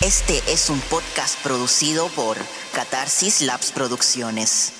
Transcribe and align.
Este 0.00 0.38
es 0.48 0.70
un 0.70 0.80
podcast 0.80 1.40
producido 1.42 2.08
por 2.08 2.36
Catarsis 2.74 3.42
Labs 3.42 3.70
Producciones. 3.70 4.72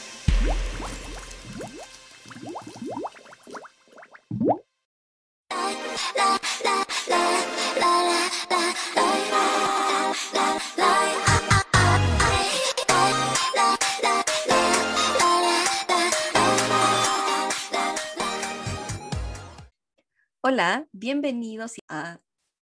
Hola, 20.41 20.87
bienvenidos 20.93 21.75
a 21.89 22.21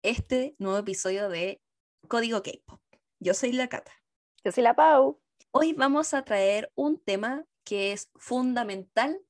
este 0.02 0.54
nuevo 0.58 0.78
episodio 0.78 1.28
de 1.28 1.60
Código 2.08 2.42
K-Pop. 2.42 2.80
Yo 3.18 3.34
soy 3.34 3.52
la 3.52 3.68
Cata. 3.68 3.92
Yo 4.44 4.52
soy 4.52 4.62
la 4.62 4.74
Pau. 4.74 5.20
Hoy 5.50 5.74
vamos 5.74 6.14
a 6.14 6.24
traer 6.24 6.72
un 6.74 6.98
tema 6.98 7.44
que 7.64 7.92
es 7.92 8.10
fundamental, 8.16 9.20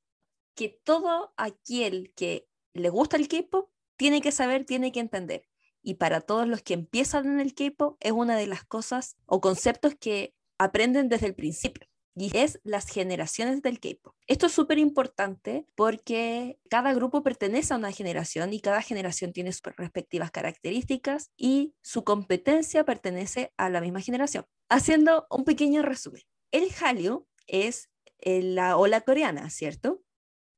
que 0.55 0.81
todo 0.85 1.33
aquel 1.37 2.13
que 2.15 2.49
le 2.73 2.89
gusta 2.89 3.17
el 3.17 3.29
K-Pop 3.29 3.71
tiene 3.97 4.21
que 4.21 4.33
saber, 4.33 4.65
tiene 4.65 4.93
que 4.93 5.01
entender. 5.01 5.49
Y 5.83 5.95
para 5.95 6.21
todos 6.21 6.47
los 6.47 6.63
que 6.63 6.75
empiezan 6.75 7.27
en 7.27 7.41
el 7.41 7.55
K-Pop 7.55 7.97
es 8.01 8.13
una 8.13 8.37
de 8.37 8.47
las 8.47 8.65
cosas 8.65 9.17
o 9.27 9.41
conceptos 9.41 9.95
que 9.97 10.35
aprenden 10.59 11.09
desde 11.09 11.27
el 11.27 11.35
principio 11.35 11.90
y 12.21 12.37
es 12.37 12.61
las 12.65 12.87
generaciones 12.87 13.63
del 13.63 13.81
K-pop. 13.81 14.15
Esto 14.27 14.47
es 14.47 14.53
súper 14.53 14.77
importante 14.77 15.67
porque 15.75 16.59
cada 16.69 16.93
grupo 16.93 17.23
pertenece 17.23 17.73
a 17.73 17.79
una 17.79 17.93
generación 17.93 18.53
y 18.53 18.61
cada 18.61 18.83
generación 18.83 19.33
tiene 19.33 19.53
sus 19.53 19.63
respectivas 19.75 20.31
características 20.31 21.31
y 21.39 21.73
su 21.81 22.05
competencia 22.05 22.85
pertenece 22.85 23.55
a 23.57 23.71
la 23.71 23.81
misma 23.81 24.03
generación. 24.03 24.45
Haciendo 24.69 25.27
un 25.31 25.45
pequeño 25.45 25.81
resumen, 25.81 26.21
el 26.53 26.69
Hallyu 26.79 27.27
es 27.47 27.89
eh, 28.19 28.43
la 28.43 28.77
ola 28.77 29.01
coreana, 29.01 29.49
¿cierto? 29.49 30.03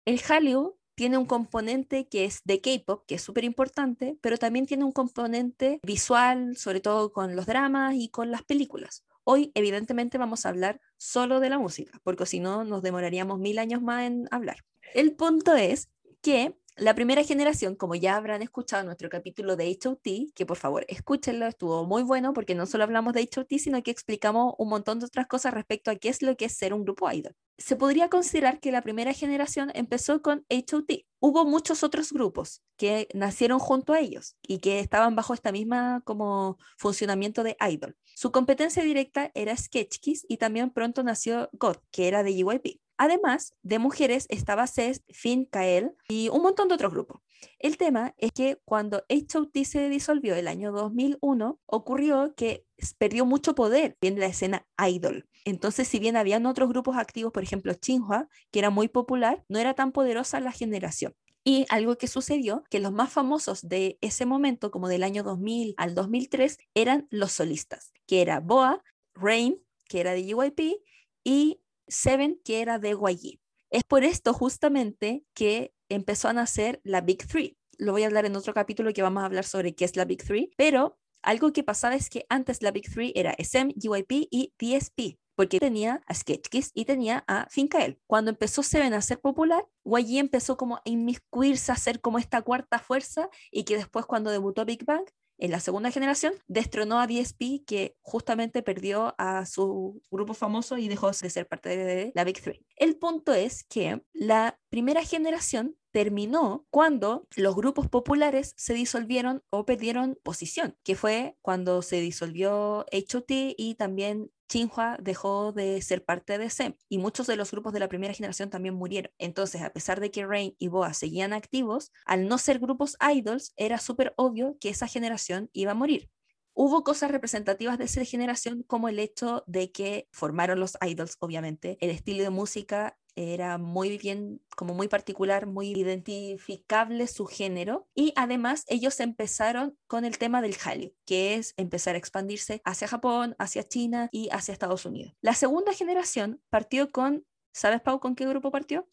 El 0.05 0.20
Hallyu 0.20 0.81
tiene 0.97 1.17
un 1.17 1.27
componente 1.27 2.09
que 2.09 2.25
es 2.25 2.41
de 2.44 2.61
K-pop, 2.61 3.05
que 3.06 3.15
es 3.15 3.22
súper 3.22 3.44
importante, 3.44 4.19
pero 4.20 4.37
también 4.37 4.67
tiene 4.67 4.83
un 4.83 4.92
componente 4.92 5.78
visual, 5.84 6.56
sobre 6.56 6.81
todo 6.81 7.12
con 7.12 7.37
los 7.37 7.47
dramas 7.47 7.94
y 7.94 8.09
con 8.09 8.33
las 8.33 8.42
películas. 8.42 9.05
Hoy, 9.25 9.53
evidentemente, 9.55 10.19
vamos 10.19 10.45
a 10.45 10.48
hablar 10.48 10.81
solo 10.97 11.41
de 11.41 11.51
la 11.51 11.59
música, 11.59 12.01
porque 12.03 12.27
si 12.27 12.41
no, 12.41 12.65
nos 12.65 12.83
demoraríamos 12.83 13.39
mil 13.39 13.59
años 13.59 13.83
más 13.83 14.05
en 14.05 14.28
hablar. 14.31 14.56
El 14.95 15.15
punto 15.15 15.55
es 15.55 15.91
que 16.23 16.56
la 16.77 16.95
primera 16.95 17.23
generación, 17.23 17.77
como 17.77 17.95
ya 17.95 18.17
habrán 18.17 18.41
escuchado 18.41 18.83
nuestro 18.84 19.11
capítulo 19.11 19.56
de 19.56 19.78
HOT, 19.84 20.33
que 20.34 20.47
por 20.47 20.56
favor 20.56 20.87
escúchenlo, 20.89 21.47
estuvo 21.47 21.84
muy 21.84 22.03
bueno 22.03 22.33
porque 22.33 22.55
no 22.55 22.65
solo 22.65 22.84
hablamos 22.84 23.12
de 23.12 23.28
HOT, 23.28 23.59
sino 23.59 23.83
que 23.83 23.91
explicamos 23.91 24.55
un 24.59 24.70
montón 24.70 24.98
de 24.98 25.06
otras 25.06 25.27
cosas 25.27 25.53
respecto 25.53 25.91
a 25.91 25.97
qué 25.97 26.09
es 26.09 26.23
lo 26.23 26.37
que 26.37 26.47
es 26.47 26.56
ser 26.56 26.73
un 26.73 26.84
grupo 26.84 27.11
idol. 27.11 27.37
Se 27.59 27.77
podría 27.77 28.09
considerar 28.09 28.59
que 28.59 28.73
la 28.73 28.83
primera 28.83 29.12
generación 29.12 29.70
empezó 29.75 30.23
con 30.23 30.47
HOT. 30.48 31.05
Hubo 31.20 31.45
muchos 31.45 31.83
otros 31.84 32.12
grupos 32.12 32.62
que 32.77 33.06
nacieron 33.15 33.59
junto 33.59 33.93
a 33.93 34.00
ellos 34.00 34.37
y 34.43 34.59
que 34.59 34.81
estaban 34.81 35.15
bajo 35.15 35.34
esta 35.34 35.53
misma 35.53 36.00
como 36.05 36.59
funcionamiento 36.78 37.45
de 37.45 37.56
idol. 37.70 37.97
Su 38.15 38.33
competencia 38.33 38.83
directa 38.83 39.31
era 39.34 39.56
Sketch 39.56 39.98
Kiss 40.00 40.25
y 40.28 40.39
también 40.39 40.70
pronto 40.70 41.03
nació 41.03 41.50
God, 41.53 41.77
que 41.91 42.09
era 42.09 42.23
de 42.23 42.34
JYP. 42.34 42.81
Además 43.03 43.56
de 43.64 43.81
mujeres 43.81 44.27
estaba 44.28 44.69
CES, 44.69 45.03
Finn, 45.08 45.45
Kael 45.45 45.91
y 46.08 46.28
un 46.28 46.41
montón 46.41 46.69
de 46.69 46.75
otros 46.75 46.92
grupos. 46.92 47.20
El 47.59 47.77
tema 47.77 48.14
es 48.17 48.31
que 48.31 48.61
cuando 48.64 49.05
HOT 49.09 49.64
se 49.64 49.89
disolvió 49.89 50.36
el 50.36 50.47
año 50.47 50.70
2001, 50.70 51.59
ocurrió 51.67 52.33
que 52.36 52.64
perdió 52.98 53.27
mucho 53.27 53.56
poder 53.56 53.97
en 54.03 54.20
la 54.20 54.27
escena 54.27 54.69
idol. 54.89 55.28
Entonces, 55.44 55.88
si 55.88 55.99
bien 55.99 56.16
habían 56.16 56.47
otros 56.47 56.69
grupos 56.69 56.97
activos, 56.97 57.32
por 57.32 57.43
ejemplo, 57.43 57.75
Chinhua, 57.75 58.28
que 58.53 58.60
era 58.60 58.71
muy 58.71 58.87
popular, 58.87 59.44
no 59.48 59.59
era 59.59 59.75
tan 59.75 59.91
poderosa 59.91 60.38
la 60.38 60.53
generación. 60.53 61.16
Y 61.43 61.66
algo 61.71 61.98
que 61.98 62.06
sucedió, 62.06 62.62
que 62.71 62.78
los 62.78 62.93
más 62.93 63.12
famosos 63.12 63.69
de 63.69 63.98
ese 64.00 64.27
momento, 64.27 64.71
como 64.71 64.87
del 64.87 65.03
año 65.03 65.25
2000 65.25 65.75
al 65.77 65.97
2003, 65.97 66.56
eran 66.77 67.09
los 67.10 67.32
solistas, 67.32 67.93
que 68.06 68.22
era 68.22 68.38
Boa, 68.38 68.81
Rain, 69.12 69.60
que 69.88 69.98
era 69.98 70.12
de 70.12 70.25
JYP, 70.25 70.81
y 71.25 71.62
Seven, 71.92 72.41
que 72.44 72.62
era 72.62 72.78
de 72.78 72.91
YG. 72.91 73.38
Es 73.70 73.84
por 73.84 74.04
esto 74.04 74.34
justamente 74.34 75.25
que 75.34 75.72
empezó 75.88 76.28
a 76.28 76.32
nacer 76.32 76.80
la 76.84 77.00
Big 77.00 77.26
Three. 77.26 77.56
Lo 77.78 77.92
voy 77.92 78.03
a 78.03 78.06
hablar 78.06 78.26
en 78.26 78.36
otro 78.36 78.53
capítulo 78.53 78.92
que 78.92 79.03
vamos 79.03 79.22
a 79.22 79.26
hablar 79.26 79.44
sobre 79.44 79.75
qué 79.75 79.84
es 79.84 79.97
la 79.97 80.04
Big 80.04 80.25
Three, 80.25 80.50
pero 80.56 80.98
algo 81.22 81.53
que 81.53 81.62
pasaba 81.62 81.94
es 81.94 82.10
que 82.10 82.26
antes 82.28 82.62
la 82.62 82.70
Big 82.70 82.91
Three 82.92 83.12
era 83.14 83.34
SM, 83.38 83.75
JYP 83.76 84.28
y 84.30 84.53
DSP, 84.58 85.19
porque 85.36 85.60
tenía 85.60 86.03
a 86.06 86.14
Sketch 86.14 86.48
Kiss 86.48 86.70
y 86.75 86.84
tenía 86.84 87.25
a 87.28 87.47
Finkael. 87.48 88.00
Cuando 88.06 88.30
empezó 88.30 88.62
Seven 88.62 88.92
a 88.92 89.00
ser 89.00 89.20
popular, 89.20 89.64
YG 89.84 90.19
empezó 90.19 90.56
como 90.56 90.76
a 90.76 90.82
inmiscuirse 90.84 91.72
a 91.72 91.76
ser 91.76 92.00
como 92.00 92.19
esta 92.19 92.42
cuarta 92.42 92.78
fuerza 92.78 93.28
y 93.50 93.64
que 93.64 93.76
después 93.76 94.04
cuando 94.06 94.30
debutó 94.30 94.64
Big 94.64 94.84
Bang 94.84 95.04
en 95.42 95.50
la 95.50 95.58
segunda 95.58 95.91
generación, 95.91 96.34
destronó 96.47 97.00
a 97.00 97.08
DSP, 97.08 97.64
que 97.66 97.97
justamente 98.00 98.62
perdió 98.62 99.16
a 99.19 99.44
su 99.44 100.00
grupo 100.08 100.34
famoso 100.34 100.78
y 100.78 100.86
dejó 100.86 101.10
de 101.10 101.30
ser 101.30 101.48
parte 101.48 101.76
de 101.76 102.12
la 102.14 102.22
Big 102.22 102.41
Three. 102.41 102.64
El 102.76 102.97
punto 102.97 103.34
es 103.34 103.64
que 103.64 104.04
la 104.12 104.60
primera 104.69 105.03
generación 105.03 105.76
terminó 105.91 106.64
cuando 106.70 107.26
los 107.34 107.56
grupos 107.56 107.88
populares 107.88 108.54
se 108.56 108.72
disolvieron 108.72 109.42
o 109.50 109.66
perdieron 109.66 110.16
posición, 110.22 110.76
que 110.84 110.94
fue 110.94 111.36
cuando 111.42 111.82
se 111.82 112.00
disolvió 112.00 112.86
HOT 112.92 113.30
y 113.30 113.74
también 113.76 114.30
Xinhua 114.53 114.99
dejó 115.01 115.53
de 115.53 115.81
ser 115.81 116.05
parte 116.05 116.37
de 116.37 116.51
SEM 116.51 116.75
y 116.91 116.99
muchos 116.99 117.27
de 117.27 117.37
los 117.37 117.51
grupos 117.51 117.73
de 117.73 117.81
la 117.81 117.89
primera 117.89 118.13
generación 118.13 118.51
también 118.51 118.75
murieron. 118.75 119.11
Entonces, 119.19 119.63
a 119.63 119.73
pesar 119.73 119.99
de 120.01 120.11
que 120.11 120.27
Rain 120.27 120.55
y 120.59 120.69
Boa 120.69 120.93
seguían 120.93 121.33
activos, 121.33 121.91
al 122.05 122.29
no 122.29 122.37
ser 122.39 122.59
grupos 122.59 122.97
idols, 123.01 123.55
era 123.57 123.79
súper 123.79 124.13
obvio 124.17 124.57
que 124.61 124.69
esa 124.69 124.87
generación 124.87 125.49
iba 125.55 125.73
a 125.73 125.75
morir. 125.75 126.11
Hubo 126.55 126.85
cosas 126.85 127.11
representativas 127.11 127.79
de 127.79 127.85
esa 127.85 128.05
generación 128.05 128.63
como 128.63 128.89
el 128.89 128.99
hecho 128.99 129.43
de 129.47 129.73
que 129.73 130.09
formaron 130.13 130.61
los 130.61 130.77
idols, 130.87 131.17
obviamente, 131.21 131.79
el 131.81 131.91
estilo 131.91 132.23
de 132.23 132.31
música 132.31 132.99
era 133.15 133.59
muy 133.59 133.99
bien, 133.99 134.41
como 134.57 134.75
muy 134.75 134.89
particular, 134.89 135.47
muy 135.47 135.71
identificable 135.73 137.07
su 137.07 137.27
género 137.27 137.89
y 137.95 138.13
además 138.17 138.65
ellos 138.69 139.01
empezaron 139.01 139.79
con 139.87 140.05
el 140.05 140.19
tema 140.19 140.41
del 140.43 140.57
Hallyu, 140.57 140.95
que 141.07 141.35
es 141.35 141.55
empezar 141.57 141.95
a 141.95 141.99
expandirse 141.99 142.63
hacia 142.65 142.89
Japón, 142.89 143.34
hacia 143.39 143.67
China 143.67 144.09
y 144.13 144.29
hacia 144.31 144.53
Estados 144.53 144.87
Unidos. 144.87 145.15
La 145.21 145.34
segunda 145.34 145.73
generación 145.73 146.43
partió 146.51 146.91
con, 146.91 147.27
¿sabes 147.53 147.81
Pau 147.83 148.01
con 148.01 148.15
qué 148.15 148.27
grupo 148.27 148.51
partió? 148.51 148.87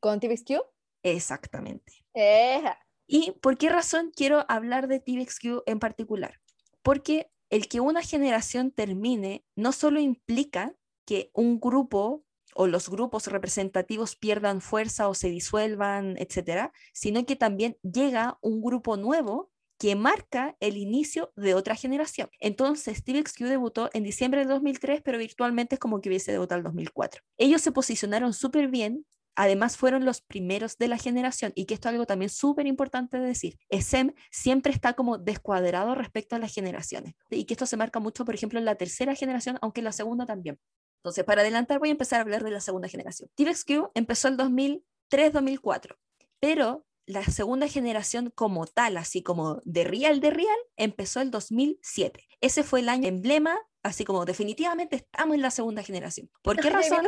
¿Con 0.00 0.20
TVXQ? 0.20 0.60
Exactamente. 1.02 2.04
Eja. 2.14 2.78
¿Y 3.06 3.32
por 3.40 3.56
qué 3.56 3.70
razón 3.70 4.12
quiero 4.14 4.44
hablar 4.48 4.88
de 4.88 5.00
TVXQ 5.00 5.62
en 5.66 5.78
particular? 5.78 6.40
Porque 6.82 7.30
el 7.50 7.68
que 7.68 7.80
una 7.80 8.02
generación 8.02 8.70
termine 8.70 9.44
no 9.56 9.72
solo 9.72 10.00
implica 10.00 10.74
que 11.06 11.30
un 11.32 11.60
grupo 11.60 12.24
o 12.54 12.66
los 12.66 12.88
grupos 12.88 13.26
representativos 13.28 14.16
pierdan 14.16 14.60
fuerza 14.60 15.08
o 15.08 15.14
se 15.14 15.30
disuelvan, 15.30 16.16
etcétera, 16.18 16.72
sino 16.92 17.24
que 17.24 17.36
también 17.36 17.78
llega 17.82 18.38
un 18.42 18.60
grupo 18.60 18.96
nuevo 18.96 19.50
que 19.78 19.94
marca 19.94 20.56
el 20.58 20.76
inicio 20.76 21.32
de 21.36 21.54
otra 21.54 21.76
generación. 21.76 22.28
Entonces, 22.40 23.04
TVXQ 23.04 23.44
debutó 23.44 23.90
en 23.92 24.02
diciembre 24.02 24.40
del 24.40 24.48
2003, 24.48 25.02
pero 25.02 25.18
virtualmente 25.18 25.76
es 25.76 25.78
como 25.78 26.00
que 26.00 26.08
hubiese 26.08 26.32
debutado 26.32 26.58
en 26.58 26.64
2004. 26.64 27.22
Ellos 27.36 27.62
se 27.62 27.70
posicionaron 27.70 28.32
súper 28.32 28.68
bien, 28.68 29.06
además 29.38 29.76
fueron 29.76 30.04
los 30.04 30.20
primeros 30.20 30.78
de 30.78 30.88
la 30.88 30.98
generación 30.98 31.52
y 31.54 31.66
que 31.66 31.74
esto 31.74 31.88
es 31.88 31.92
algo 31.92 32.06
también 32.06 32.28
súper 32.28 32.66
importante 32.66 33.20
de 33.20 33.26
decir. 33.26 33.56
SM 33.70 34.12
siempre 34.32 34.72
está 34.72 34.94
como 34.94 35.16
descuadrado 35.16 35.94
respecto 35.94 36.34
a 36.34 36.40
las 36.40 36.52
generaciones 36.52 37.14
y 37.30 37.44
que 37.44 37.54
esto 37.54 37.64
se 37.64 37.76
marca 37.76 38.00
mucho, 38.00 38.24
por 38.24 38.34
ejemplo, 38.34 38.58
en 38.58 38.64
la 38.64 38.74
tercera 38.74 39.14
generación, 39.14 39.56
aunque 39.62 39.80
en 39.80 39.84
la 39.84 39.92
segunda 39.92 40.26
también. 40.26 40.58
Entonces, 40.98 41.24
para 41.24 41.42
adelantar, 41.42 41.78
voy 41.78 41.90
a 41.90 41.92
empezar 41.92 42.18
a 42.18 42.22
hablar 42.22 42.42
de 42.42 42.50
la 42.50 42.60
segunda 42.60 42.88
generación. 42.88 43.30
TVXQ 43.36 43.92
empezó 43.94 44.26
el 44.26 44.36
2003-2004, 44.36 45.96
pero 46.40 46.84
la 47.06 47.22
segunda 47.22 47.68
generación 47.68 48.32
como 48.34 48.66
tal, 48.66 48.96
así 48.96 49.22
como 49.22 49.62
de 49.64 49.84
real 49.84 50.18
de 50.18 50.30
real, 50.30 50.58
empezó 50.76 51.20
el 51.20 51.30
2007. 51.30 52.26
Ese 52.40 52.64
fue 52.64 52.80
el 52.80 52.88
año 52.88 53.06
emblema 53.06 53.56
así 53.88 54.04
como 54.04 54.24
definitivamente 54.24 54.96
estamos 54.96 55.34
en 55.34 55.42
la 55.42 55.50
segunda 55.50 55.82
generación. 55.82 56.30
¿Por 56.42 56.56
qué 56.56 56.70
razón? 56.70 57.06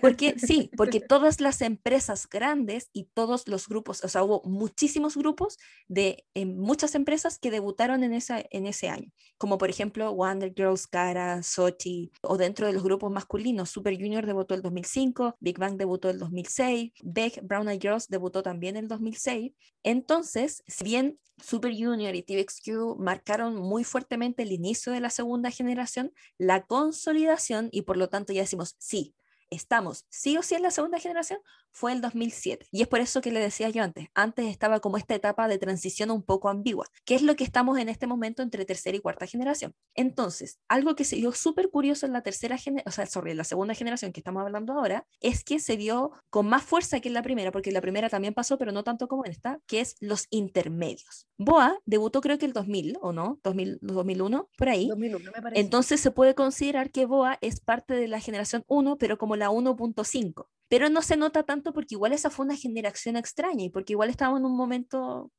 Porque 0.00 0.34
sí, 0.38 0.70
porque 0.76 1.00
todas 1.00 1.40
las 1.40 1.60
empresas 1.62 2.28
grandes 2.28 2.90
y 2.92 3.04
todos 3.14 3.48
los 3.48 3.68
grupos, 3.68 4.04
o 4.04 4.08
sea, 4.08 4.22
hubo 4.22 4.42
muchísimos 4.44 5.16
grupos 5.16 5.58
de 5.88 6.24
muchas 6.46 6.94
empresas 6.94 7.38
que 7.38 7.50
debutaron 7.50 8.04
en, 8.04 8.12
esa, 8.12 8.42
en 8.50 8.66
ese 8.66 8.88
año, 8.88 9.10
como 9.38 9.58
por 9.58 9.70
ejemplo 9.70 10.12
Wonder 10.14 10.52
Girls, 10.54 10.86
Cara, 10.86 11.42
Sochi, 11.42 12.12
o 12.22 12.36
dentro 12.36 12.66
de 12.66 12.72
los 12.72 12.82
grupos 12.82 13.10
masculinos, 13.10 13.70
Super 13.70 13.96
Junior 13.96 14.26
debutó 14.26 14.54
el 14.54 14.62
2005, 14.62 15.36
Big 15.40 15.58
Bang 15.58 15.76
debutó 15.76 16.10
el 16.10 16.18
2006, 16.18 16.92
Beck, 17.02 17.40
Brown 17.42 17.68
Eyed 17.68 17.80
Girls 17.80 18.08
debutó 18.08 18.42
también 18.42 18.76
el 18.76 18.88
2006. 18.88 19.52
Entonces, 19.88 20.62
si 20.66 20.84
bien 20.84 21.18
Super 21.42 21.72
Junior 21.72 22.14
y 22.14 22.22
TVXQ 22.22 22.98
marcaron 22.98 23.56
muy 23.56 23.84
fuertemente 23.84 24.42
el 24.42 24.52
inicio 24.52 24.92
de 24.92 25.00
la 25.00 25.08
segunda 25.08 25.50
generación, 25.50 26.12
la 26.36 26.66
consolidación 26.66 27.70
y 27.72 27.82
por 27.82 27.96
lo 27.96 28.10
tanto 28.10 28.34
ya 28.34 28.42
decimos, 28.42 28.76
sí, 28.76 29.14
estamos 29.48 30.04
sí 30.10 30.36
o 30.36 30.42
sí 30.42 30.56
en 30.56 30.62
la 30.62 30.70
segunda 30.70 30.98
generación, 30.98 31.40
fue 31.78 31.92
el 31.92 32.00
2007. 32.00 32.66
Y 32.72 32.82
es 32.82 32.88
por 32.88 32.98
eso 32.98 33.20
que 33.20 33.30
le 33.30 33.38
decía 33.38 33.68
yo 33.68 33.84
antes, 33.84 34.08
antes 34.12 34.46
estaba 34.46 34.80
como 34.80 34.96
esta 34.96 35.14
etapa 35.14 35.46
de 35.46 35.58
transición 35.58 36.10
un 36.10 36.24
poco 36.24 36.48
ambigua, 36.48 36.86
que 37.04 37.14
es 37.14 37.22
lo 37.22 37.36
que 37.36 37.44
estamos 37.44 37.78
en 37.78 37.88
este 37.88 38.08
momento 38.08 38.42
entre 38.42 38.64
tercera 38.64 38.96
y 38.96 39.00
cuarta 39.00 39.26
generación. 39.26 39.76
Entonces, 39.94 40.58
algo 40.68 40.96
que 40.96 41.04
se 41.04 41.14
dio 41.14 41.30
súper 41.30 41.70
curioso 41.70 42.04
en 42.04 42.12
la 42.12 42.22
tercera 42.22 42.58
generación, 42.58 42.88
o 42.88 42.90
sea, 42.90 43.06
sobre 43.06 43.32
la 43.36 43.44
segunda 43.44 43.74
generación 43.74 44.12
que 44.12 44.18
estamos 44.18 44.42
hablando 44.42 44.72
ahora, 44.72 45.06
es 45.20 45.44
que 45.44 45.60
se 45.60 45.76
dio 45.76 46.10
con 46.30 46.48
más 46.48 46.64
fuerza 46.64 46.98
que 46.98 47.08
en 47.08 47.14
la 47.14 47.22
primera, 47.22 47.52
porque 47.52 47.70
la 47.70 47.80
primera 47.80 48.08
también 48.08 48.34
pasó, 48.34 48.58
pero 48.58 48.72
no 48.72 48.82
tanto 48.82 49.06
como 49.06 49.24
en 49.24 49.30
esta, 49.30 49.60
que 49.66 49.80
es 49.80 49.94
los 50.00 50.26
intermedios. 50.30 51.28
Boa 51.38 51.78
debutó 51.86 52.20
creo 52.20 52.38
que 52.38 52.46
el 52.46 52.52
2000, 52.52 52.98
¿o 53.00 53.12
no? 53.12 53.38
2000, 53.44 53.78
2001, 53.82 54.48
por 54.58 54.68
ahí. 54.68 54.88
2001 54.88 55.30
me 55.32 55.42
parece. 55.42 55.60
Entonces 55.60 56.00
se 56.00 56.10
puede 56.10 56.34
considerar 56.34 56.90
que 56.90 57.06
Boa 57.06 57.38
es 57.40 57.60
parte 57.60 57.94
de 57.94 58.08
la 58.08 58.18
generación 58.18 58.64
1, 58.66 58.98
pero 58.98 59.16
como 59.16 59.36
la 59.36 59.50
1.5. 59.50 60.48
Pero 60.68 60.88
no 60.90 61.02
se 61.02 61.16
nota 61.16 61.42
tanto 61.42 61.72
porque 61.72 61.94
igual 61.94 62.12
esa 62.12 62.30
fue 62.30 62.44
una 62.46 62.56
generación 62.56 63.16
extraña 63.16 63.64
y 63.64 63.70
porque 63.70 63.94
igual 63.94 64.10
estábamos 64.10 64.40
en 64.40 64.46
un 64.46 64.56
momento 64.56 65.32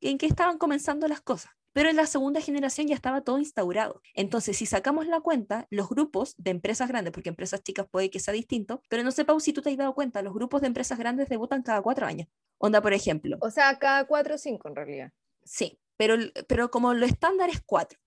en 0.00 0.18
que 0.18 0.26
estaban 0.26 0.58
comenzando 0.58 1.08
las 1.08 1.20
cosas. 1.20 1.52
Pero 1.72 1.88
en 1.90 1.96
la 1.96 2.06
segunda 2.06 2.40
generación 2.40 2.86
ya 2.86 2.94
estaba 2.94 3.22
todo 3.22 3.38
instaurado. 3.38 4.00
Entonces, 4.14 4.56
si 4.56 4.64
sacamos 4.64 5.08
la 5.08 5.20
cuenta, 5.20 5.66
los 5.70 5.88
grupos 5.88 6.34
de 6.38 6.52
empresas 6.52 6.88
grandes, 6.88 7.12
porque 7.12 7.30
empresas 7.30 7.62
chicas 7.64 7.86
puede 7.90 8.10
que 8.10 8.20
sea 8.20 8.32
distinto, 8.32 8.80
pero 8.88 9.02
no 9.02 9.10
sé, 9.10 9.24
Pau, 9.24 9.40
si 9.40 9.52
tú 9.52 9.60
te 9.60 9.70
has 9.70 9.76
dado 9.76 9.92
cuenta, 9.92 10.22
los 10.22 10.32
grupos 10.32 10.60
de 10.60 10.68
empresas 10.68 10.98
grandes 10.98 11.28
debutan 11.28 11.62
cada 11.62 11.82
cuatro 11.82 12.06
años. 12.06 12.28
Onda, 12.58 12.80
por 12.80 12.92
ejemplo. 12.92 13.38
O 13.40 13.50
sea, 13.50 13.76
cada 13.80 14.06
cuatro 14.06 14.36
o 14.36 14.38
cinco 14.38 14.68
en 14.68 14.76
realidad. 14.76 15.12
Sí, 15.42 15.80
pero, 15.96 16.14
pero 16.46 16.70
como 16.70 16.94
lo 16.94 17.06
estándar 17.06 17.50
es 17.50 17.60
cuatro. 17.66 17.98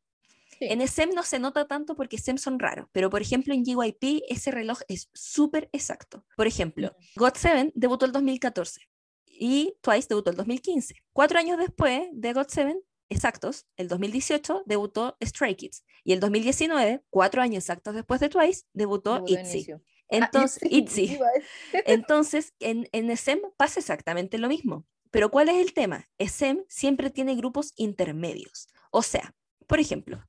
Sí. 0.59 0.67
En 0.69 0.87
SEM 0.87 1.11
no 1.13 1.23
se 1.23 1.39
nota 1.39 1.67
tanto 1.67 1.95
porque 1.95 2.17
SEM 2.17 2.37
son 2.37 2.59
raros, 2.59 2.87
pero 2.91 3.09
por 3.09 3.21
ejemplo 3.21 3.53
en 3.53 3.63
GYP 3.63 4.23
ese 4.29 4.51
reloj 4.51 4.79
es 4.87 5.09
súper 5.13 5.69
exacto. 5.73 6.25
Por 6.35 6.47
ejemplo, 6.47 6.95
GOT7 7.15 7.71
debutó 7.75 8.05
el 8.05 8.11
2014 8.11 8.81
y 9.25 9.75
Twice 9.81 10.07
debutó 10.09 10.31
el 10.31 10.37
2015. 10.37 10.95
Cuatro 11.13 11.37
años 11.39 11.57
después 11.57 12.07
de 12.11 12.33
GOT7, 12.33 12.75
exactos, 13.09 13.67
el 13.75 13.87
2018 13.87 14.63
debutó 14.65 15.15
Stray 15.23 15.55
Kids 15.55 15.83
y 16.03 16.13
el 16.13 16.19
2019, 16.19 17.03
cuatro 17.09 17.41
años 17.41 17.63
exactos 17.63 17.93
después 17.93 18.19
de 18.19 18.29
Twice, 18.29 18.63
debutó 18.73 19.15
Debutó 19.15 19.33
ITZY. 19.33 19.57
inicio. 19.57 19.81
Entonces, 20.09 20.63
Ah, 20.63 20.67
ITZY. 20.71 21.19
Entonces, 21.85 22.53
en, 22.59 22.87
en 22.93 23.15
SEM 23.15 23.39
pasa 23.57 23.79
exactamente 23.79 24.37
lo 24.37 24.47
mismo. 24.47 24.85
Pero 25.11 25.29
¿cuál 25.31 25.49
es 25.49 25.55
el 25.57 25.73
tema? 25.73 26.05
SEM 26.19 26.63
siempre 26.67 27.09
tiene 27.09 27.35
grupos 27.35 27.73
intermedios. 27.75 28.67
O 28.91 29.01
sea, 29.01 29.35
por 29.67 29.79
ejemplo, 29.79 30.23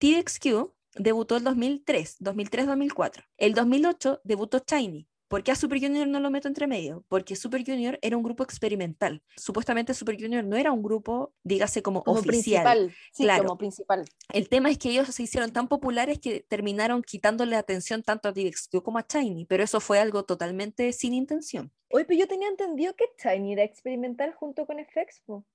TXQ 0.00 0.72
debutó 0.96 1.36
el 1.36 1.44
2003, 1.44 2.16
2003-2004. 2.20 3.24
El 3.36 3.54
2008 3.54 4.20
debutó 4.24 4.62
Shiny. 4.66 5.06
¿Por 5.28 5.44
qué 5.44 5.52
a 5.52 5.54
Super 5.54 5.78
Junior 5.78 6.08
no 6.08 6.18
lo 6.18 6.30
meto 6.30 6.48
entre 6.48 6.66
medio? 6.66 7.04
Porque 7.06 7.36
Super 7.36 7.64
Junior 7.64 7.98
era 8.02 8.16
un 8.16 8.22
grupo 8.24 8.42
experimental. 8.42 9.22
Supuestamente 9.36 9.94
Super 9.94 10.20
Junior 10.20 10.42
no 10.42 10.56
era 10.56 10.72
un 10.72 10.82
grupo, 10.82 11.34
dígase 11.44 11.82
como, 11.82 12.02
Como 12.02 12.18
oficial. 12.18 12.64
principal. 12.64 12.94
Sí, 13.12 13.22
claro. 13.24 13.44
como 13.44 13.58
principal. 13.58 14.04
El 14.32 14.48
tema 14.48 14.70
es 14.70 14.78
que 14.78 14.88
ellos 14.90 15.06
se 15.14 15.22
hicieron 15.22 15.52
tan 15.52 15.68
populares 15.68 16.18
que 16.18 16.40
terminaron 16.48 17.02
quitándole 17.02 17.54
atención 17.54 18.02
tanto 18.02 18.28
a 18.28 18.32
TXQ 18.32 18.82
como 18.82 18.98
a 18.98 19.06
Shiny, 19.08 19.44
pero 19.44 19.62
eso 19.62 19.78
fue 19.80 20.00
algo 20.00 20.24
totalmente 20.24 20.92
sin 20.92 21.12
intención. 21.14 21.70
Oye, 21.90 22.06
pero 22.06 22.18
yo 22.18 22.26
tenía 22.26 22.48
entendido 22.48 22.96
que 22.96 23.04
Shiny 23.22 23.52
era 23.52 23.62
experimental 23.62 24.32
junto 24.34 24.66
con 24.66 24.78
FX. 24.78 25.20
po. 25.26 25.46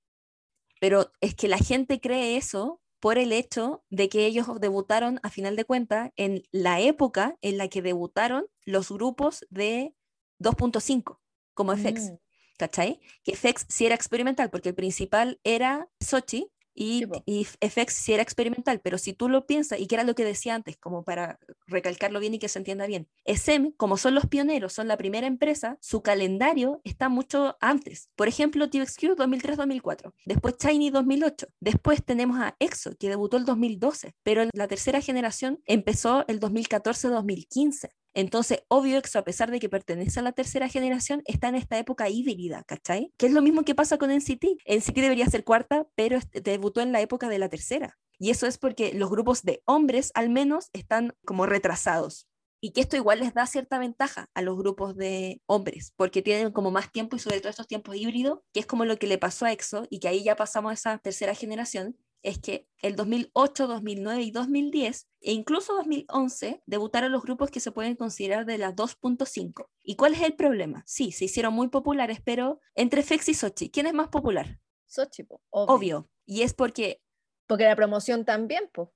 Pero 0.80 1.10
es 1.20 1.34
que 1.34 1.48
la 1.48 1.58
gente 1.58 2.00
cree 2.00 2.36
eso 2.38 2.80
por 3.00 3.18
el 3.18 3.32
hecho 3.32 3.84
de 3.90 4.08
que 4.08 4.26
ellos 4.26 4.46
debutaron, 4.60 5.20
a 5.22 5.30
final 5.30 5.56
de 5.56 5.64
cuentas, 5.64 6.10
en 6.16 6.42
la 6.50 6.80
época 6.80 7.36
en 7.42 7.58
la 7.58 7.68
que 7.68 7.82
debutaron 7.82 8.46
los 8.64 8.90
grupos 8.90 9.46
de 9.50 9.94
2.5, 10.38 11.18
como 11.54 11.72
FX, 11.72 12.10
Mm, 12.10 12.16
¿cachai? 12.58 13.00
Que 13.22 13.36
FX 13.36 13.66
sí 13.68 13.86
era 13.86 13.94
experimental, 13.94 14.50
porque 14.50 14.70
el 14.70 14.74
principal 14.74 15.40
era 15.44 15.88
Sochi 16.00 16.50
y, 16.76 17.06
y 17.24 17.44
FX 17.44 17.94
sí 17.94 18.12
era 18.12 18.22
experimental, 18.22 18.80
pero 18.80 18.98
si 18.98 19.14
tú 19.14 19.28
lo 19.28 19.46
piensas, 19.46 19.80
y 19.80 19.86
que 19.86 19.94
era 19.96 20.04
lo 20.04 20.14
que 20.14 20.24
decía 20.24 20.54
antes, 20.54 20.76
como 20.76 21.02
para 21.02 21.38
recalcarlo 21.66 22.20
bien 22.20 22.34
y 22.34 22.38
que 22.38 22.48
se 22.48 22.58
entienda 22.58 22.86
bien, 22.86 23.08
SEM, 23.24 23.72
como 23.72 23.96
son 23.96 24.14
los 24.14 24.26
pioneros, 24.26 24.74
son 24.74 24.86
la 24.86 24.96
primera 24.96 25.26
empresa, 25.26 25.78
su 25.80 26.02
calendario 26.02 26.80
está 26.84 27.08
mucho 27.08 27.56
antes. 27.60 28.10
Por 28.14 28.28
ejemplo, 28.28 28.68
TVXQ 28.68 29.16
2003-2004, 29.16 30.12
después 30.26 30.56
Shiny 30.58 30.90
2008, 30.90 31.46
después 31.60 32.04
tenemos 32.04 32.38
a 32.38 32.54
EXO, 32.58 32.96
que 32.98 33.08
debutó 33.08 33.38
el 33.38 33.44
2012, 33.44 34.14
pero 34.22 34.44
la 34.52 34.68
tercera 34.68 35.00
generación 35.00 35.60
empezó 35.64 36.24
el 36.28 36.40
2014-2015. 36.40 37.88
Entonces, 38.16 38.62
obvio 38.68 38.96
EXO, 38.96 39.18
a 39.18 39.24
pesar 39.24 39.50
de 39.50 39.60
que 39.60 39.68
pertenece 39.68 40.20
a 40.20 40.22
la 40.22 40.32
tercera 40.32 40.70
generación, 40.70 41.22
está 41.26 41.48
en 41.48 41.54
esta 41.54 41.76
época 41.76 42.08
híbrida, 42.08 42.64
¿cachai? 42.64 43.12
Que 43.18 43.26
es 43.26 43.32
lo 43.32 43.42
mismo 43.42 43.62
que 43.62 43.74
pasa 43.74 43.98
con 43.98 44.10
NCT. 44.10 44.56
NCT 44.64 44.94
debería 44.94 45.26
ser 45.26 45.44
cuarta, 45.44 45.86
pero 45.94 46.18
debutó 46.32 46.80
en 46.80 46.92
la 46.92 47.02
época 47.02 47.28
de 47.28 47.38
la 47.38 47.50
tercera. 47.50 47.98
Y 48.18 48.30
eso 48.30 48.46
es 48.46 48.56
porque 48.56 48.94
los 48.94 49.10
grupos 49.10 49.42
de 49.42 49.62
hombres, 49.66 50.12
al 50.14 50.30
menos, 50.30 50.70
están 50.72 51.12
como 51.26 51.44
retrasados. 51.44 52.26
Y 52.62 52.72
que 52.72 52.80
esto 52.80 52.96
igual 52.96 53.20
les 53.20 53.34
da 53.34 53.46
cierta 53.46 53.78
ventaja 53.78 54.30
a 54.32 54.40
los 54.40 54.56
grupos 54.56 54.96
de 54.96 55.42
hombres, 55.44 55.92
porque 55.94 56.22
tienen 56.22 56.52
como 56.52 56.70
más 56.70 56.90
tiempo 56.90 57.16
y 57.16 57.18
sobre 57.18 57.40
todo 57.40 57.50
estos 57.50 57.68
tiempos 57.68 57.96
híbridos, 57.96 58.38
que 58.54 58.60
es 58.60 58.66
como 58.66 58.86
lo 58.86 58.96
que 58.96 59.08
le 59.08 59.18
pasó 59.18 59.44
a 59.44 59.52
EXO 59.52 59.86
y 59.90 60.00
que 60.00 60.08
ahí 60.08 60.24
ya 60.24 60.36
pasamos 60.36 60.70
a 60.70 60.72
esa 60.72 60.98
tercera 60.98 61.34
generación, 61.34 61.98
es 62.26 62.40
que 62.40 62.66
el 62.82 62.96
2008, 62.96 63.68
2009 63.68 64.22
y 64.22 64.30
2010, 64.32 65.08
e 65.20 65.32
incluso 65.32 65.74
2011, 65.76 66.60
debutaron 66.66 67.12
los 67.12 67.22
grupos 67.22 67.50
que 67.52 67.60
se 67.60 67.70
pueden 67.70 67.94
considerar 67.94 68.46
de 68.46 68.58
las 68.58 68.74
2.5. 68.74 69.68
¿Y 69.84 69.94
cuál 69.94 70.14
es 70.14 70.22
el 70.22 70.34
problema? 70.34 70.82
Sí, 70.86 71.12
se 71.12 71.26
hicieron 71.26 71.54
muy 71.54 71.68
populares, 71.68 72.18
pero 72.24 72.60
entre 72.74 73.02
FX 73.04 73.28
y 73.28 73.34
Sochi, 73.34 73.70
¿quién 73.70 73.86
es 73.86 73.94
más 73.94 74.08
popular? 74.08 74.58
Sochi, 74.86 75.22
obvio. 75.50 75.74
Obvio. 75.74 76.10
Y 76.26 76.42
es 76.42 76.52
porque 76.52 77.00
Porque 77.46 77.64
la 77.64 77.76
promoción 77.76 78.24
también, 78.24 78.68
pues. 78.72 78.88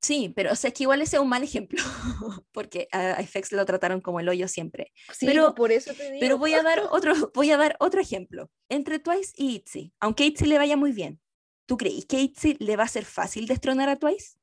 Sí, 0.00 0.32
pero 0.36 0.52
o 0.52 0.54
sea, 0.54 0.68
es 0.68 0.74
que 0.74 0.84
igual 0.84 1.02
ese 1.02 1.16
es 1.16 1.22
un 1.22 1.28
mal 1.28 1.42
ejemplo, 1.42 1.82
porque 2.52 2.86
a 2.92 3.20
FX 3.20 3.50
lo 3.50 3.64
trataron 3.66 4.00
como 4.00 4.20
el 4.20 4.28
hoyo 4.28 4.46
siempre. 4.46 4.92
Sí, 5.12 5.26
Pero- 5.26 5.48
po, 5.48 5.54
por 5.56 5.72
eso 5.72 5.92
te 5.94 6.04
digo. 6.04 6.20
Pero 6.20 6.38
voy 6.38 6.54
a 6.54 6.62
dar 6.62 6.82
otro, 6.92 7.12
voy 7.34 7.50
a 7.50 7.56
dar 7.56 7.76
otro 7.80 8.00
ejemplo. 8.00 8.48
Entre 8.68 9.00
Twice 9.00 9.32
y 9.36 9.56
ITZY, 9.56 9.94
aunque 9.98 10.26
ITZY 10.26 10.46
le 10.46 10.58
vaya 10.58 10.76
muy 10.76 10.92
bien, 10.92 11.20
¿tú 11.68 11.76
crees 11.76 12.06
que 12.06 12.20
ITZY 12.20 12.56
le 12.60 12.76
va 12.76 12.84
a 12.84 12.88
ser 12.88 13.04
fácil 13.04 13.46
destronar 13.46 13.90
a 13.90 13.96
Twice? 13.96 14.38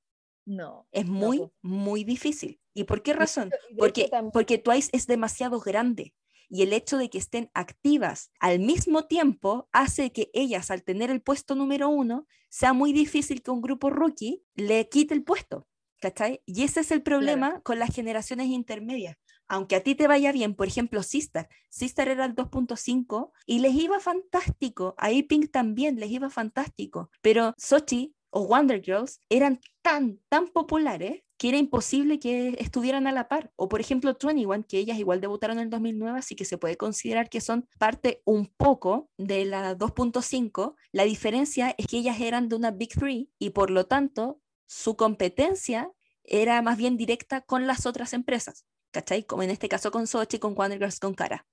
No. 0.45 0.87
Es 0.91 1.07
muy, 1.07 1.49
muy 1.63 2.03
difícil. 2.03 2.61
¿Y 2.73 2.83
por 2.83 3.01
qué 3.01 3.13
razón? 3.13 3.51
Porque, 3.79 4.11
porque 4.31 4.59
Twice 4.59 4.89
es 4.93 5.07
demasiado 5.07 5.59
grande 5.59 6.13
y 6.49 6.61
el 6.61 6.71
hecho 6.71 6.99
de 6.99 7.09
que 7.09 7.17
estén 7.17 7.49
activas 7.55 8.31
al 8.39 8.59
mismo 8.59 9.07
tiempo 9.07 9.67
hace 9.71 10.11
que 10.11 10.29
ellas, 10.33 10.69
al 10.69 10.83
tener 10.83 11.09
el 11.09 11.21
puesto 11.21 11.55
número 11.55 11.89
uno, 11.89 12.27
sea 12.49 12.73
muy 12.73 12.93
difícil 12.93 13.41
que 13.41 13.49
un 13.49 13.61
grupo 13.61 13.89
rookie 13.89 14.43
le 14.53 14.87
quite 14.87 15.15
el 15.15 15.23
puesto. 15.23 15.67
¿Cachai? 15.99 16.43
Y 16.45 16.63
ese 16.63 16.81
es 16.81 16.91
el 16.91 17.01
problema 17.01 17.61
con 17.61 17.79
las 17.79 17.95
generaciones 17.95 18.47
intermedias. 18.47 19.17
Aunque 19.47 19.75
a 19.75 19.83
ti 19.83 19.95
te 19.95 20.07
vaya 20.07 20.31
bien, 20.31 20.55
por 20.55 20.67
ejemplo, 20.67 21.03
Sistar, 21.03 21.49
Sistar 21.69 22.09
era 22.09 22.25
el 22.25 22.35
2.5 22.35 23.31
y 23.45 23.59
les 23.59 23.73
iba 23.75 23.99
fantástico, 23.99 24.95
a 24.97 25.09
Pink 25.27 25.51
también 25.51 25.99
les 25.99 26.11
iba 26.11 26.29
fantástico, 26.29 27.09
pero 27.21 27.53
Sochi 27.57 28.15
o 28.29 28.47
Wonder 28.47 28.81
Girls 28.81 29.19
eran 29.29 29.61
tan, 29.81 30.19
tan 30.29 30.47
populares 30.47 31.23
que 31.37 31.49
era 31.49 31.57
imposible 31.57 32.19
que 32.19 32.55
estuvieran 32.59 33.07
a 33.07 33.11
la 33.11 33.27
par. 33.27 33.51
O 33.55 33.67
por 33.67 33.81
ejemplo 33.81 34.17
21, 34.21 34.65
que 34.67 34.77
ellas 34.77 34.97
igual 34.97 35.21
debutaron 35.21 35.57
en 35.57 35.65
el 35.65 35.69
2009, 35.69 36.19
así 36.19 36.35
que 36.35 36.45
se 36.45 36.57
puede 36.57 36.77
considerar 36.77 37.29
que 37.29 37.41
son 37.41 37.67
parte 37.77 38.21
un 38.25 38.47
poco 38.47 39.09
de 39.17 39.45
la 39.45 39.77
2.5. 39.77 40.75
La 40.91 41.03
diferencia 41.03 41.75
es 41.77 41.87
que 41.87 41.97
ellas 41.97 42.19
eran 42.19 42.49
de 42.49 42.55
una 42.55 42.71
Big 42.71 42.89
Three 42.89 43.29
y 43.39 43.51
por 43.51 43.69
lo 43.69 43.85
tanto 43.85 44.41
su 44.67 44.95
competencia 44.95 45.91
era 46.23 46.61
más 46.61 46.77
bien 46.77 46.97
directa 46.97 47.41
con 47.41 47.67
las 47.67 47.85
otras 47.85 48.13
empresas. 48.13 48.65
¿Cachai? 48.95 49.23
Como 49.23 49.43
en 49.43 49.49
este 49.49 49.67
caso 49.67 49.91
con 49.91 50.07
Sochi, 50.07 50.39
con 50.39 50.55
Wonder 50.55 50.79
Girls, 50.79 51.01
con 51.01 51.13
Cara. 51.13 51.45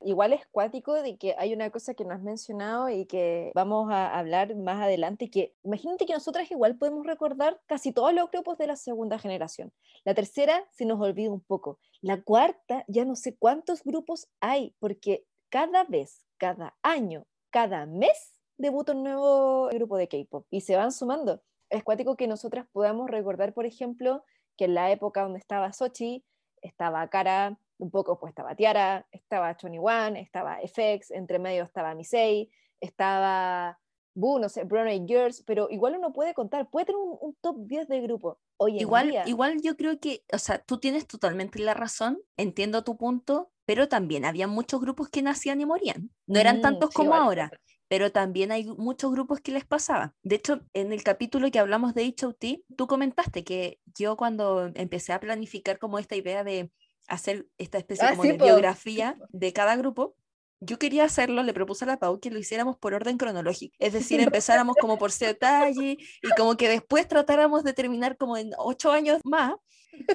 Igual 0.00 0.32
es 0.34 0.46
cuático 0.52 0.92
de 0.92 1.16
que 1.16 1.34
hay 1.36 1.52
una 1.52 1.70
cosa 1.70 1.94
que 1.94 2.04
no 2.04 2.14
has 2.14 2.22
mencionado 2.22 2.88
y 2.90 3.06
que 3.06 3.50
vamos 3.56 3.90
a 3.90 4.16
hablar 4.16 4.54
más 4.54 4.80
adelante, 4.80 5.30
que 5.30 5.56
imagínate 5.64 6.06
que 6.06 6.12
nosotras 6.12 6.48
igual 6.52 6.76
podemos 6.76 7.04
recordar 7.04 7.60
casi 7.66 7.90
todos 7.90 8.14
los 8.14 8.30
grupos 8.30 8.56
de 8.56 8.68
la 8.68 8.76
segunda 8.76 9.18
generación. 9.18 9.72
La 10.04 10.14
tercera 10.14 10.64
se 10.70 10.84
nos 10.84 11.00
olvida 11.00 11.32
un 11.32 11.40
poco. 11.40 11.80
La 12.00 12.22
cuarta 12.22 12.84
ya 12.86 13.04
no 13.04 13.16
sé 13.16 13.34
cuántos 13.34 13.82
grupos 13.82 14.28
hay, 14.40 14.76
porque 14.78 15.26
cada 15.48 15.82
vez, 15.82 16.24
cada 16.36 16.76
año, 16.82 17.26
cada 17.50 17.84
mes 17.86 18.38
debuta 18.58 18.92
un 18.92 19.02
nuevo 19.02 19.70
grupo 19.70 19.96
de 19.96 20.06
K-pop 20.06 20.46
y 20.50 20.60
se 20.60 20.76
van 20.76 20.92
sumando. 20.92 21.42
Es 21.68 21.82
cuático 21.82 22.14
que 22.14 22.28
nosotras 22.28 22.68
podamos 22.70 23.10
recordar, 23.10 23.54
por 23.54 23.66
ejemplo, 23.66 24.22
que 24.56 24.66
en 24.66 24.74
la 24.74 24.92
época 24.92 25.22
donde 25.22 25.40
estaba 25.40 25.72
Sochi, 25.72 26.24
estaba 26.64 27.08
Cara, 27.08 27.58
un 27.78 27.90
poco 27.90 28.18
pues 28.18 28.30
estaba 28.30 28.54
Tiara, 28.54 29.06
estaba 29.12 29.56
One, 29.62 30.20
estaba 30.20 30.60
FX, 30.60 31.10
entre 31.10 31.38
medio 31.38 31.64
estaba 31.64 31.94
Misei, 31.94 32.50
estaba 32.80 33.78
Boo, 34.14 34.38
no 34.38 34.48
sé, 34.48 34.64
Brown 34.64 35.06
Girls, 35.06 35.42
pero 35.44 35.68
igual 35.70 35.96
uno 35.96 36.12
puede 36.12 36.34
contar, 36.34 36.70
puede 36.70 36.86
tener 36.86 37.00
un, 37.00 37.36
top 37.40 37.56
10 37.66 37.88
del 37.88 38.02
grupo. 38.02 38.38
Hoy 38.56 38.80
igual, 38.80 39.10
día. 39.10 39.24
igual 39.26 39.60
yo 39.60 39.76
creo 39.76 39.98
que, 39.98 40.22
o 40.32 40.38
sea, 40.38 40.58
tú 40.58 40.78
tienes 40.78 41.06
totalmente 41.06 41.58
la 41.58 41.74
razón, 41.74 42.20
entiendo 42.36 42.84
tu 42.84 42.96
punto, 42.96 43.50
pero 43.66 43.88
también 43.88 44.24
había 44.24 44.46
muchos 44.46 44.80
grupos 44.80 45.08
que 45.08 45.22
nacían 45.22 45.60
y 45.60 45.66
morían. 45.66 46.10
No 46.26 46.38
eran 46.38 46.58
Mm, 46.58 46.62
tantos 46.62 46.90
sí, 46.90 46.96
como 46.96 47.14
ahora, 47.14 47.50
pero 47.88 48.12
también 48.12 48.52
hay 48.52 48.64
muchos 48.64 49.12
grupos 49.12 49.40
que 49.40 49.52
les 49.52 49.64
pasaba. 49.64 50.14
De 50.22 50.36
hecho, 50.36 50.60
en 50.72 50.92
el 50.92 51.02
capítulo 51.02 51.50
que 51.50 51.58
hablamos 51.58 51.94
de 51.94 52.14
HOT, 52.20 52.44
tú 52.76 52.86
comentaste 52.86 53.44
que 53.44 53.80
yo 53.94 54.16
cuando 54.16 54.70
empecé 54.74 55.12
a 55.12 55.20
planificar 55.20 55.78
como 55.78 55.98
esta 55.98 56.16
idea 56.16 56.44
de 56.44 56.70
hacer 57.08 57.46
esta 57.58 57.78
especie 57.78 58.06
Ah, 58.06 58.10
como 58.10 58.22
sí, 58.22 58.28
de 58.30 58.38
po. 58.38 58.44
biografía 58.44 59.18
de 59.30 59.52
cada 59.52 59.76
grupo, 59.76 60.16
yo 60.60 60.78
quería 60.78 61.04
hacerlo, 61.04 61.42
le 61.42 61.52
propuse 61.52 61.84
a 61.84 61.88
la 61.88 61.98
Pau 61.98 62.20
que 62.20 62.30
lo 62.30 62.38
hiciéramos 62.38 62.78
por 62.78 62.94
orden 62.94 63.18
cronológico, 63.18 63.74
es 63.78 63.92
decir, 63.92 64.20
empezáramos 64.34 64.76
como 64.80 64.98
por 64.98 65.12
detalle 65.12 65.98
y 66.22 66.30
como 66.36 66.56
que 66.56 66.68
después 66.68 67.06
tratáramos 67.06 67.64
de 67.64 67.74
terminar 67.74 68.16
como 68.16 68.36
en 68.36 68.50
ocho 68.58 68.92
años 68.92 69.20
más 69.24 69.54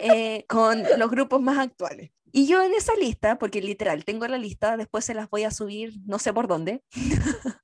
eh, 0.02 0.46
con 0.48 0.84
los 0.98 1.10
grupos 1.12 1.42
más 1.42 1.60
actuales. 1.60 2.12
Y 2.32 2.48
yo 2.48 2.62
en 2.62 2.74
esa 2.74 2.96
lista, 2.96 3.40
porque 3.40 3.62
literal 3.62 4.06
tengo 4.06 4.28
la 4.28 4.38
lista, 4.38 4.78
después 4.78 5.06
se 5.06 5.14
las 5.14 5.30
voy 5.30 5.44
a 5.44 5.52
subir, 5.52 5.94
no 6.06 6.20
sé 6.20 6.34
por 6.34 6.48
dónde. 6.48 6.84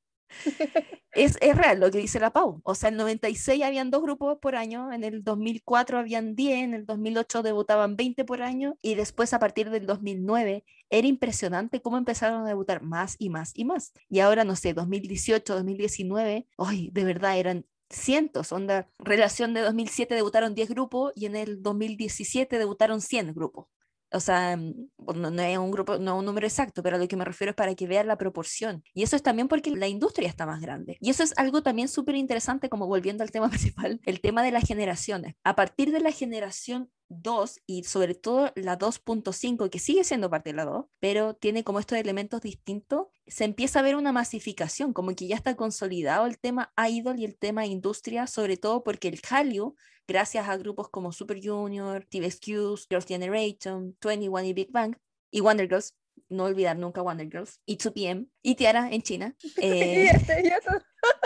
es, 1.14 1.38
es 1.42 1.56
real 1.56 1.80
lo 1.80 1.92
que 1.92 2.00
dice 2.00 2.20
la 2.20 2.32
Pau. 2.32 2.62
O 2.64 2.76
sea, 2.76 2.90
en 2.90 2.96
el 2.96 3.00
96 3.00 3.64
habían 3.64 3.92
dos 3.92 4.02
grupos 4.02 4.38
por 4.42 4.56
año, 4.56 4.92
en 4.92 5.04
el 5.04 5.24
2004 5.24 6.00
habían 6.00 6.36
10, 6.36 6.64
en 6.64 6.74
el 6.74 6.86
2008 6.86 7.44
debutaban 7.44 7.96
20 7.96 8.26
por 8.26 8.42
año 8.42 8.78
y 8.82 8.96
después 8.96 9.34
a 9.34 9.40
partir 9.40 9.70
del 9.70 9.86
2009 9.86 10.66
era 10.90 11.08
impresionante 11.08 11.82
cómo 11.82 11.98
empezaron 11.98 12.44
a 12.44 12.48
debutar 12.48 12.82
más 12.84 13.16
y 13.20 13.30
más 13.30 13.52
y 13.56 13.66
más. 13.66 13.94
Y 14.10 14.20
ahora, 14.20 14.44
no 14.44 14.56
sé, 14.56 14.74
2018, 14.74 15.54
2019, 15.56 16.48
ay, 16.58 16.90
de 16.92 17.04
verdad 17.04 17.38
eran 17.38 17.66
cientos, 17.90 18.52
onda, 18.52 18.90
relación 19.00 19.54
de 19.54 19.62
2007 19.62 20.16
debutaron 20.16 20.56
10 20.56 20.70
grupos 20.70 21.14
y 21.16 21.26
en 21.28 21.36
el 21.36 21.62
2017 21.62 22.58
debutaron 22.58 23.02
100 23.02 23.34
grupos. 23.34 23.68
O 24.16 24.20
sea, 24.22 24.56
mm, 24.56 24.74
no, 25.16 25.30
no 25.30 25.42
es 25.42 25.58
un 25.58 25.72
grupo, 25.72 25.98
no 25.98 26.18
un 26.18 26.26
número 26.26 26.48
exacto, 26.48 26.82
pero 26.82 26.96
a 26.96 27.00
lo 27.00 27.08
que 27.08 27.18
me 27.18 27.26
refiero 27.26 27.52
es 27.52 27.56
para 27.56 27.76
que 27.76 27.86
vean 27.86 28.08
la 28.08 28.18
proporción. 28.18 28.82
Y 28.94 29.04
eso 29.04 29.18
es 29.18 29.24
también 29.24 29.50
porque 29.50 29.72
la 29.72 29.88
industria 29.88 30.30
está 30.30 30.46
más 30.46 30.62
grande. 30.62 30.98
Y 31.02 31.10
eso 31.10 31.22
es 31.24 31.34
algo 31.38 31.62
también 31.62 31.90
súper 31.90 32.16
interesante, 32.16 32.70
como 32.70 32.88
volviendo 32.88 33.24
al 33.24 33.32
tema 33.32 33.50
principal, 33.76 34.00
el 34.06 34.22
tema 34.22 34.42
de 34.42 34.52
las 34.52 34.64
generaciones. 34.64 35.36
A 35.44 35.56
partir 35.56 35.92
de 35.92 36.00
la 36.00 36.12
generación 36.12 36.90
2 37.10 37.60
y 37.68 37.84
sobre 37.84 38.16
todo 38.16 38.52
la 38.56 38.78
2.5, 38.78 39.70
que 39.70 39.80
sigue 39.80 40.04
siendo 40.04 40.30
parte 40.30 40.52
de 40.52 40.56
la 40.56 40.66
2, 40.66 40.86
pero 41.00 41.36
tiene 41.36 41.64
como 41.64 41.80
estos 41.80 41.98
elementos 41.98 42.42
distintos, 42.42 43.08
se 43.28 43.44
empieza 43.44 43.80
a 43.80 43.84
ver 43.84 43.96
una 43.96 44.12
masificación, 44.12 44.94
como 44.94 45.16
que 45.16 45.28
ya 45.28 45.36
está 45.36 45.56
consolidado 45.56 46.26
el 46.26 46.38
tema 46.38 46.72
idol 46.90 47.20
y 47.20 47.26
el 47.26 47.38
tema 47.38 47.66
industria, 47.66 48.28
sobre 48.28 48.58
todo 48.58 48.84
porque 48.84 49.08
el 49.08 49.20
Hallyu, 49.22 49.76
gracias 50.08 50.48
a 50.48 50.58
grupos 50.58 50.90
como 50.90 51.12
Super 51.12 51.40
Junior, 51.44 52.06
TVXQ, 52.06 52.88
Girls' 52.90 53.06
Generation, 53.08 53.98
21 54.02 54.44
y 54.44 54.54
Big 54.54 54.72
Bang, 54.72 54.96
y 55.32 55.42
Wonder 55.42 55.68
Girls, 55.68 55.96
no 56.30 56.46
olvidar 56.46 56.78
nunca 56.78 57.02
Wonder 57.02 57.30
Girls, 57.30 57.62
y 57.66 57.78
2PM, 57.78 58.30
y 58.42 58.56
Tiara 58.56 58.90
en 58.92 59.02
China. 59.02 59.36
eh, 59.62 60.04
Y 60.04 60.16
este, 60.16 60.42
y 60.42 60.50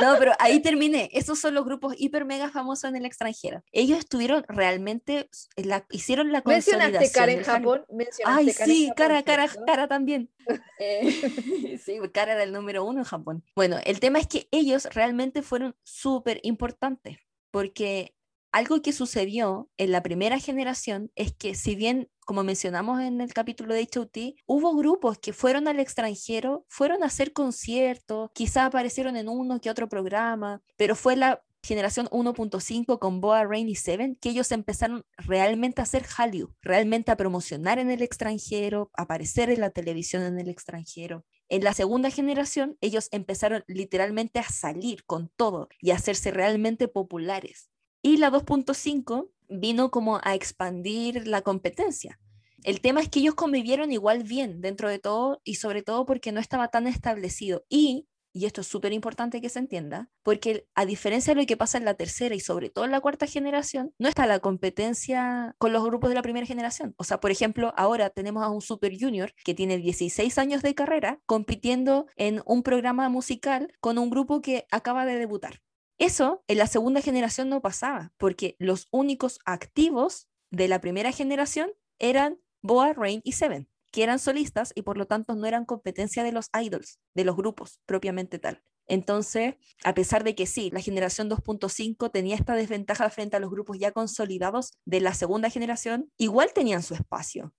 no, 0.02 0.16
pero 0.18 0.34
ahí 0.40 0.60
terminé. 0.62 1.10
Esos 1.14 1.40
son 1.40 1.54
los 1.54 1.66
grupos 1.66 1.96
hiper 1.98 2.26
mega 2.26 2.50
famosos 2.50 2.90
en 2.90 2.96
el 2.96 3.06
extranjero. 3.06 3.64
Ellos 3.72 4.00
estuvieron 4.00 4.44
realmente, 4.48 5.30
la, 5.56 5.86
hicieron 5.90 6.32
la 6.32 6.42
consolidación. 6.42 6.92
Mencionaste 6.92 7.20
cara 7.20 7.32
en. 7.32 7.44
Japón. 7.44 7.86
Mencionaste 7.90 8.42
Ay, 8.42 8.54
cara 8.54 8.66
en 8.66 8.70
sí, 8.70 8.88
Japón, 8.88 8.96
cara, 8.98 9.24
cara, 9.24 9.48
¿cierto? 9.48 9.66
cara 9.66 9.88
también. 9.88 10.30
Eh, 10.80 11.78
sí, 11.84 12.00
cara 12.12 12.34
era 12.34 12.44
el 12.44 12.54
número 12.54 12.84
uno 12.84 13.00
en 13.00 13.06
Japón. 13.06 13.44
Bueno, 13.56 13.78
el 13.84 14.00
tema 14.00 14.18
es 14.18 14.28
que 14.28 14.48
ellos 14.52 14.86
realmente 14.94 15.42
fueron 15.44 15.76
súper 15.84 16.40
importantes, 16.42 17.18
porque 17.52 18.16
algo 18.52 18.82
que 18.82 18.94
sucedió 18.94 19.70
en 19.78 19.92
la 19.92 20.02
primera 20.02 20.40
generación 20.40 21.12
es 21.16 21.34
que 21.34 21.54
si 21.54 21.76
bien, 21.76 22.10
como 22.30 22.44
mencionamos 22.44 23.02
en 23.02 23.22
el 23.22 23.34
capítulo 23.34 23.74
de 23.74 23.90
HOT, 23.92 24.36
hubo 24.46 24.76
grupos 24.76 25.18
que 25.18 25.34
fueron 25.34 25.68
al 25.68 25.80
extranjero, 25.80 26.64
fueron 26.68 27.02
a 27.02 27.08
hacer 27.08 27.34
conciertos, 27.34 28.30
quizás 28.36 28.68
aparecieron 28.68 29.18
en 29.18 29.28
uno 29.28 29.60
que 29.60 29.72
otro 29.72 29.90
programa, 29.90 30.62
pero 30.78 30.96
fue 30.96 31.16
la 31.16 31.44
generación 31.64 32.06
1.5 32.12 33.00
con 33.00 33.20
Boa, 33.20 33.46
Rain 33.46 33.68
y 33.68 33.74
Seven, 33.74 34.16
que 34.22 34.30
ellos 34.30 34.52
empezaron 34.52 35.08
realmente 35.18 35.82
a 35.82 35.86
hacer 35.86 36.04
Hallyu, 36.04 36.54
realmente 36.62 37.10
a 37.10 37.18
promocionar 37.18 37.80
en 37.80 37.90
el 37.90 38.04
extranjero, 38.04 38.92
aparecer 38.94 39.50
en 39.50 39.62
la 39.62 39.72
televisión 39.72 40.22
en 40.22 40.38
el 40.38 40.50
extranjero. 40.50 41.26
En 41.48 41.64
la 41.64 41.74
segunda 41.74 42.12
generación, 42.12 42.78
ellos 42.80 43.10
empezaron 43.12 43.64
literalmente 43.66 44.38
a 44.38 44.48
salir 44.48 45.04
con 45.06 45.32
todo 45.36 45.68
y 45.82 45.90
a 45.90 45.96
hacerse 45.96 46.30
realmente 46.30 46.88
populares. 46.88 47.72
Y 48.04 48.18
la 48.18 48.30
2.5 48.30 49.32
vino 49.50 49.92
como 49.92 50.20
a 50.24 50.36
expandir 50.36 51.28
la 51.28 51.42
competencia. 51.42 52.20
El 52.64 52.82
tema 52.82 53.02
es 53.02 53.10
que 53.10 53.20
ellos 53.20 53.36
convivieron 53.36 53.92
igual 53.92 54.24
bien 54.24 54.62
dentro 54.62 54.90
de 54.90 55.00
todo 55.00 55.42
y 55.44 55.56
sobre 55.56 55.82
todo 55.82 56.06
porque 56.06 56.32
no 56.32 56.40
estaba 56.40 56.68
tan 56.68 56.88
establecido. 56.88 57.64
Y, 57.70 58.08
y 58.34 58.46
esto 58.46 58.62
es 58.62 58.68
súper 58.68 58.92
importante 58.92 59.42
que 59.42 59.50
se 59.50 59.60
entienda, 59.60 60.10
porque 60.24 60.68
a 60.76 60.86
diferencia 60.86 61.34
de 61.34 61.42
lo 61.42 61.48
que 61.48 61.58
pasa 61.58 61.78
en 61.78 61.86
la 61.86 61.94
tercera 61.94 62.36
y 62.36 62.42
sobre 62.42 62.70
todo 62.70 62.86
en 62.86 62.92
la 62.92 63.00
cuarta 63.00 63.28
generación, 63.28 63.94
no 63.98 64.10
está 64.10 64.28
la 64.28 64.40
competencia 64.40 65.56
con 65.58 65.72
los 65.72 65.84
grupos 65.84 66.10
de 66.10 66.16
la 66.16 66.22
primera 66.22 66.46
generación. 66.46 66.94
O 66.98 67.06
sea, 67.06 67.20
por 67.20 67.32
ejemplo, 67.32 67.74
ahora 67.78 68.10
tenemos 68.10 68.44
a 68.44 68.50
un 68.50 68.62
Super 68.62 68.94
Junior 69.00 69.34
que 69.46 69.56
tiene 69.56 69.78
16 69.78 70.38
años 70.38 70.62
de 70.62 70.76
carrera 70.76 71.22
compitiendo 71.26 72.08
en 72.18 72.42
un 72.46 72.62
programa 72.62 73.08
musical 73.10 73.72
con 73.80 73.98
un 73.98 74.10
grupo 74.10 74.42
que 74.42 74.68
acaba 74.70 75.06
de 75.06 75.16
debutar. 75.16 75.62
Eso 76.00 76.44
en 76.48 76.58
la 76.58 76.68
segunda 76.68 77.02
generación 77.02 77.50
no 77.50 77.62
pasaba, 77.62 78.14
porque 78.18 78.56
los 78.58 78.88
únicos 78.90 79.40
activos 79.46 80.30
de 80.50 80.70
la 80.70 80.80
primera 80.80 81.12
generación 81.12 81.72
eran 82.00 82.40
Boa, 82.62 82.94
Rain 82.94 83.22
y 83.26 83.34
Seven, 83.34 83.70
que 83.92 84.04
eran 84.04 84.18
solistas 84.18 84.72
y 84.76 84.84
por 84.84 84.98
lo 84.98 85.08
tanto 85.08 85.36
no 85.36 85.46
eran 85.46 85.66
competencia 85.66 86.24
de 86.24 86.32
los 86.32 86.50
idols, 86.60 87.00
de 87.14 87.26
los 87.26 87.36
grupos 87.36 87.82
propiamente 87.86 88.40
tal. 88.40 88.64
Entonces, 88.88 89.56
a 89.84 89.94
pesar 89.94 90.24
de 90.24 90.36
que 90.36 90.48
sí, 90.48 90.72
la 90.72 90.82
generación 90.82 91.30
2.5 91.30 92.10
tenía 92.12 92.36
esta 92.36 92.56
desventaja 92.56 93.10
frente 93.10 93.36
a 93.36 93.40
los 93.40 93.52
grupos 93.52 93.78
ya 93.78 93.92
consolidados 93.92 94.72
de 94.86 95.02
la 95.02 95.14
segunda 95.14 95.50
generación, 95.50 96.12
igual 96.18 96.54
tenían 96.54 96.82
su 96.82 96.96
espacio. 96.96 97.54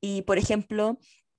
Y, 0.00 0.22
por 0.22 0.38
ejemplo, 0.38 0.98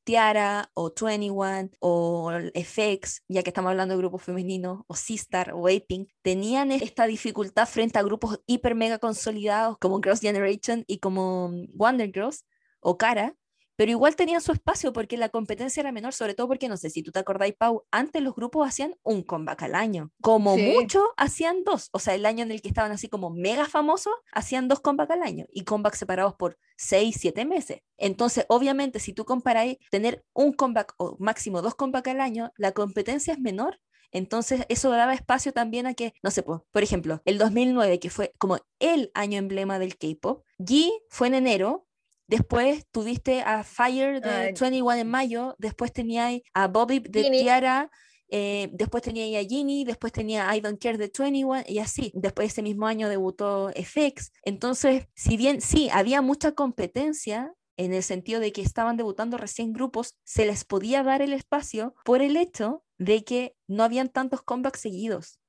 Tiara 0.10 0.72
o 0.74 0.89
21 0.89 1.70
o 1.80 2.32
FX, 2.56 3.22
ya 3.28 3.44
que 3.44 3.51
estamos 3.51 3.70
hablando 3.70 3.94
de 3.94 4.00
grupos 4.00 4.24
femeninos, 4.24 4.82
o 4.88 4.96
Sistar 4.96 5.54
o 5.54 5.68
Aping, 5.68 6.08
tenían 6.24 6.72
esta 6.72 7.06
dificultad 7.06 7.68
frente 7.68 8.00
a 8.00 8.01
grupos 8.01 8.39
hiper 8.48 8.74
mega 8.74 8.98
consolidados 8.98 9.78
como 9.78 10.01
Girls' 10.01 10.22
Generation 10.22 10.84
y 10.88 10.98
como 10.98 11.51
Wonder 11.75 12.12
Girls 12.12 12.44
o 12.80 12.98
Cara, 12.98 13.36
pero 13.79 13.91
igual 13.91 14.17
tenían 14.17 14.41
su 14.41 14.51
espacio 14.51 14.91
porque 14.91 15.15
la 15.15 15.29
competencia 15.29 15.79
era 15.79 15.93
menor, 15.93 16.13
sobre 16.13 16.33
todo 16.33 16.50
porque, 16.50 16.67
no 16.67 16.75
sé 16.75 16.89
si 16.89 17.01
tú 17.01 17.13
te 17.13 17.19
acordáis, 17.19 17.53
Pau, 17.57 17.86
antes 17.91 18.21
los 18.21 18.36
grupos 18.36 18.67
hacían 18.67 18.93
un 19.03 19.24
comeback 19.24 19.63
al 19.63 19.74
año, 19.74 20.12
como 20.21 20.55
Sí. 20.55 20.63
mucho 20.74 21.01
hacían 21.15 21.63
dos, 21.63 21.88
o 21.93 22.00
sea, 22.00 22.13
el 22.13 22.25
año 22.25 22.43
en 22.43 22.51
el 22.51 22.62
que 22.62 22.67
estaban 22.67 22.91
así 22.91 23.07
como 23.07 23.29
mega 23.29 23.67
famosos, 23.69 24.12
hacían 24.33 24.67
dos 24.67 24.81
comebacks 24.81 25.12
al 25.13 25.24
año 25.24 25.45
y 25.50 25.63
comebacks 25.63 25.98
separados 25.98 26.36
por 26.36 26.57
seis, 26.75 27.15
siete 27.17 27.45
meses. 27.45 27.79
Entonces, 27.98 28.45
obviamente, 28.50 29.00
si 29.00 29.13
tú 29.13 29.24
comparáis 29.24 29.77
tener 29.91 30.25
un 30.33 30.51
comeback 30.51 30.95
o 30.98 31.15
máximo 31.17 31.62
dos 31.62 31.75
comebacks 31.75 32.09
al 32.09 32.19
año, 32.19 32.51
la 32.57 32.74
competencia 32.74 33.31
es 33.31 33.39
menor. 33.39 33.79
Entonces, 34.12 34.65
eso 34.69 34.89
daba 34.89 35.13
espacio 35.13 35.53
también 35.53 35.86
a 35.86 35.93
que, 35.93 36.13
no 36.24 36.31
sé, 36.31 36.43
po, 36.43 36.65
por 36.71 36.83
ejemplo, 36.83 37.21
el 37.25 37.38
2009, 37.38 38.00
que 38.00 38.09
fue 38.09 38.33
como 38.39 38.57
el 38.79 39.12
año 39.13 39.38
emblema 39.38 39.79
del 39.79 39.98
K-pop, 39.98 40.43
G 40.57 40.89
fue 41.09 41.27
en 41.27 41.36
enero, 41.36 41.86
después 42.29 42.86
tuviste 42.91 43.41
a 43.41 43.63
Fire 43.63 44.21
de 44.21 44.29
Ay. 44.29 44.53
21 44.53 44.93
en 44.93 45.09
mayo, 45.09 45.55
después 45.57 45.91
tenía 45.91 46.29
a 46.53 46.67
Bobby 46.67 47.00
de. 47.00 47.29
Tiara, 47.29 47.89
eh, 48.29 48.69
después 48.71 49.03
tenía 49.03 49.39
a 49.39 49.43
Ginny, 49.43 49.83
después 49.83 50.13
tenía 50.13 50.55
I 50.55 50.62
Don't 50.62 50.81
Care 50.81 50.98
de 50.98 51.12
21 51.17 51.63
y 51.67 51.79
así. 51.79 52.12
Después 52.13 52.51
ese 52.51 52.62
mismo 52.62 52.86
año 52.86 53.09
debutó 53.09 53.71
FX. 53.75 54.31
Entonces, 54.43 55.07
si 55.15 55.36
bien 55.36 55.62
sí, 55.62 55.89
había 55.91 56.21
mucha 56.21 56.51
competencia 56.51 57.53
en 57.75 57.93
el 57.93 58.03
sentido 58.03 58.39
de 58.39 58.51
que 58.51 58.62
estaban 58.62 58.98
debutando 58.98 59.38
recién 59.38 59.74
grupos, 59.74 60.15
se 60.24 60.45
les 60.45 60.65
podía 60.65 61.01
dar 61.01 61.21
el 61.21 61.33
espacio 61.33 61.95
por 62.05 62.21
el 62.21 62.38
hecho 62.38 62.83
de 62.98 63.24
que 63.24 63.55
no 63.67 63.83
habían 63.83 64.09
tantos 64.09 64.41
comebacks 64.43 64.81
seguidos 64.81 65.39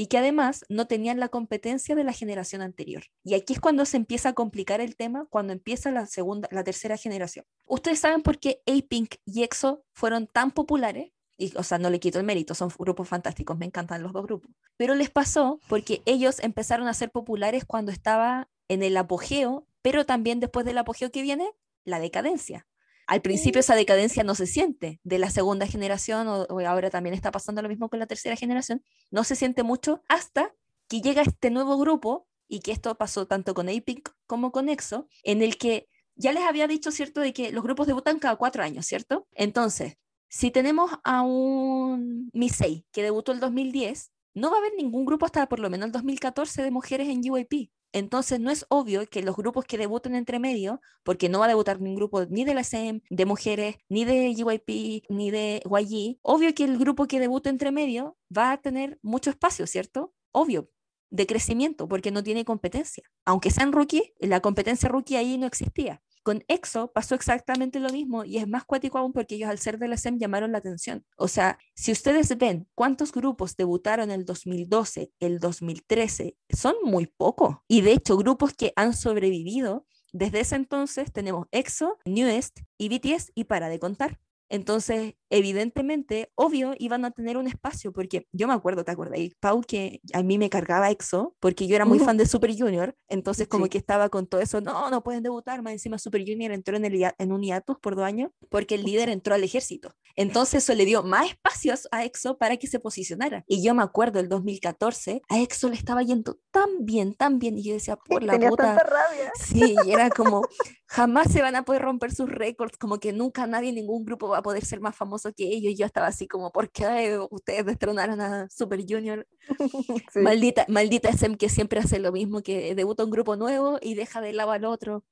y 0.00 0.06
que 0.06 0.16
además 0.16 0.64
no 0.70 0.86
tenían 0.86 1.20
la 1.20 1.28
competencia 1.28 1.94
de 1.94 2.04
la 2.04 2.14
generación 2.14 2.62
anterior. 2.62 3.02
Y 3.22 3.34
aquí 3.34 3.52
es 3.52 3.60
cuando 3.60 3.84
se 3.84 3.98
empieza 3.98 4.30
a 4.30 4.32
complicar 4.32 4.80
el 4.80 4.96
tema, 4.96 5.26
cuando 5.28 5.52
empieza 5.52 5.90
la 5.90 6.06
segunda, 6.06 6.48
la 6.50 6.64
tercera 6.64 6.96
generación. 6.96 7.44
Ustedes 7.66 7.98
saben 7.98 8.22
por 8.22 8.38
qué 8.38 8.62
A-Pink 8.66 9.16
y 9.26 9.42
EXO 9.42 9.84
fueron 9.92 10.26
tan 10.26 10.52
populares, 10.52 11.12
y, 11.36 11.54
o 11.54 11.62
sea, 11.62 11.76
no 11.76 11.90
le 11.90 12.00
quito 12.00 12.18
el 12.18 12.24
mérito, 12.24 12.54
son 12.54 12.70
grupos 12.78 13.10
fantásticos, 13.10 13.58
me 13.58 13.66
encantan 13.66 14.02
los 14.02 14.14
dos 14.14 14.24
grupos, 14.24 14.50
pero 14.78 14.94
les 14.94 15.10
pasó 15.10 15.60
porque 15.68 16.00
ellos 16.06 16.40
empezaron 16.40 16.88
a 16.88 16.94
ser 16.94 17.10
populares 17.10 17.66
cuando 17.66 17.92
estaba 17.92 18.48
en 18.68 18.82
el 18.82 18.96
apogeo, 18.96 19.66
pero 19.82 20.06
también 20.06 20.40
después 20.40 20.64
del 20.64 20.78
apogeo 20.78 21.10
que 21.10 21.20
viene, 21.20 21.46
la 21.84 22.00
decadencia. 22.00 22.66
Al 23.10 23.22
principio 23.22 23.60
esa 23.60 23.74
decadencia 23.74 24.22
no 24.22 24.34
se 24.34 24.46
siente 24.46 25.00
de 25.02 25.18
la 25.18 25.30
segunda 25.30 25.66
generación, 25.66 26.28
o, 26.28 26.42
o 26.44 26.60
ahora 26.60 26.90
también 26.90 27.14
está 27.14 27.32
pasando 27.32 27.60
lo 27.60 27.68
mismo 27.68 27.88
con 27.88 27.98
la 27.98 28.06
tercera 28.06 28.36
generación, 28.36 28.84
no 29.10 29.24
se 29.24 29.34
siente 29.34 29.64
mucho 29.64 30.02
hasta 30.08 30.54
que 30.88 31.00
llega 31.00 31.22
este 31.22 31.50
nuevo 31.50 31.76
grupo, 31.76 32.28
y 32.50 32.60
que 32.60 32.72
esto 32.72 32.94
pasó 32.96 33.26
tanto 33.26 33.54
con 33.54 33.68
APIC 33.68 34.12
como 34.26 34.50
con 34.50 34.68
EXO, 34.68 35.08
en 35.22 35.40
el 35.40 35.56
que 35.56 35.88
ya 36.16 36.32
les 36.32 36.42
había 36.42 36.66
dicho, 36.66 36.90
¿cierto?, 36.90 37.20
de 37.20 37.32
que 37.32 37.52
los 37.52 37.62
grupos 37.62 37.86
debutan 37.86 38.18
cada 38.18 38.36
cuatro 38.36 38.62
años, 38.62 38.84
¿cierto? 38.86 39.26
Entonces, 39.32 39.96
si 40.28 40.50
tenemos 40.50 40.90
a 41.04 41.22
un 41.22 42.28
Misei 42.32 42.84
que 42.92 43.02
debutó 43.02 43.32
el 43.32 43.40
2010, 43.40 44.12
no 44.34 44.50
va 44.50 44.56
a 44.56 44.60
haber 44.60 44.74
ningún 44.76 45.04
grupo 45.04 45.26
hasta 45.26 45.48
por 45.48 45.60
lo 45.60 45.70
menos 45.70 45.86
el 45.86 45.92
2014 45.92 46.62
de 46.62 46.70
mujeres 46.70 47.08
en 47.08 47.28
UAP. 47.28 47.70
Entonces 47.92 48.40
no 48.40 48.50
es 48.50 48.66
obvio 48.68 49.06
que 49.06 49.22
los 49.22 49.36
grupos 49.36 49.64
que 49.64 49.78
debuten 49.78 50.14
entre 50.14 50.38
medio, 50.38 50.80
porque 51.02 51.28
no 51.28 51.40
va 51.40 51.46
a 51.46 51.48
debutar 51.48 51.80
ningún 51.80 51.96
grupo 51.96 52.24
ni 52.26 52.44
de 52.44 52.54
la 52.54 52.64
SEM, 52.64 53.00
de 53.10 53.26
mujeres, 53.26 53.76
ni 53.88 54.04
de 54.04 54.34
UYP, 54.42 55.04
ni 55.08 55.30
de 55.30 55.62
YG, 55.64 56.18
obvio 56.22 56.54
que 56.54 56.64
el 56.64 56.78
grupo 56.78 57.06
que 57.06 57.20
debute 57.20 57.48
entre 57.48 57.72
medio 57.72 58.16
va 58.36 58.52
a 58.52 58.60
tener 58.60 58.98
mucho 59.02 59.30
espacio, 59.30 59.66
¿cierto? 59.66 60.14
Obvio, 60.32 60.70
de 61.10 61.26
crecimiento, 61.26 61.88
porque 61.88 62.10
no 62.10 62.22
tiene 62.22 62.44
competencia. 62.44 63.04
Aunque 63.24 63.50
sean 63.50 63.72
rookie, 63.72 64.14
la 64.20 64.40
competencia 64.40 64.88
rookie 64.88 65.16
ahí 65.16 65.38
no 65.38 65.46
existía. 65.46 66.02
Con 66.22 66.44
EXO 66.48 66.92
pasó 66.92 67.14
exactamente 67.14 67.80
lo 67.80 67.90
mismo 67.90 68.24
y 68.24 68.38
es 68.38 68.46
más 68.46 68.64
cuático 68.64 68.98
aún 68.98 69.12
porque 69.12 69.36
ellos 69.36 69.48
al 69.48 69.58
ser 69.58 69.78
de 69.78 69.88
la 69.88 69.96
SEM 69.96 70.18
llamaron 70.18 70.52
la 70.52 70.58
atención. 70.58 71.04
O 71.16 71.28
sea, 71.28 71.58
si 71.74 71.92
ustedes 71.92 72.36
ven 72.36 72.68
cuántos 72.74 73.12
grupos 73.12 73.56
debutaron 73.56 74.10
el 74.10 74.24
2012, 74.24 75.12
el 75.20 75.38
2013, 75.38 76.36
son 76.50 76.74
muy 76.84 77.06
pocos. 77.06 77.56
Y 77.68 77.80
de 77.80 77.92
hecho, 77.92 78.16
grupos 78.16 78.52
que 78.52 78.72
han 78.76 78.94
sobrevivido, 78.94 79.86
desde 80.12 80.40
ese 80.40 80.56
entonces 80.56 81.12
tenemos 81.12 81.46
EXO, 81.52 81.98
Newest 82.04 82.60
y 82.78 82.88
BTS 82.88 83.32
y 83.34 83.44
para 83.44 83.68
de 83.68 83.78
contar. 83.78 84.18
Entonces, 84.50 85.14
evidentemente, 85.30 86.32
obvio, 86.34 86.74
iban 86.78 87.04
a 87.04 87.12
tener 87.12 87.36
un 87.36 87.46
espacio, 87.46 87.92
porque 87.92 88.26
yo 88.32 88.48
me 88.48 88.52
acuerdo, 88.52 88.84
¿te 88.84 88.90
acuerdas? 88.90 89.20
Pau, 89.38 89.62
que 89.62 90.00
a 90.12 90.24
mí 90.24 90.38
me 90.38 90.50
cargaba 90.50 90.90
EXO, 90.90 91.36
porque 91.38 91.68
yo 91.68 91.76
era 91.76 91.84
muy 91.84 92.00
fan 92.00 92.16
de 92.16 92.26
Super 92.26 92.52
Junior, 92.56 92.96
entonces 93.08 93.46
como 93.46 93.68
que 93.68 93.78
estaba 93.78 94.08
con 94.08 94.26
todo 94.26 94.40
eso, 94.40 94.60
no, 94.60 94.90
no 94.90 95.04
pueden 95.04 95.22
debutar, 95.22 95.62
más 95.62 95.72
encima 95.74 95.98
Super 95.98 96.22
Junior 96.26 96.50
entró 96.50 96.76
en, 96.76 96.84
el, 96.84 97.12
en 97.16 97.32
un 97.32 97.42
hiatus 97.42 97.78
por 97.78 97.94
dos 97.94 98.04
años, 98.04 98.32
porque 98.48 98.74
el 98.74 98.82
líder 98.82 99.08
entró 99.08 99.34
al 99.36 99.44
ejército. 99.44 99.94
Entonces 100.16 100.62
eso 100.62 100.74
le 100.74 100.84
dio 100.84 101.02
más 101.02 101.30
espacios 101.30 101.88
a 101.90 102.04
EXO 102.04 102.38
para 102.38 102.56
que 102.56 102.66
se 102.66 102.80
posicionara. 102.80 103.44
Y 103.46 103.62
yo 103.62 103.74
me 103.74 103.82
acuerdo, 103.82 104.20
el 104.20 104.28
2014, 104.28 105.22
a 105.28 105.40
EXO 105.40 105.68
le 105.68 105.76
estaba 105.76 106.02
yendo 106.02 106.38
tan 106.50 106.84
bien, 106.84 107.14
tan 107.14 107.38
bien, 107.38 107.58
y 107.58 107.64
yo 107.64 107.74
decía, 107.74 107.96
por 108.08 108.22
la 108.22 108.34
Tenía 108.34 108.50
puta... 108.50 108.76
tanta 108.76 108.84
rabia. 108.84 109.32
Sí, 109.34 109.76
y 109.84 109.92
era 109.92 110.10
como, 110.10 110.42
jamás 110.86 111.32
se 111.32 111.42
van 111.42 111.56
a 111.56 111.64
poder 111.64 111.82
romper 111.82 112.12
sus 112.12 112.28
récords, 112.28 112.76
como 112.76 112.98
que 112.98 113.12
nunca 113.12 113.46
nadie, 113.46 113.72
ningún 113.72 114.04
grupo 114.04 114.28
va 114.28 114.38
a 114.38 114.42
poder 114.42 114.64
ser 114.64 114.80
más 114.80 114.96
famoso 114.96 115.32
que 115.32 115.44
ellos. 115.44 115.72
Y 115.72 115.76
yo 115.76 115.86
estaba 115.86 116.06
así 116.06 116.26
como, 116.26 116.52
¿por 116.52 116.70
qué 116.70 117.18
ustedes 117.30 117.64
destronaron 117.66 118.20
a 118.20 118.48
Super 118.50 118.84
Junior? 118.88 119.26
Sí. 120.12 120.20
Maldita, 120.20 120.64
maldita 120.68 121.08
SM 121.08 121.36
que 121.36 121.48
siempre 121.48 121.78
hace 121.78 121.98
lo 121.98 122.10
mismo, 122.10 122.42
que 122.42 122.74
debuta 122.74 123.04
un 123.04 123.10
grupo 123.10 123.36
nuevo 123.36 123.78
y 123.80 123.94
deja 123.94 124.20
de 124.20 124.32
lado 124.32 124.50
al 124.50 124.64
otro. 124.64 125.04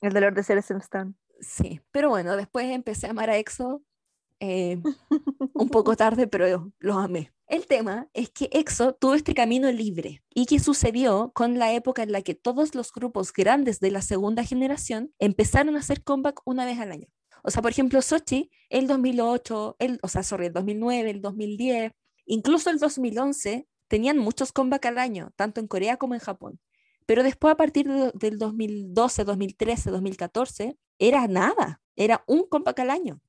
El 0.00 0.12
dolor 0.12 0.34
de 0.34 0.42
ser 0.42 0.58
SM 0.58 0.80
Stan. 0.80 1.16
Sí, 1.40 1.80
pero 1.90 2.08
bueno, 2.08 2.36
después 2.36 2.66
empecé 2.70 3.06
a 3.06 3.10
amar 3.10 3.30
a 3.30 3.36
EXO, 3.36 3.82
eh, 4.40 4.80
un 5.54 5.68
poco 5.68 5.96
tarde, 5.96 6.26
pero 6.26 6.72
los 6.78 6.96
amé. 6.96 7.32
El 7.46 7.66
tema 7.66 8.08
es 8.14 8.30
que 8.30 8.48
EXO 8.52 8.94
tuvo 8.94 9.14
este 9.14 9.34
camino 9.34 9.70
libre 9.72 10.22
y 10.34 10.46
que 10.46 10.60
sucedió 10.60 11.32
con 11.34 11.58
la 11.58 11.72
época 11.72 12.02
en 12.02 12.12
la 12.12 12.22
que 12.22 12.34
todos 12.34 12.74
los 12.74 12.92
grupos 12.92 13.32
grandes 13.32 13.80
de 13.80 13.90
la 13.90 14.02
segunda 14.02 14.44
generación 14.44 15.12
empezaron 15.18 15.76
a 15.76 15.80
hacer 15.80 16.02
comeback 16.04 16.40
una 16.44 16.64
vez 16.64 16.78
al 16.78 16.92
año. 16.92 17.08
O 17.42 17.50
sea, 17.50 17.62
por 17.62 17.70
ejemplo, 17.72 18.02
Sochi, 18.02 18.50
el 18.68 18.86
2008, 18.86 19.76
el, 19.78 19.98
o 20.02 20.08
sea, 20.08 20.22
sorry, 20.22 20.46
el 20.46 20.52
2009, 20.52 21.10
el 21.10 21.20
2010, 21.22 21.92
incluso 22.26 22.70
el 22.70 22.78
2011, 22.78 23.66
tenían 23.88 24.18
muchos 24.18 24.52
comeback 24.52 24.86
al 24.86 24.98
año, 24.98 25.32
tanto 25.36 25.60
en 25.60 25.66
Corea 25.66 25.96
como 25.96 26.14
en 26.14 26.20
Japón. 26.20 26.60
Pero 27.06 27.22
después, 27.24 27.52
a 27.52 27.56
partir 27.56 27.88
de- 27.88 28.12
del 28.14 28.38
2012, 28.38 29.24
2013, 29.24 29.90
2014, 29.90 30.76
era 30.98 31.26
nada, 31.26 31.80
era 31.96 32.22
un 32.28 32.46
comeback 32.46 32.78
al 32.80 32.90
año. 32.90 33.20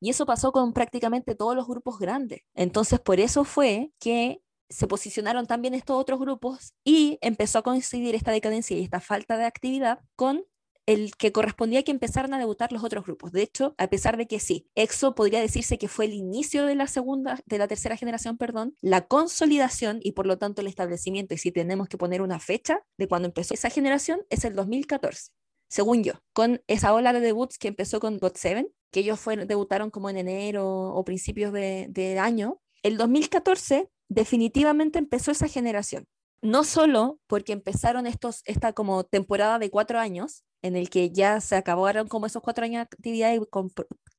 Y 0.00 0.10
eso 0.10 0.26
pasó 0.26 0.52
con 0.52 0.72
prácticamente 0.72 1.34
todos 1.34 1.56
los 1.56 1.66
grupos 1.66 1.98
grandes. 1.98 2.42
Entonces, 2.54 3.00
por 3.00 3.20
eso 3.20 3.44
fue 3.44 3.92
que 3.98 4.42
se 4.70 4.86
posicionaron 4.86 5.46
también 5.46 5.74
estos 5.74 5.96
otros 5.96 6.20
grupos 6.20 6.74
y 6.84 7.18
empezó 7.20 7.58
a 7.58 7.62
coincidir 7.62 8.14
esta 8.14 8.32
decadencia 8.32 8.76
y 8.76 8.84
esta 8.84 9.00
falta 9.00 9.36
de 9.36 9.44
actividad 9.44 10.00
con 10.14 10.44
el 10.88 11.16
que 11.16 11.32
correspondía 11.32 11.82
que 11.82 11.90
empezaran 11.90 12.32
a 12.32 12.38
debutar 12.38 12.72
los 12.72 12.82
otros 12.82 13.04
grupos. 13.04 13.30
De 13.30 13.42
hecho, 13.42 13.74
a 13.76 13.88
pesar 13.88 14.16
de 14.16 14.26
que 14.26 14.40
sí, 14.40 14.70
EXO 14.74 15.14
podría 15.14 15.38
decirse 15.38 15.76
que 15.76 15.86
fue 15.86 16.06
el 16.06 16.14
inicio 16.14 16.64
de 16.64 16.74
la 16.74 16.86
segunda, 16.86 17.40
de 17.44 17.58
la 17.58 17.68
tercera 17.68 17.94
generación, 17.96 18.38
perdón, 18.38 18.74
la 18.80 19.06
consolidación 19.06 20.00
y 20.02 20.12
por 20.12 20.26
lo 20.26 20.38
tanto 20.38 20.62
el 20.62 20.66
establecimiento, 20.66 21.34
y 21.34 21.38
si 21.38 21.52
tenemos 21.52 21.88
que 21.88 21.98
poner 21.98 22.22
una 22.22 22.40
fecha 22.40 22.86
de 22.96 23.06
cuando 23.06 23.28
empezó 23.28 23.52
esa 23.52 23.68
generación, 23.68 24.22
es 24.30 24.46
el 24.46 24.54
2014 24.54 25.37
según 25.68 26.02
yo, 26.02 26.14
con 26.32 26.62
esa 26.66 26.94
ola 26.94 27.12
de 27.12 27.20
debuts 27.20 27.58
que 27.58 27.68
empezó 27.68 28.00
con 28.00 28.18
GOT7, 28.18 28.70
que 28.90 29.00
ellos 29.00 29.20
debutaron 29.46 29.90
como 29.90 30.08
en 30.10 30.16
enero 30.16 30.66
o 30.66 31.04
principios 31.04 31.52
de, 31.52 32.18
año, 32.20 32.60
el 32.82 32.96
2014 32.96 33.90
definitivamente 34.08 34.98
empezó 34.98 35.30
esa 35.30 35.48
generación. 35.48 36.06
No 36.40 36.64
solo 36.64 37.18
porque 37.26 37.52
empezaron 37.52 38.06
estos, 38.06 38.42
esta 38.44 38.72
como 38.72 39.04
temporada 39.04 39.58
de 39.58 39.70
cuatro 39.70 39.98
años, 39.98 40.44
en 40.62 40.76
el 40.76 40.88
que 40.88 41.10
ya 41.10 41.40
se 41.40 41.56
acabaron 41.56 42.08
como 42.08 42.26
esos 42.26 42.42
cuatro 42.42 42.64
años 42.64 42.78
de 42.78 42.82
actividad 42.82 43.34
y 43.34 43.40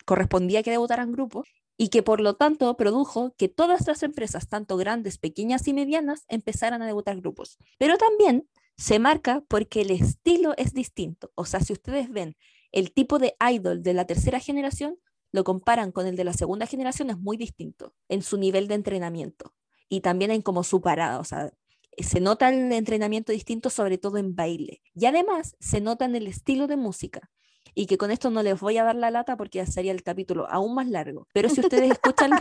correspondía 0.05 0.61
que 0.61 0.71
debutaran 0.71 1.11
grupos, 1.11 1.47
y 1.81 1.87
que 1.87 2.03
por 2.03 2.19
lo 2.19 2.35
tanto 2.35 2.75
produjo 2.75 3.33
que 3.37 3.47
todas 3.47 3.87
las 3.87 4.03
empresas, 4.03 4.49
tanto 4.49 4.75
grandes, 4.75 5.17
pequeñas 5.17 5.65
y 5.69 5.73
medianas, 5.73 6.25
empezaran 6.27 6.81
a 6.81 6.85
debutar 6.85 7.15
grupos. 7.21 7.57
Pero 7.77 7.97
también 7.97 8.49
se 8.79 8.97
marca 8.97 9.43
porque 9.49 9.81
el 9.81 9.91
estilo 9.91 10.53
es 10.55 10.73
distinto. 10.73 11.31
O 11.35 11.43
sea, 11.43 11.59
si 11.59 11.73
ustedes 11.73 12.09
ven 12.09 12.37
el 12.71 12.93
tipo 12.93 13.19
de 13.19 13.35
idol 13.51 13.83
de 13.83 13.93
la 13.93 14.05
tercera 14.05 14.39
generación, 14.39 14.97
lo 15.33 15.43
comparan 15.43 15.91
con 15.91 16.07
el 16.07 16.15
de 16.15 16.23
la 16.23 16.31
segunda 16.31 16.65
generación, 16.65 17.09
es 17.09 17.17
muy 17.17 17.35
distinto 17.35 17.93
en 18.07 18.21
su 18.21 18.37
nivel 18.37 18.69
de 18.69 18.75
entrenamiento 18.75 19.53
y 19.89 19.99
también 19.99 20.31
en 20.31 20.41
como 20.41 20.63
su 20.63 20.79
parada. 20.79 21.19
O 21.19 21.25
sea, 21.25 21.51
se 21.97 22.21
nota 22.21 22.47
el 22.47 22.71
entrenamiento 22.71 23.33
distinto, 23.33 23.69
sobre 23.69 23.97
todo 23.97 24.17
en 24.17 24.33
baile. 24.33 24.81
Y 24.95 25.07
además 25.07 25.57
se 25.59 25.81
nota 25.81 26.05
en 26.05 26.15
el 26.15 26.25
estilo 26.25 26.67
de 26.67 26.77
música. 26.77 27.29
Y 27.75 27.85
que 27.85 27.97
con 27.97 28.11
esto 28.11 28.29
no 28.29 28.43
les 28.43 28.59
voy 28.59 28.77
a 28.77 28.83
dar 28.83 28.95
la 28.95 29.11
lata 29.11 29.37
porque 29.37 29.65
sería 29.65 29.91
el 29.91 30.03
capítulo 30.03 30.47
aún 30.49 30.75
más 30.75 30.87
largo. 30.87 31.27
Pero 31.33 31.49
si 31.49 31.61
ustedes 31.61 31.91
escuchan, 31.91 32.31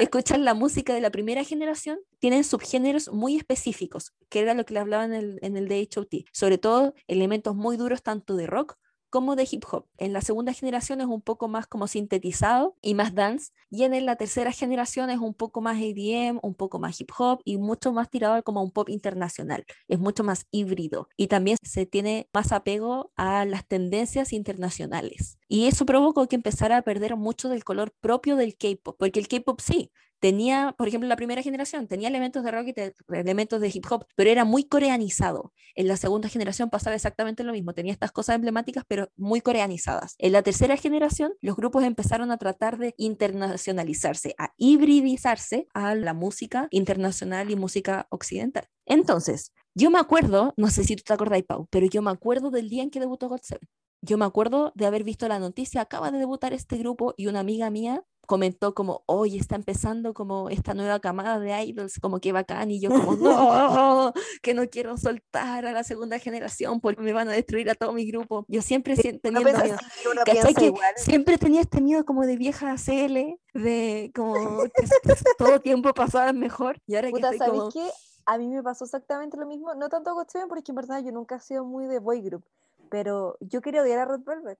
escuchan 0.00 0.44
la 0.44 0.54
música 0.54 0.94
de 0.94 1.00
la 1.00 1.10
primera 1.10 1.44
generación, 1.44 1.98
tienen 2.18 2.44
subgéneros 2.44 3.12
muy 3.12 3.36
específicos, 3.36 4.12
que 4.28 4.40
era 4.40 4.54
lo 4.54 4.64
que 4.64 4.74
le 4.74 4.80
hablaba 4.80 5.04
en 5.04 5.14
el, 5.14 5.38
en 5.42 5.56
el 5.56 5.68
de 5.68 5.88
HOT. 5.94 6.24
Sobre 6.32 6.58
todo 6.58 6.94
elementos 7.06 7.54
muy 7.54 7.76
duros 7.76 8.02
tanto 8.02 8.36
de 8.36 8.46
rock 8.46 8.76
como 9.10 9.36
de 9.36 9.48
hip 9.50 9.64
hop. 9.70 9.86
En 9.98 10.12
la 10.12 10.20
segunda 10.20 10.52
generación 10.52 11.00
es 11.00 11.06
un 11.06 11.22
poco 11.22 11.48
más 11.48 11.66
como 11.66 11.86
sintetizado 11.86 12.76
y 12.82 12.94
más 12.94 13.14
dance, 13.14 13.52
y 13.70 13.84
en 13.84 14.06
la 14.06 14.16
tercera 14.16 14.52
generación 14.52 15.10
es 15.10 15.18
un 15.18 15.34
poco 15.34 15.60
más 15.60 15.78
EDM, 15.80 16.38
un 16.42 16.54
poco 16.54 16.78
más 16.78 17.00
hip 17.00 17.10
hop 17.18 17.40
y 17.44 17.58
mucho 17.58 17.92
más 17.92 18.10
tirado 18.10 18.42
como 18.42 18.60
a 18.60 18.62
un 18.62 18.70
pop 18.70 18.88
internacional. 18.88 19.64
Es 19.88 19.98
mucho 19.98 20.24
más 20.24 20.46
híbrido 20.50 21.08
y 21.16 21.28
también 21.28 21.56
se 21.62 21.86
tiene 21.86 22.28
más 22.32 22.52
apego 22.52 23.12
a 23.16 23.44
las 23.44 23.66
tendencias 23.66 24.32
internacionales. 24.32 25.37
Y 25.48 25.66
eso 25.66 25.86
provocó 25.86 26.28
que 26.28 26.36
empezara 26.36 26.76
a 26.76 26.82
perder 26.82 27.16
mucho 27.16 27.48
del 27.48 27.64
color 27.64 27.92
propio 28.00 28.36
del 28.36 28.56
K-pop, 28.56 28.96
porque 28.98 29.18
el 29.18 29.28
K-pop 29.28 29.60
sí, 29.60 29.90
tenía, 30.20 30.74
por 30.76 30.88
ejemplo, 30.88 31.08
la 31.08 31.16
primera 31.16 31.42
generación 31.42 31.86
tenía 31.86 32.08
elementos 32.08 32.44
de 32.44 32.50
rock 32.50 32.68
y 32.68 33.14
elementos 33.14 33.60
de 33.60 33.70
hip 33.72 33.84
hop, 33.90 34.06
pero 34.16 34.30
era 34.30 34.44
muy 34.44 34.64
coreanizado. 34.64 35.52
En 35.74 35.88
la 35.88 35.96
segunda 35.96 36.28
generación 36.28 36.70
pasaba 36.70 36.96
exactamente 36.96 37.44
lo 37.44 37.52
mismo, 37.52 37.72
tenía 37.72 37.92
estas 37.92 38.12
cosas 38.12 38.36
emblemáticas, 38.36 38.84
pero 38.88 39.10
muy 39.16 39.40
coreanizadas. 39.40 40.14
En 40.18 40.32
la 40.32 40.42
tercera 40.42 40.76
generación, 40.76 41.32
los 41.40 41.56
grupos 41.56 41.84
empezaron 41.84 42.30
a 42.30 42.38
tratar 42.38 42.78
de 42.78 42.94
internacionalizarse, 42.96 44.34
a 44.38 44.52
hibridizarse 44.56 45.68
a 45.72 45.94
la 45.94 46.14
música 46.14 46.68
internacional 46.70 47.50
y 47.50 47.56
música 47.56 48.06
occidental. 48.10 48.66
Entonces, 48.86 49.52
yo 49.74 49.90
me 49.90 49.98
acuerdo, 50.00 50.54
no 50.56 50.70
sé 50.70 50.82
si 50.82 50.96
tú 50.96 51.04
te 51.04 51.12
acordáis, 51.12 51.44
Pau, 51.44 51.68
pero 51.70 51.86
yo 51.86 52.02
me 52.02 52.10
acuerdo 52.10 52.50
del 52.50 52.68
día 52.68 52.82
en 52.82 52.90
que 52.90 53.00
debutó 53.00 53.28
GOT7. 53.28 53.58
Yo 54.00 54.18
me 54.18 54.24
acuerdo 54.24 54.72
de 54.74 54.86
haber 54.86 55.04
visto 55.04 55.28
la 55.28 55.38
noticia, 55.38 55.80
acaba 55.80 56.10
de 56.10 56.18
debutar 56.18 56.52
este 56.52 56.76
grupo 56.76 57.14
y 57.16 57.26
una 57.26 57.40
amiga 57.40 57.70
mía 57.70 58.04
comentó 58.28 58.74
como, 58.74 59.04
hoy 59.06 59.38
está 59.38 59.56
empezando 59.56 60.12
como 60.12 60.50
esta 60.50 60.74
nueva 60.74 61.00
camada 61.00 61.40
de 61.40 61.64
idols, 61.64 61.98
como 61.98 62.20
que 62.20 62.30
bacán, 62.30 62.70
y 62.70 62.78
yo 62.78 62.90
como, 62.90 63.16
no, 63.16 64.12
que 64.42 64.52
no 64.52 64.68
quiero 64.68 64.98
soltar 64.98 65.64
a 65.64 65.72
la 65.72 65.82
segunda 65.82 66.18
generación 66.18 66.82
porque 66.82 67.00
me 67.00 67.14
van 67.14 67.30
a 67.30 67.32
destruir 67.32 67.70
a 67.70 67.74
todo 67.74 67.94
mi 67.94 68.06
grupo. 68.06 68.44
Yo 68.46 68.60
siempre 68.60 68.96
sí, 68.96 69.18
piensa 69.18 69.30
miedo. 69.40 69.56
así, 69.56 70.08
uno 70.12 70.20
¿Cachai 70.26 70.42
piensa 70.42 70.60
que 70.60 70.66
igual. 70.66 70.92
siempre 70.96 71.38
tenía 71.38 71.62
este 71.62 71.80
miedo 71.80 72.04
como 72.04 72.26
de 72.26 72.36
vieja 72.36 72.76
CL, 72.76 73.40
de 73.54 74.12
como 74.14 74.64
que 74.64 75.14
todo 75.38 75.60
tiempo 75.60 75.94
pasaba 75.94 76.30
mejor, 76.34 76.82
y 76.86 76.96
ahora 76.96 77.08
que 77.08 77.12
Puta, 77.12 77.30
estoy 77.30 77.38
¿sabéis 77.38 77.62
como... 77.62 77.72
qué? 77.72 77.90
A 78.26 78.36
mí 78.36 78.46
me 78.46 78.62
pasó 78.62 78.84
exactamente 78.84 79.38
lo 79.38 79.46
mismo, 79.46 79.74
no 79.74 79.88
tanto 79.88 80.12
con 80.12 80.26
porque 80.50 80.70
en 80.70 80.76
verdad 80.76 81.02
yo 81.02 81.12
nunca 81.12 81.36
he 81.36 81.40
sido 81.40 81.64
muy 81.64 81.86
de 81.86 81.98
boy 81.98 82.20
group, 82.20 82.44
pero 82.90 83.36
yo 83.40 83.60
quería 83.60 83.82
odiar 83.82 84.00
a 84.00 84.04
Red 84.06 84.20
Velvet. 84.24 84.58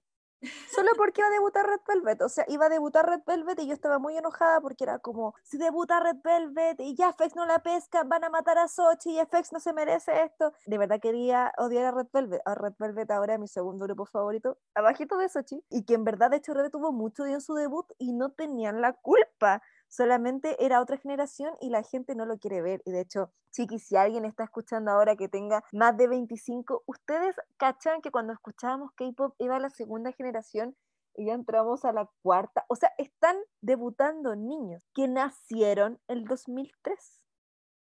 solo 0.71 0.91
porque 0.97 1.21
iba 1.21 1.29
a 1.29 1.33
debutar 1.33 1.67
Red 1.67 1.81
Velvet. 1.87 2.23
O 2.23 2.29
sea, 2.29 2.45
iba 2.49 2.67
a 2.67 2.69
debutar 2.69 3.07
Red 3.07 3.23
Velvet 3.27 3.59
y 3.61 3.67
yo 3.67 3.75
estaba 3.75 3.99
muy 3.99 4.17
enojada 4.17 4.61
porque 4.61 4.85
era 4.85 4.99
como, 4.99 5.35
si 5.43 5.59
debuta 5.59 6.01
Red 6.01 6.19
Velvet 6.23 6.81
y 6.81 6.95
ya 6.95 7.13
FX 7.13 7.35
no 7.35 7.47
la 7.47 7.61
pesca, 7.61 8.05
van 8.05 8.25
a 8.25 8.31
matar 8.31 8.59
a 8.59 8.69
Sochi 8.69 9.19
y 9.19 9.21
FX 9.21 9.53
no 9.53 9.61
se 9.61 9.73
merece 9.73 10.23
esto. 10.23 10.53
De 10.67 10.79
verdad 10.79 11.01
quería 11.01 11.53
odiar 11.59 11.87
a 11.87 11.91
Red 11.91 12.09
Velvet. 12.13 12.41
A 12.45 12.55
Red 12.55 12.75
Velvet 12.79 13.11
ahora 13.11 13.35
es 13.35 13.41
mi 13.41 13.49
segundo 13.49 13.85
grupo 13.87 14.07
favorito, 14.07 14.59
abajito 14.75 15.19
de 15.19 15.29
Sochi. 15.29 15.63
Y 15.71 15.85
que 15.85 15.95
en 15.95 16.05
verdad, 16.05 16.31
de 16.31 16.37
hecho, 16.37 16.55
Red 16.55 16.71
tuvo 16.71 16.93
mucho 16.93 17.25
odio 17.25 17.35
en 17.35 17.41
su 17.41 17.55
debut 17.55 17.87
y 17.99 18.13
no 18.13 18.31
tenían 18.31 18.81
la 18.81 18.93
culpa 18.93 19.63
solamente 19.89 20.63
era 20.65 20.81
otra 20.81 20.99
generación 20.99 21.55
y 21.61 21.71
la 21.71 21.83
gente 21.83 22.15
no 22.15 22.27
lo 22.27 22.39
quiere 22.39 22.63
ver. 22.63 22.83
Y 22.85 22.93
de 22.93 23.01
hecho, 23.01 23.33
chiquis, 23.51 23.87
si 23.87 23.97
alguien 23.97 24.25
está 24.25 24.45
escuchando 24.45 24.91
ahora 24.91 25.17
que 25.17 25.29
tenga 25.29 25.65
más 25.73 25.97
de 25.97 26.09
25, 26.09 26.85
ustedes 26.87 27.35
cachan 27.57 28.01
que 28.01 28.11
cuando 28.11 28.33
escuchábamos 28.33 28.93
K-pop 28.93 29.35
iba 29.39 29.57
a 29.57 29.61
la 29.61 29.71
segunda 29.71 30.13
generación 30.13 30.77
y 31.17 31.27
ya 31.27 31.35
entramos 31.35 31.85
a 31.85 31.93
la 31.93 32.09
cuarta. 32.23 32.65
O 32.69 32.77
sea, 32.77 32.93
están 32.97 33.37
debutando 33.61 34.37
niños 34.37 34.87
que 34.95 35.09
nacieron 35.09 36.01
el 36.07 36.25
2003. 36.25 37.21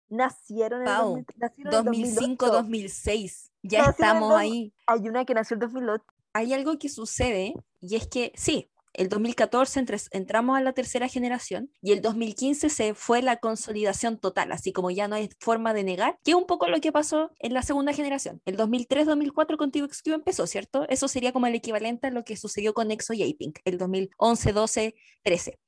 Nacieron 0.09 0.81
en 0.81 0.85
Pau, 0.85 1.17
el 1.17 1.25
2003, 1.39 1.83
2005, 1.83 2.47
2006. 2.49 3.51
Ya 3.63 3.85
estamos 3.85 4.33
ahí. 4.33 4.73
Hay 4.85 5.09
una 5.09 5.25
que 5.25 5.33
nació 5.33 5.55
en 5.55 5.59
2008. 5.59 6.05
Hay 6.31 6.53
algo 6.53 6.79
que 6.79 6.87
sucede 6.87 7.53
y 7.81 7.97
es 7.97 8.07
que 8.07 8.31
sí, 8.35 8.71
el 8.97 9.09
2014 9.09 9.85
entramos 10.11 10.57
a 10.57 10.61
la 10.61 10.73
tercera 10.73 11.07
generación 11.07 11.71
y 11.81 11.91
el 11.91 12.01
2015 12.01 12.69
se 12.69 12.93
fue 12.95 13.21
la 13.21 13.37
consolidación 13.37 14.17
total, 14.17 14.51
así 14.51 14.73
como 14.73 14.89
ya 14.89 15.07
no 15.07 15.15
hay 15.15 15.29
forma 15.39 15.73
de 15.73 15.83
negar, 15.83 16.17
que 16.23 16.31
es 16.31 16.35
un 16.35 16.47
poco 16.47 16.67
lo 16.67 16.81
que 16.81 16.91
pasó 16.91 17.31
en 17.39 17.53
la 17.53 17.61
segunda 17.61 17.93
generación. 17.93 18.41
El 18.45 18.57
2003-2004 18.57 19.57
con 19.57 19.71
TVXQ 19.71 20.07
empezó, 20.07 20.47
¿cierto? 20.47 20.87
Eso 20.89 21.07
sería 21.07 21.31
como 21.31 21.45
el 21.45 21.55
equivalente 21.55 22.07
a 22.07 22.11
lo 22.11 22.25
que 22.25 22.35
sucedió 22.35 22.73
con 22.73 22.89
EXO 22.89 23.13
y 23.13 23.23
A-Pink, 23.23 23.59
el 23.65 23.77
2011, 23.77 24.51
12, 24.51 24.95
13. 25.23 25.59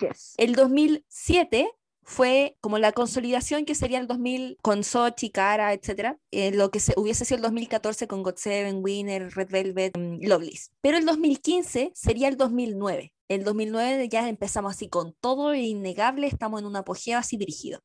Yes. 0.00 0.34
El 0.38 0.54
2007 0.54 1.70
fue 2.04 2.56
como 2.60 2.78
la 2.78 2.92
consolidación 2.92 3.64
que 3.64 3.74
sería 3.74 3.98
el 3.98 4.06
2000 4.06 4.58
con 4.62 4.84
Sochi, 4.84 5.30
Cara, 5.30 5.72
etcétera, 5.72 6.18
eh, 6.30 6.50
lo 6.52 6.70
que 6.70 6.80
se, 6.80 6.94
hubiese 6.96 7.24
sido 7.24 7.36
el 7.36 7.42
2014 7.42 8.06
con 8.06 8.24
GOT7, 8.24 8.82
Winner, 8.82 9.30
Red 9.34 9.50
Velvet, 9.50 9.96
um, 9.96 10.18
Loveless. 10.20 10.72
Pero 10.80 10.96
el 10.98 11.06
2015 11.06 11.92
sería 11.94 12.28
el 12.28 12.36
2009. 12.36 13.12
El 13.28 13.44
2009 13.44 14.08
ya 14.08 14.28
empezamos 14.28 14.72
así 14.72 14.88
con 14.88 15.14
todo 15.20 15.54
innegable, 15.54 16.26
estamos 16.26 16.60
en 16.60 16.66
un 16.66 16.76
apogeo 16.76 17.18
así 17.18 17.36
dirigido. 17.36 17.80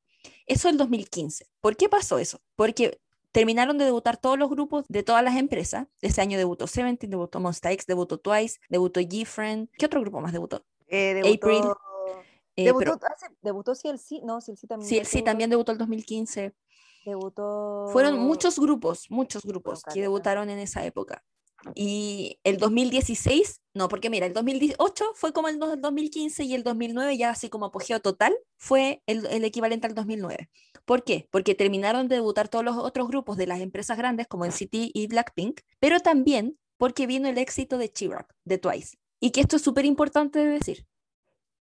Eso 0.45 0.69
el 0.69 0.77
2015. 0.77 1.45
¿Por 1.61 1.77
qué 1.77 1.87
pasó 1.87 2.19
eso? 2.19 2.41
Porque 2.55 2.99
terminaron 3.31 3.77
de 3.77 3.85
debutar 3.85 4.17
todos 4.17 4.37
los 4.37 4.49
grupos 4.49 4.85
de 4.87 5.03
todas 5.03 5.23
las 5.23 5.35
empresas. 5.35 5.87
Ese 6.01 6.21
año 6.21 6.37
debutó 6.37 6.67
Seventeen, 6.67 7.11
debutó 7.11 7.39
Monsta 7.39 7.71
X, 7.71 7.85
debutó 7.85 8.17
Twice, 8.17 8.59
debutó 8.69 8.99
G-Friend. 8.99 9.69
¿Qué 9.77 9.85
otro 9.85 10.01
grupo 10.01 10.21
más 10.21 10.33
debutó? 10.33 10.65
Eh, 10.87 11.13
debutó... 11.13 11.47
April. 11.47 11.63
Eh, 12.57 12.65
debutó, 12.65 12.97
pero- 12.99 13.15
sí, 13.19 13.25
debutó 13.41 13.73
CLC, 13.75 14.21
no, 14.25 14.41
CLC 14.41 14.67
también. 14.67 14.89
Sí, 14.89 14.97
él 14.97 15.05
sí, 15.05 15.17
debutó- 15.19 15.25
también 15.25 15.49
debutó 15.49 15.71
el 15.71 15.77
2015. 15.77 16.53
Debutó. 17.05 17.87
Fueron 17.93 18.19
muchos 18.19 18.59
grupos, 18.59 19.05
muchos 19.09 19.45
grupos 19.45 19.81
que 19.83 20.01
debutaron 20.01 20.49
en 20.49 20.59
esa 20.59 20.83
época. 20.85 21.23
Y 21.73 22.39
el 22.43 22.57
2016, 22.57 23.61
no, 23.73 23.87
porque 23.89 24.09
mira, 24.09 24.25
el 24.25 24.33
2018 24.33 25.05
fue 25.15 25.33
como 25.33 25.47
el 25.47 25.57
do- 25.57 25.75
2015 25.75 26.43
y 26.43 26.53
el 26.53 26.63
2009 26.63 27.17
ya 27.17 27.31
así 27.31 27.49
como 27.49 27.65
apogeo 27.67 27.99
total 27.99 28.35
fue 28.57 29.01
el, 29.07 29.25
el 29.25 29.43
equivalente 29.43 29.87
al 29.87 29.95
2009. 29.95 30.49
¿Por 30.85 31.03
qué? 31.03 31.27
Porque 31.31 31.55
terminaron 31.55 32.07
de 32.07 32.15
debutar 32.15 32.47
todos 32.47 32.63
los 32.63 32.77
otros 32.77 33.07
grupos 33.07 33.37
de 33.37 33.47
las 33.47 33.59
empresas 33.59 33.97
grandes 33.97 34.27
como 34.27 34.45
NCT 34.45 34.91
y 34.93 35.07
Blackpink, 35.07 35.61
pero 35.79 35.99
también 35.99 36.57
porque 36.77 37.07
vino 37.07 37.27
el 37.27 37.37
éxito 37.37 37.77
de 37.77 37.89
Chirap, 37.91 38.29
de 38.45 38.57
Twice. 38.59 38.97
Y 39.19 39.31
que 39.31 39.41
esto 39.41 39.55
es 39.55 39.61
súper 39.63 39.85
importante 39.85 40.39
de 40.39 40.45
decir. 40.59 40.85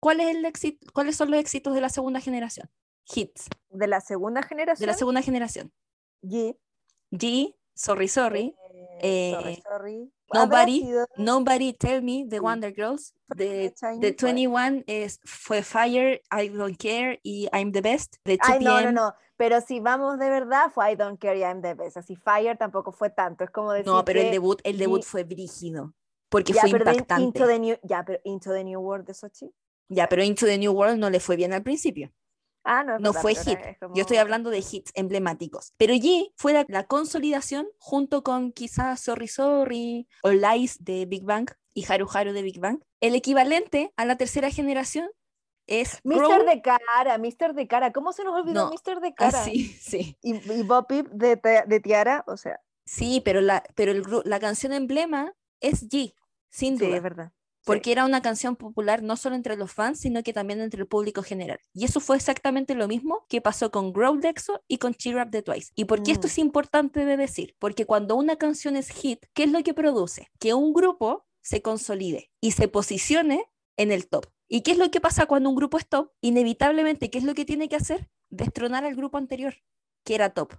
¿Cuál 0.07 0.21
es 0.21 0.37
el 0.37 0.45
éxito, 0.45 0.87
¿Cuáles 0.93 1.17
son 1.17 1.33
los 1.33 1.41
éxitos 1.41 1.75
de 1.75 1.81
la 1.81 1.89
segunda 1.89 2.21
generación? 2.21 2.71
Hits, 3.13 3.49
De 3.71 3.89
la 3.89 4.01
segunda 4.01 4.41
de 4.41 4.47
generación. 4.47 4.87
la 4.87 4.95
segunda 4.95 5.21
generación. 5.21 5.73
G. 6.23 6.57
G, 7.11 7.57
Sorry 7.75 8.07
Sorry, 8.07 8.55
eh, 9.01 9.33
sorry, 9.35 9.53
eh, 9.55 9.63
sorry. 9.69 10.13
Nobody, 10.33 10.89
Nobody 11.17 11.73
Tell 11.73 12.03
Me, 12.03 12.25
The. 12.29 12.39
Wonder 12.39 12.73
Girls, 12.73 13.15
de 13.35 13.71
The, 13.71 13.75
the 13.81 13.87
Wall. 13.97 14.01
21 14.47 14.85
es, 14.87 15.19
fue 15.25 15.65
Fire, 15.65 16.23
I 16.31 16.51
Don't 16.51 16.77
Care 16.81 17.19
y 17.25 17.49
I'm 17.53 17.73
the 17.73 17.81
Best, 17.81 18.19
The 18.23 18.37
2 18.37 18.49
Ay, 18.49 18.61
no, 18.65 18.81
no, 18.83 18.93
no. 18.93 19.15
Pero 19.37 19.61
si 19.61 19.81
vamos 19.81 20.21
de 20.21 20.31
verdad, 20.31 20.71
fue 20.73 20.93
I 20.93 20.95
Don't 20.95 21.19
Care, 21.21 21.37
I'm 21.41 21.63
the 21.63 21.75
Best. 21.75 21.97
Así 21.97 22.15
Fire 22.15 22.57
tampoco 22.57 22.93
fue 22.93 23.11
tanto. 23.11 23.43
Es 23.43 23.51
como 23.51 23.73
decir. 23.73 23.87
No, 23.87 24.05
pero 24.05 24.21
el 24.21 24.27
que- 24.27 24.31
debut, 24.31 24.61
el 24.63 24.79
debut 24.79 25.01
G- 25.03 25.05
fue 25.05 25.25
brígido, 25.25 25.95
porque 26.29 26.53
ya, 26.53 26.61
fue 26.61 26.71
de 26.75 26.77
impactante. 26.79 27.23
Into 27.25 27.47
the 27.49 27.59
New, 27.59 27.77
ya, 27.83 28.05
pero 28.05 28.21
Into 28.23 28.53
the 28.53 28.63
New 28.63 28.81
World 28.81 29.05
de 29.09 29.15
Sochi. 29.15 29.53
Ya, 29.89 30.09
pero 30.09 30.23
Into 30.25 30.47
the 30.47 30.59
New 30.59 30.73
World 30.73 30.99
no 30.99 31.11
le 31.11 31.21
fue 31.21 31.37
bien 31.37 31.53
al 31.53 31.63
principio. 31.63 32.13
Ah, 32.65 32.83
no, 32.83 32.99
No 32.99 33.13
fue 33.13 33.35
hit. 33.37 33.59
es 33.61 33.77
Yo 33.81 34.01
estoy 34.01 34.17
como- 34.17 34.21
hablando 34.23 34.51
de 34.51 34.59
hits 34.59 34.91
emblemáticos. 34.95 35.73
Pero 35.77 35.95
G 35.95 36.33
fue 36.37 36.53
la, 36.53 36.65
la 36.69 36.85
consolidación 36.85 37.69
junto 37.79 38.25
con 38.25 38.51
quizás 38.53 38.99
Sorry 39.01 39.29
Sorry 39.29 40.09
o 40.23 40.31
Lies 40.31 40.83
de 40.85 41.07
Big 41.07 41.23
Bang 41.25 41.49
y 41.75 41.85
Haru 41.91 42.09
Haru 42.13 42.33
de 42.33 42.43
Big 42.43 42.59
Bang. 42.59 42.81
El 43.01 43.15
equivalente 43.15 43.93
a 43.97 44.05
la 44.05 44.17
tercera 44.17 44.51
generación 44.51 45.09
es 45.69 46.01
Mr. 46.03 46.17
Grow- 46.17 46.45
de 46.45 46.61
cara, 46.63 47.19
Mr. 47.19 47.55
de 47.55 47.69
cara. 47.69 47.93
¿Cómo 47.93 48.13
se 48.13 48.25
nos 48.25 48.35
olvidó 48.35 48.65
No, 48.65 48.71
Mr. 48.73 49.01
de 49.01 49.09
Ah, 49.11 49.15
cara? 49.17 49.45
sí, 49.45 49.67
sí. 49.81 50.17
Y, 50.23 50.35
y 50.53 50.63
Bob 50.65 50.89
de, 50.89 51.37
de 51.67 51.81
Tiara, 51.81 52.25
o 52.27 52.37
sea, 52.37 52.61
Sí, 52.85 53.21
pero 53.25 53.41
la, 53.41 53.63
pero 53.77 53.91
el, 53.93 54.03
la 54.25 54.39
canción 54.41 54.73
emblema 54.73 55.35
es 55.61 55.89
G, 55.89 56.15
sin 56.51 56.79
sí, 56.79 56.87
duda. 56.87 56.97
es 56.97 57.03
verdad. 57.03 57.33
Sí. 57.67 57.73
porque 57.73 57.91
era 57.93 58.05
una 58.05 58.23
canción 58.23 58.55
popular 58.55 59.03
no 59.03 59.17
solo 59.17 59.35
entre 59.35 59.57
los 59.57 59.73
fans, 59.73 59.99
sino 59.99 60.23
que 60.23 60.33
también 60.33 60.61
entre 60.61 60.81
el 60.81 60.87
público 60.87 61.23
general. 61.23 61.59
Y 61.75 61.85
eso 61.85 61.99
fue 62.01 62.15
exactamente 62.17 62.75
lo 62.77 62.87
mismo 62.87 63.27
que 63.29 63.41
pasó 63.41 63.71
con 63.73 63.93
Grow 63.93 64.17
de 64.21 64.29
EXO 64.29 64.63
y 64.69 64.79
con 64.79 64.95
Cheer 64.95 65.17
Up 65.17 65.31
de 65.31 65.43
Twice. 65.43 65.73
¿Y 65.75 65.87
por 65.87 66.03
qué 66.05 66.13
esto 66.13 66.29
Mm. 66.29 66.31
es 66.31 66.39
importante 66.39 67.05
de 67.05 67.17
decir? 67.17 67.57
Porque 67.59 67.85
cuando 67.85 68.15
una 68.17 68.37
canción 68.37 68.77
es 68.77 68.91
hit, 68.91 69.27
¿qué 69.35 69.43
es 69.45 69.51
lo 69.51 69.63
que 69.65 69.75
produce? 69.75 70.29
Que 70.39 70.55
un 70.55 70.73
grupo 70.73 71.27
se 71.43 71.61
consolide 71.61 72.31
y 72.41 72.53
se 72.53 72.69
posicione 72.69 73.45
en 73.77 73.91
el 73.91 74.09
top. 74.09 74.27
¿Y 74.49 74.61
qué 74.63 74.71
es 74.71 74.79
lo 74.79 74.91
que 74.93 75.01
pasa 75.01 75.27
cuando 75.27 75.51
un 75.51 75.57
grupo 75.57 75.77
es 75.77 75.89
top? 75.89 76.13
Inevitablemente, 76.21 77.11
¿qué 77.11 77.19
es 77.19 77.25
lo 77.25 77.35
que 77.35 77.45
tiene 77.45 77.69
que 77.69 77.75
hacer? 77.77 78.09
Destronar 78.31 78.85
al 78.85 78.95
grupo 78.95 79.19
anterior, 79.19 79.55
que 80.05 80.15
era 80.15 80.31
top. 80.31 80.53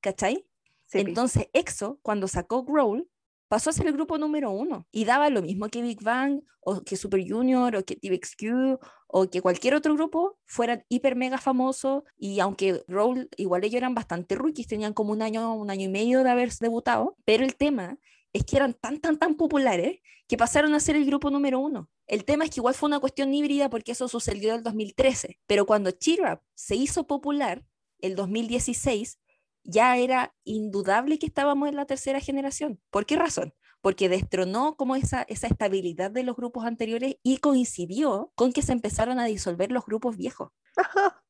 ¿Cachai? 0.00 0.46
Sí. 0.86 0.98
Entonces, 0.98 1.48
EXO, 1.52 2.00
cuando 2.02 2.26
sacó 2.26 2.64
Growl, 2.64 3.08
pasó 3.50 3.70
a 3.70 3.72
ser 3.72 3.88
el 3.88 3.94
grupo 3.94 4.16
número 4.16 4.52
uno 4.52 4.86
y 4.92 5.04
daba 5.04 5.28
lo 5.28 5.42
mismo 5.42 5.68
que 5.68 5.82
Big 5.82 6.00
Bang 6.04 6.40
o 6.60 6.82
que 6.82 6.96
Super 6.96 7.20
Junior 7.28 7.74
o 7.74 7.84
que 7.84 7.96
TVXQ 7.96 8.78
o 9.08 9.28
que 9.28 9.42
cualquier 9.42 9.74
otro 9.74 9.94
grupo 9.94 10.38
fueran 10.46 10.84
hiper 10.88 11.16
mega 11.16 11.36
famosos 11.36 12.04
y 12.16 12.38
aunque 12.38 12.84
Growl 12.86 13.28
igual 13.36 13.64
ellos 13.64 13.78
eran 13.78 13.92
bastante 13.92 14.36
rookies, 14.36 14.68
tenían 14.68 14.92
como 14.92 15.10
un 15.12 15.20
año, 15.20 15.52
un 15.56 15.68
año 15.68 15.86
y 15.86 15.88
medio 15.88 16.22
de 16.22 16.30
haber 16.30 16.52
debutado, 16.60 17.16
pero 17.24 17.42
el 17.42 17.56
tema 17.56 17.98
es 18.32 18.44
que 18.44 18.56
eran 18.56 18.72
tan, 18.72 19.00
tan, 19.00 19.18
tan 19.18 19.34
populares 19.34 19.98
que 20.28 20.36
pasaron 20.36 20.72
a 20.74 20.78
ser 20.78 20.94
el 20.94 21.04
grupo 21.04 21.28
número 21.28 21.58
uno. 21.58 21.90
El 22.06 22.24
tema 22.24 22.44
es 22.44 22.50
que 22.50 22.60
igual 22.60 22.74
fue 22.74 22.86
una 22.86 23.00
cuestión 23.00 23.34
híbrida 23.34 23.68
porque 23.68 23.92
eso 23.92 24.06
sucedió 24.06 24.50
en 24.50 24.58
el 24.58 24.62
2013, 24.62 25.40
pero 25.48 25.66
cuando 25.66 25.90
Cheer 25.90 26.34
Up 26.34 26.40
se 26.54 26.76
hizo 26.76 27.08
popular, 27.08 27.64
el 27.98 28.14
2016, 28.14 29.18
ya 29.64 29.96
era 29.96 30.34
indudable 30.44 31.18
que 31.18 31.26
estábamos 31.26 31.68
en 31.68 31.76
la 31.76 31.86
tercera 31.86 32.20
generación. 32.20 32.80
¿Por 32.90 33.06
qué 33.06 33.16
razón? 33.16 33.54
Porque 33.80 34.08
destronó 34.08 34.76
como 34.76 34.96
esa, 34.96 35.22
esa 35.22 35.46
estabilidad 35.46 36.10
de 36.10 36.22
los 36.22 36.36
grupos 36.36 36.64
anteriores 36.64 37.16
y 37.22 37.38
coincidió 37.38 38.32
con 38.34 38.52
que 38.52 38.62
se 38.62 38.72
empezaron 38.72 39.18
a 39.18 39.24
disolver 39.24 39.72
los 39.72 39.84
grupos 39.84 40.16
viejos. 40.16 40.50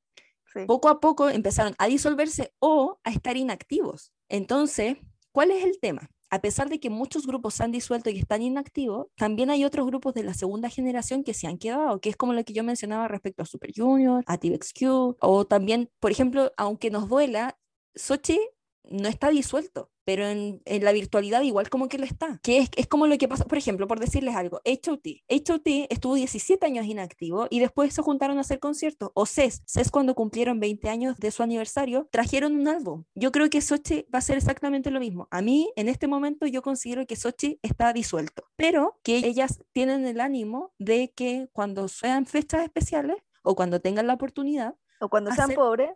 Sí. 0.52 0.64
Poco 0.66 0.88
a 0.88 0.98
poco 0.98 1.28
empezaron 1.28 1.76
a 1.78 1.86
disolverse 1.86 2.52
o 2.58 2.98
a 3.04 3.12
estar 3.12 3.36
inactivos. 3.36 4.12
Entonces, 4.28 4.96
¿cuál 5.30 5.52
es 5.52 5.62
el 5.62 5.78
tema? 5.78 6.10
A 6.32 6.40
pesar 6.40 6.68
de 6.68 6.78
que 6.78 6.90
muchos 6.90 7.26
grupos 7.26 7.54
se 7.54 7.64
han 7.64 7.72
disuelto 7.72 8.08
y 8.08 8.18
están 8.18 8.40
inactivos, 8.40 9.08
también 9.16 9.50
hay 9.50 9.64
otros 9.64 9.84
grupos 9.86 10.14
de 10.14 10.22
la 10.22 10.32
segunda 10.32 10.68
generación 10.68 11.24
que 11.24 11.34
se 11.34 11.48
han 11.48 11.58
quedado, 11.58 12.00
que 12.00 12.08
es 12.08 12.16
como 12.16 12.32
lo 12.32 12.44
que 12.44 12.52
yo 12.52 12.62
mencionaba 12.62 13.08
respecto 13.08 13.42
a 13.42 13.46
Super 13.46 13.72
Junior, 13.74 14.22
a 14.26 14.38
TVXQ, 14.38 15.16
o 15.20 15.44
también, 15.48 15.90
por 15.98 16.12
ejemplo, 16.12 16.52
aunque 16.56 16.90
nos 16.90 17.08
duela, 17.08 17.58
Sochi 17.94 18.38
no 18.84 19.08
está 19.08 19.28
disuelto, 19.28 19.90
pero 20.04 20.26
en, 20.26 20.62
en 20.64 20.82
la 20.84 20.90
virtualidad 20.92 21.42
igual 21.42 21.68
como 21.68 21.88
que 21.88 21.98
lo 21.98 22.04
está. 22.04 22.40
Que 22.42 22.58
es, 22.58 22.70
es 22.76 22.86
como 22.88 23.06
lo 23.06 23.16
que 23.18 23.28
pasa, 23.28 23.44
por 23.44 23.58
ejemplo, 23.58 23.86
por 23.86 24.00
decirles 24.00 24.34
algo, 24.34 24.60
HOT. 24.64 25.06
HOT 25.28 25.66
estuvo 25.90 26.14
17 26.14 26.64
años 26.66 26.86
inactivo 26.86 27.46
y 27.50 27.60
después 27.60 27.92
se 27.94 28.02
juntaron 28.02 28.38
a 28.38 28.40
hacer 28.40 28.58
conciertos. 28.58 29.10
O 29.14 29.26
CES, 29.26 29.62
CES 29.66 29.90
cuando 29.90 30.14
cumplieron 30.14 30.58
20 30.58 30.88
años 30.88 31.16
de 31.18 31.30
su 31.30 31.42
aniversario, 31.42 32.08
trajeron 32.10 32.56
un 32.56 32.66
álbum. 32.68 33.04
Yo 33.14 33.30
creo 33.32 33.50
que 33.50 33.60
Sochi 33.60 34.06
va 34.12 34.18
a 34.18 34.22
ser 34.22 34.38
exactamente 34.38 34.90
lo 34.90 34.98
mismo. 34.98 35.28
A 35.30 35.42
mí, 35.42 35.70
en 35.76 35.88
este 35.88 36.08
momento, 36.08 36.46
yo 36.46 36.62
considero 36.62 37.06
que 37.06 37.16
Sochi 37.16 37.60
está 37.62 37.92
disuelto, 37.92 38.44
pero 38.56 38.98
que 39.04 39.18
ellas 39.18 39.62
tienen 39.72 40.06
el 40.06 40.20
ánimo 40.20 40.72
de 40.78 41.12
que 41.14 41.48
cuando 41.52 41.86
sean 41.86 42.24
fechas 42.26 42.64
especiales 42.64 43.18
o 43.42 43.54
cuando 43.54 43.80
tengan 43.80 44.06
la 44.06 44.14
oportunidad, 44.14 44.74
O 45.00 45.08
cuando 45.08 45.30
sean 45.32 45.44
hacer- 45.44 45.56
pobres. 45.56 45.90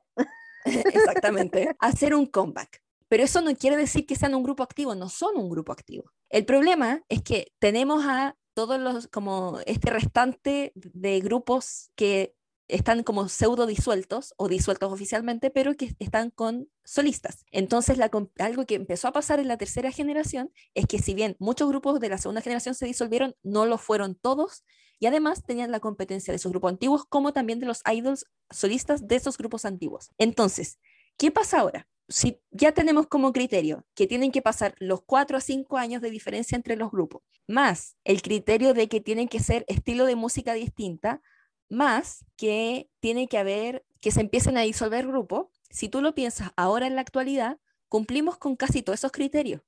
exactamente, 0.92 1.76
hacer 1.78 2.14
un 2.14 2.26
comeback. 2.26 2.82
Pero 3.08 3.22
eso 3.22 3.40
no 3.42 3.54
quiere 3.54 3.76
decir 3.76 4.06
que 4.06 4.16
sean 4.16 4.34
un 4.34 4.42
grupo 4.42 4.62
activo, 4.62 4.94
no 4.94 5.08
son 5.08 5.36
un 5.36 5.48
grupo 5.48 5.72
activo. 5.72 6.12
El 6.30 6.44
problema 6.44 7.02
es 7.08 7.22
que 7.22 7.52
tenemos 7.58 8.04
a 8.06 8.36
todos 8.54 8.80
los, 8.80 9.08
como 9.08 9.60
este 9.66 9.90
restante 9.90 10.72
de 10.74 11.20
grupos 11.20 11.90
que 11.96 12.34
están 12.68 13.02
como 13.02 13.28
pseudo 13.28 13.66
disueltos 13.66 14.32
o 14.36 14.48
disueltos 14.48 14.90
oficialmente, 14.92 15.50
pero 15.50 15.74
que 15.74 15.94
están 15.98 16.30
con 16.30 16.68
solistas. 16.84 17.44
Entonces, 17.50 17.98
algo 18.38 18.66
que 18.66 18.74
empezó 18.74 19.08
a 19.08 19.12
pasar 19.12 19.38
en 19.38 19.48
la 19.48 19.58
tercera 19.58 19.90
generación 19.90 20.50
es 20.74 20.86
que 20.86 20.98
si 20.98 21.14
bien 21.14 21.36
muchos 21.38 21.68
grupos 21.68 22.00
de 22.00 22.08
la 22.08 22.18
segunda 22.18 22.40
generación 22.40 22.74
se 22.74 22.86
disolvieron, 22.86 23.36
no 23.42 23.66
lo 23.66 23.76
fueron 23.76 24.14
todos 24.14 24.64
y 24.98 25.06
además 25.06 25.44
tenían 25.44 25.70
la 25.70 25.80
competencia 25.80 26.32
de 26.32 26.36
esos 26.36 26.52
grupos 26.52 26.72
antiguos 26.72 27.04
como 27.06 27.32
también 27.32 27.60
de 27.60 27.66
los 27.66 27.82
idols 27.90 28.26
solistas 28.50 29.06
de 29.06 29.16
esos 29.16 29.36
grupos 29.36 29.64
antiguos. 29.64 30.10
Entonces, 30.18 30.78
¿qué 31.16 31.30
pasa 31.30 31.60
ahora? 31.60 31.88
si 32.08 32.40
ya 32.50 32.72
tenemos 32.72 33.06
como 33.06 33.32
criterio 33.32 33.86
que 33.94 34.06
tienen 34.06 34.30
que 34.30 34.42
pasar 34.42 34.74
los 34.78 35.02
cuatro 35.02 35.38
a 35.38 35.40
cinco 35.40 35.78
años 35.78 36.02
de 36.02 36.10
diferencia 36.10 36.56
entre 36.56 36.76
los 36.76 36.90
grupos, 36.90 37.22
más 37.46 37.96
el 38.04 38.22
criterio 38.22 38.74
de 38.74 38.88
que 38.88 39.00
tienen 39.00 39.28
que 39.28 39.40
ser 39.40 39.64
estilo 39.68 40.04
de 40.04 40.16
música 40.16 40.52
distinta, 40.54 41.22
más 41.68 42.24
que 42.36 42.90
tiene 43.00 43.26
que 43.26 43.38
haber, 43.38 43.84
que 44.00 44.10
se 44.10 44.20
empiecen 44.20 44.58
a 44.58 44.62
disolver 44.62 45.06
grupos, 45.06 45.46
si 45.70 45.88
tú 45.88 46.02
lo 46.02 46.14
piensas 46.14 46.50
ahora 46.56 46.86
en 46.86 46.94
la 46.94 47.00
actualidad, 47.00 47.58
cumplimos 47.88 48.36
con 48.36 48.56
casi 48.56 48.82
todos 48.82 49.00
esos 49.00 49.12
criterios, 49.12 49.62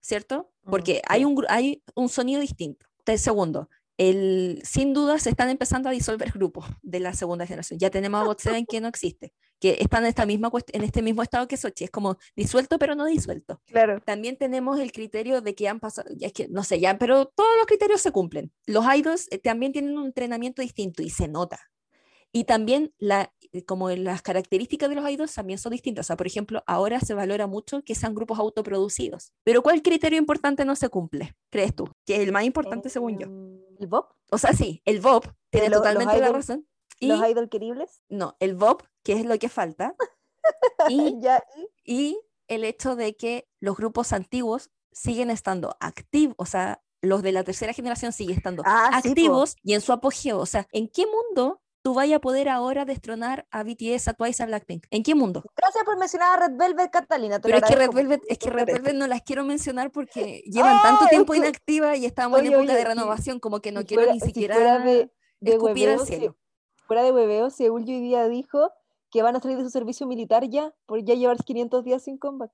¿cierto? 0.00 0.52
Mm, 0.62 0.70
Porque 0.70 1.02
hay, 1.08 1.24
un, 1.24 1.44
hay 1.48 1.82
un 1.94 2.08
sonido 2.08 2.40
distinto. 2.40 2.86
El 3.06 3.18
segundo, 3.18 3.68
el, 4.00 4.62
sin 4.64 4.94
duda 4.94 5.18
se 5.18 5.28
están 5.28 5.50
empezando 5.50 5.90
a 5.90 5.92
disolver 5.92 6.32
grupos 6.32 6.64
de 6.80 7.00
la 7.00 7.12
segunda 7.12 7.46
generación. 7.46 7.78
Ya 7.78 7.90
tenemos 7.90 8.22
a 8.22 8.24
Bot 8.24 8.40
que 8.66 8.80
no 8.80 8.88
existe, 8.88 9.34
que 9.60 9.76
están 9.78 10.04
en, 10.04 10.08
esta 10.08 10.24
misma, 10.24 10.50
en 10.72 10.82
este 10.84 11.02
mismo 11.02 11.22
estado 11.22 11.46
que 11.46 11.58
Sochi, 11.58 11.84
es 11.84 11.90
como 11.90 12.16
disuelto 12.34 12.78
pero 12.78 12.94
no 12.94 13.04
disuelto. 13.04 13.60
Claro. 13.66 14.00
También 14.00 14.38
tenemos 14.38 14.80
el 14.80 14.90
criterio 14.90 15.42
de 15.42 15.54
que 15.54 15.68
han 15.68 15.80
pasado, 15.80 16.08
ya 16.16 16.28
es 16.28 16.32
que 16.32 16.48
no 16.48 16.64
sé, 16.64 16.80
ya, 16.80 16.96
pero 16.96 17.26
todos 17.26 17.50
los 17.58 17.66
criterios 17.66 18.00
se 18.00 18.10
cumplen. 18.10 18.50
Los 18.64 18.86
idols 18.86 19.28
eh, 19.30 19.38
también 19.38 19.72
tienen 19.72 19.98
un 19.98 20.06
entrenamiento 20.06 20.62
distinto 20.62 21.02
y 21.02 21.10
se 21.10 21.28
nota. 21.28 21.60
Y 22.32 22.44
también 22.44 22.94
la, 22.98 23.32
eh, 23.52 23.64
como 23.64 23.90
las 23.90 24.22
características 24.22 24.88
de 24.88 24.94
los 24.94 25.08
idols 25.08 25.34
también 25.34 25.58
son 25.58 25.72
distintas. 25.72 26.06
O 26.06 26.08
sea, 26.08 26.16
por 26.16 26.26
ejemplo, 26.26 26.62
ahora 26.66 27.00
se 27.00 27.14
valora 27.14 27.46
mucho 27.46 27.82
que 27.82 27.94
sean 27.94 28.14
grupos 28.14 28.38
autoproducidos. 28.38 29.32
Pero 29.44 29.62
¿cuál 29.62 29.82
criterio 29.82 30.18
importante 30.18 30.64
no 30.64 30.76
se 30.76 30.88
cumple? 30.88 31.34
¿Crees 31.50 31.74
tú? 31.74 31.88
Que 32.06 32.16
es 32.16 32.20
el 32.20 32.32
más 32.32 32.44
importante 32.44 32.88
según 32.88 33.18
yo. 33.18 33.26
¿El 33.78 33.86
Bob? 33.88 34.06
O 34.30 34.38
sea, 34.38 34.52
sí, 34.52 34.82
el 34.84 35.00
Bob 35.00 35.32
tiene 35.50 35.70
totalmente 35.70 36.20
la 36.20 36.30
razón. 36.30 36.66
¿Los 37.00 37.28
idol 37.28 37.48
queribles? 37.48 38.02
No, 38.08 38.36
el 38.40 38.54
Bob, 38.54 38.84
que 39.02 39.14
es 39.14 39.24
lo 39.24 39.38
que 39.38 39.48
falta. 39.48 39.96
y, 40.88 41.18
y 41.84 42.20
el 42.46 42.64
hecho 42.64 42.94
de 42.94 43.16
que 43.16 43.48
los 43.58 43.76
grupos 43.76 44.12
antiguos 44.12 44.70
siguen 44.92 45.30
estando 45.30 45.76
activos, 45.80 46.34
o 46.38 46.44
sea, 46.44 46.82
los 47.02 47.22
de 47.22 47.32
la 47.32 47.44
tercera 47.44 47.72
generación 47.72 48.12
siguen 48.12 48.36
estando 48.36 48.62
ah, 48.66 48.90
activos 48.92 49.56
y 49.62 49.74
en 49.74 49.80
su 49.80 49.92
apogeo. 49.92 50.38
O 50.38 50.46
sea, 50.46 50.68
¿en 50.72 50.88
qué 50.88 51.06
mundo 51.06 51.62
tú 51.82 51.94
vayas 51.94 52.18
a 52.18 52.20
poder 52.20 52.48
ahora 52.48 52.84
destronar 52.84 53.46
a 53.50 53.62
BTS, 53.62 54.08
a 54.08 54.14
Twice, 54.14 54.42
a 54.42 54.46
Blackpink? 54.46 54.86
¿En 54.90 55.02
qué 55.02 55.14
mundo? 55.14 55.42
Gracias 55.56 55.84
por 55.84 55.98
mencionar 55.98 56.38
a 56.38 56.46
Red 56.46 56.56
Velvet, 56.56 56.90
Catalina. 56.90 57.40
Pero 57.40 57.56
es 57.58 57.62
que 57.62 57.76
Red 57.76 57.92
Velvet, 57.92 58.22
es 58.28 58.38
que 58.38 58.50
Red 58.50 58.66
Velvet 58.66 58.94
no 58.94 59.06
las 59.06 59.22
quiero 59.22 59.44
mencionar 59.44 59.90
porque 59.90 60.42
llevan 60.46 60.82
tanto 60.82 61.06
tiempo 61.06 61.34
inactiva 61.34 61.96
y 61.96 62.06
estamos 62.06 62.40
en 62.40 62.52
época 62.52 62.74
de 62.74 62.84
renovación, 62.84 63.40
como 63.40 63.60
que 63.60 63.72
no 63.72 63.84
quiero 63.84 64.12
ni 64.12 64.20
siquiera 64.20 64.78
de, 64.80 65.10
escupir 65.40 65.88
al 65.88 66.00
cielo 66.00 66.36
fuera 66.90 67.04
de 67.04 67.12
hueveo, 67.12 67.50
Seúl 67.50 67.84
hoy 67.86 68.00
día 68.00 68.28
dijo 68.28 68.72
que 69.12 69.22
van 69.22 69.36
a 69.36 69.40
salir 69.40 69.56
de 69.56 69.62
su 69.62 69.70
servicio 69.70 70.08
militar 70.08 70.48
ya, 70.48 70.74
por 70.86 71.04
ya 71.04 71.14
llevar 71.14 71.36
500 71.36 71.84
días 71.84 72.02
sin 72.02 72.18
combate. 72.18 72.52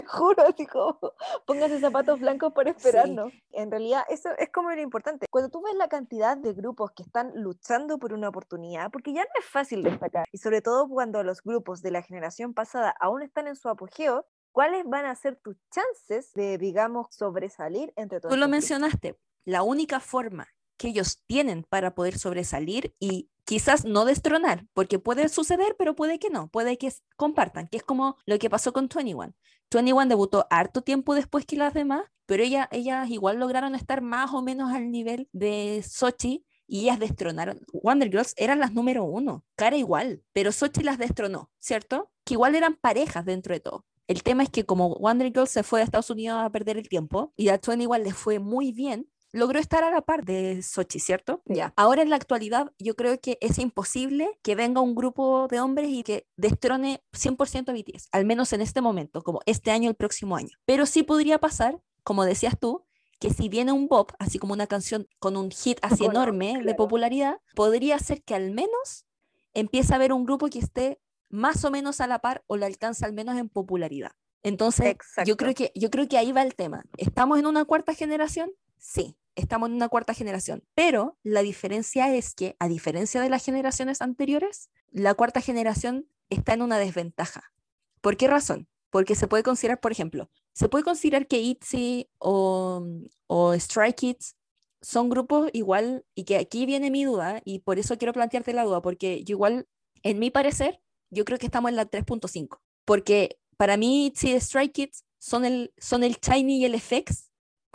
Te 0.00 0.06
juro, 0.06 0.42
así 0.46 0.66
como, 0.66 0.98
pónganse 1.46 1.80
zapatos 1.80 2.20
blancos 2.20 2.52
para 2.52 2.70
esperarnos. 2.70 3.32
En 3.52 3.70
realidad, 3.70 4.04
eso 4.08 4.30
es 4.38 4.50
como 4.50 4.70
lo 4.70 4.80
importante. 4.80 5.26
Cuando 5.30 5.50
tú 5.50 5.62
ves 5.62 5.74
la 5.74 5.88
cantidad 5.88 6.36
de 6.36 6.52
grupos 6.52 6.92
que 6.92 7.02
están 7.02 7.32
luchando 7.34 7.98
por 7.98 8.12
una 8.12 8.28
oportunidad, 8.28 8.90
porque 8.90 9.12
ya 9.12 9.22
no 9.22 9.30
es 9.38 9.44
fácil 9.44 9.82
destacar, 9.82 10.26
y 10.32 10.38
sobre 10.38 10.62
todo 10.62 10.88
cuando 10.88 11.22
los 11.22 11.42
grupos 11.42 11.82
de 11.82 11.90
la 11.90 12.02
generación 12.02 12.54
pasada 12.54 12.94
aún 13.00 13.22
están 13.22 13.46
en 13.46 13.56
su 13.56 13.68
apogeo, 13.68 14.26
¿cuáles 14.52 14.84
van 14.86 15.06
a 15.06 15.14
ser 15.14 15.36
tus 15.36 15.56
chances 15.70 16.32
de, 16.34 16.58
digamos, 16.58 17.08
sobresalir 17.10 17.92
entre 17.96 18.20
todos? 18.20 18.34
Tú 18.34 18.38
lo 18.38 18.48
mencionaste, 18.48 19.18
la 19.44 19.62
única 19.62 20.00
forma 20.00 20.48
que 20.76 20.88
ellos 20.88 21.22
tienen 21.26 21.64
para 21.64 21.94
poder 21.94 22.18
sobresalir 22.18 22.94
y 22.98 23.30
quizás 23.46 23.84
no 23.86 24.04
destronar, 24.04 24.66
porque 24.74 24.98
puede 24.98 25.30
suceder, 25.30 25.76
pero 25.78 25.94
puede 25.94 26.18
que 26.18 26.28
no, 26.28 26.48
puede 26.48 26.76
que 26.76 26.92
compartan, 27.16 27.68
que 27.68 27.78
es 27.78 27.82
como 27.82 28.18
lo 28.26 28.38
que 28.38 28.50
pasó 28.50 28.72
con 28.74 28.88
21. 28.94 29.32
21 29.70 30.08
debutó 30.08 30.46
harto 30.50 30.82
tiempo 30.82 31.14
después 31.14 31.46
que 31.46 31.56
las 31.56 31.72
demás, 31.72 32.04
pero 32.26 32.42
ella, 32.42 32.68
ellas 32.72 33.08
igual 33.08 33.38
lograron 33.38 33.74
estar 33.74 34.02
más 34.02 34.34
o 34.34 34.42
menos 34.42 34.72
al 34.74 34.90
nivel 34.90 35.28
de 35.32 35.82
Sochi 35.88 36.44
y 36.66 36.82
ellas 36.82 36.98
destronaron. 36.98 37.60
Wonder 37.72 38.10
Girls 38.10 38.34
eran 38.36 38.58
las 38.58 38.72
número 38.72 39.04
uno, 39.04 39.44
cara 39.54 39.76
igual, 39.76 40.22
pero 40.32 40.50
Sochi 40.50 40.82
las 40.82 40.98
destronó, 40.98 41.50
¿cierto? 41.60 42.10
Que 42.24 42.34
igual 42.34 42.56
eran 42.56 42.74
parejas 42.74 43.24
dentro 43.24 43.54
de 43.54 43.60
todo. 43.60 43.86
El 44.08 44.22
tema 44.22 44.42
es 44.42 44.50
que 44.50 44.64
como 44.64 44.96
Wonder 44.96 45.28
Girls 45.28 45.50
se 45.50 45.62
fue 45.62 45.80
a 45.80 45.84
Estados 45.84 46.10
Unidos 46.10 46.38
a 46.40 46.50
perder 46.50 46.78
el 46.78 46.88
tiempo 46.88 47.32
y 47.36 47.48
a 47.48 47.60
21 47.64 47.98
les 47.98 48.14
fue 48.14 48.40
muy 48.40 48.72
bien, 48.72 49.08
logró 49.32 49.58
estar 49.58 49.84
a 49.84 49.90
la 49.90 50.00
par 50.00 50.24
de 50.24 50.62
Sochi, 50.62 50.98
¿cierto? 50.98 51.42
Ya. 51.44 51.72
Ahora 51.76 52.02
en 52.02 52.10
la 52.10 52.16
actualidad 52.16 52.72
yo 52.78 52.96
creo 52.96 53.20
que 53.20 53.38
es 53.40 53.58
imposible 53.58 54.38
que 54.42 54.54
venga 54.54 54.80
un 54.80 54.94
grupo 54.94 55.48
de 55.48 55.60
hombres 55.60 55.88
y 55.90 56.02
que 56.02 56.26
destrone 56.36 57.02
100% 57.12 57.68
a 57.68 57.72
BTS, 57.72 58.08
al 58.12 58.24
menos 58.24 58.52
en 58.52 58.60
este 58.60 58.80
momento, 58.80 59.22
como 59.22 59.40
este 59.46 59.70
año, 59.70 59.90
el 59.90 59.96
próximo 59.96 60.36
año. 60.36 60.56
Pero 60.64 60.86
sí 60.86 61.02
podría 61.02 61.38
pasar, 61.38 61.80
como 62.02 62.24
decías 62.24 62.58
tú, 62.58 62.84
que 63.18 63.30
si 63.30 63.48
viene 63.48 63.72
un 63.72 63.88
pop, 63.88 64.12
así 64.18 64.38
como 64.38 64.52
una 64.52 64.66
canción 64.66 65.08
con 65.18 65.36
un 65.36 65.50
hit 65.50 65.78
así 65.82 66.04
enorme 66.04 66.62
de 66.62 66.74
popularidad, 66.74 67.38
podría 67.54 67.98
ser 67.98 68.22
que 68.22 68.34
al 68.34 68.50
menos 68.50 69.06
empiece 69.54 69.92
a 69.92 69.96
haber 69.96 70.12
un 70.12 70.24
grupo 70.24 70.48
que 70.48 70.58
esté 70.58 71.00
más 71.28 71.64
o 71.64 71.70
menos 71.70 72.00
a 72.00 72.06
la 72.06 72.20
par 72.20 72.44
o 72.46 72.56
lo 72.56 72.66
alcance 72.66 73.04
al 73.04 73.12
menos 73.12 73.36
en 73.36 73.48
popularidad. 73.48 74.12
Entonces, 74.42 74.96
yo 75.24 75.36
creo, 75.36 75.54
que, 75.54 75.72
yo 75.74 75.90
creo 75.90 76.06
que 76.06 76.18
ahí 76.18 76.30
va 76.30 76.42
el 76.42 76.54
tema. 76.54 76.84
¿Estamos 76.98 77.38
en 77.38 77.46
una 77.46 77.64
cuarta 77.64 77.94
generación? 77.94 78.52
Sí 78.78 79.16
estamos 79.36 79.68
en 79.68 79.76
una 79.76 79.88
cuarta 79.88 80.14
generación, 80.14 80.64
pero 80.74 81.18
la 81.22 81.42
diferencia 81.42 82.12
es 82.14 82.34
que, 82.34 82.56
a 82.58 82.68
diferencia 82.68 83.20
de 83.20 83.28
las 83.28 83.44
generaciones 83.44 84.02
anteriores, 84.02 84.70
la 84.90 85.14
cuarta 85.14 85.40
generación 85.40 86.08
está 86.30 86.54
en 86.54 86.62
una 86.62 86.78
desventaja. 86.78 87.52
¿Por 88.00 88.16
qué 88.16 88.26
razón? 88.26 88.66
Porque 88.90 89.14
se 89.14 89.28
puede 89.28 89.42
considerar, 89.42 89.80
por 89.80 89.92
ejemplo, 89.92 90.30
se 90.52 90.68
puede 90.68 90.84
considerar 90.84 91.28
que 91.28 91.40
ITZY 91.40 92.08
o, 92.18 92.82
o 93.26 93.54
Stray 93.54 93.92
Kids 93.92 94.36
son 94.80 95.10
grupos 95.10 95.50
igual, 95.52 96.04
y 96.14 96.24
que 96.24 96.36
aquí 96.38 96.64
viene 96.64 96.90
mi 96.90 97.04
duda, 97.04 97.42
y 97.44 97.60
por 97.60 97.78
eso 97.78 97.98
quiero 97.98 98.12
plantearte 98.12 98.54
la 98.54 98.64
duda, 98.64 98.80
porque 98.80 99.22
yo 99.24 99.34
igual, 99.34 99.68
en 100.02 100.18
mi 100.18 100.30
parecer, 100.30 100.80
yo 101.10 101.24
creo 101.24 101.38
que 101.38 101.46
estamos 101.46 101.68
en 101.68 101.76
la 101.76 101.90
3.5, 101.90 102.58
porque 102.84 103.38
para 103.56 103.76
mí 103.76 104.06
ITZY 104.06 104.34
y 104.34 104.40
Stray 104.40 104.68
Kids 104.70 105.04
son 105.18 105.44
el, 105.44 105.74
son 105.76 106.04
el 106.04 106.16
Shiny 106.16 106.58
y 106.58 106.64
el 106.64 106.80
FX 106.80 107.25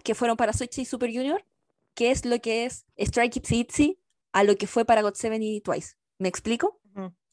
que 0.02 0.16
fueron 0.16 0.38
para 0.38 0.54
Sochi 0.54 0.82
y 0.82 0.86
Super 0.86 1.12
Junior, 1.12 1.46
qué 1.94 2.12
es 2.12 2.26
lo 2.26 2.40
que 2.40 2.66
es 2.66 2.86
Strike 2.98 3.38
It 3.38 3.52
Itzy 3.52 4.00
a 4.32 4.44
lo 4.44 4.56
que 4.56 4.68
fue 4.68 4.86
para 4.86 5.02
GOT7 5.02 5.38
y 5.42 5.62
Twice. 5.62 5.96
¿Me 6.18 6.30
explico? 6.30 6.80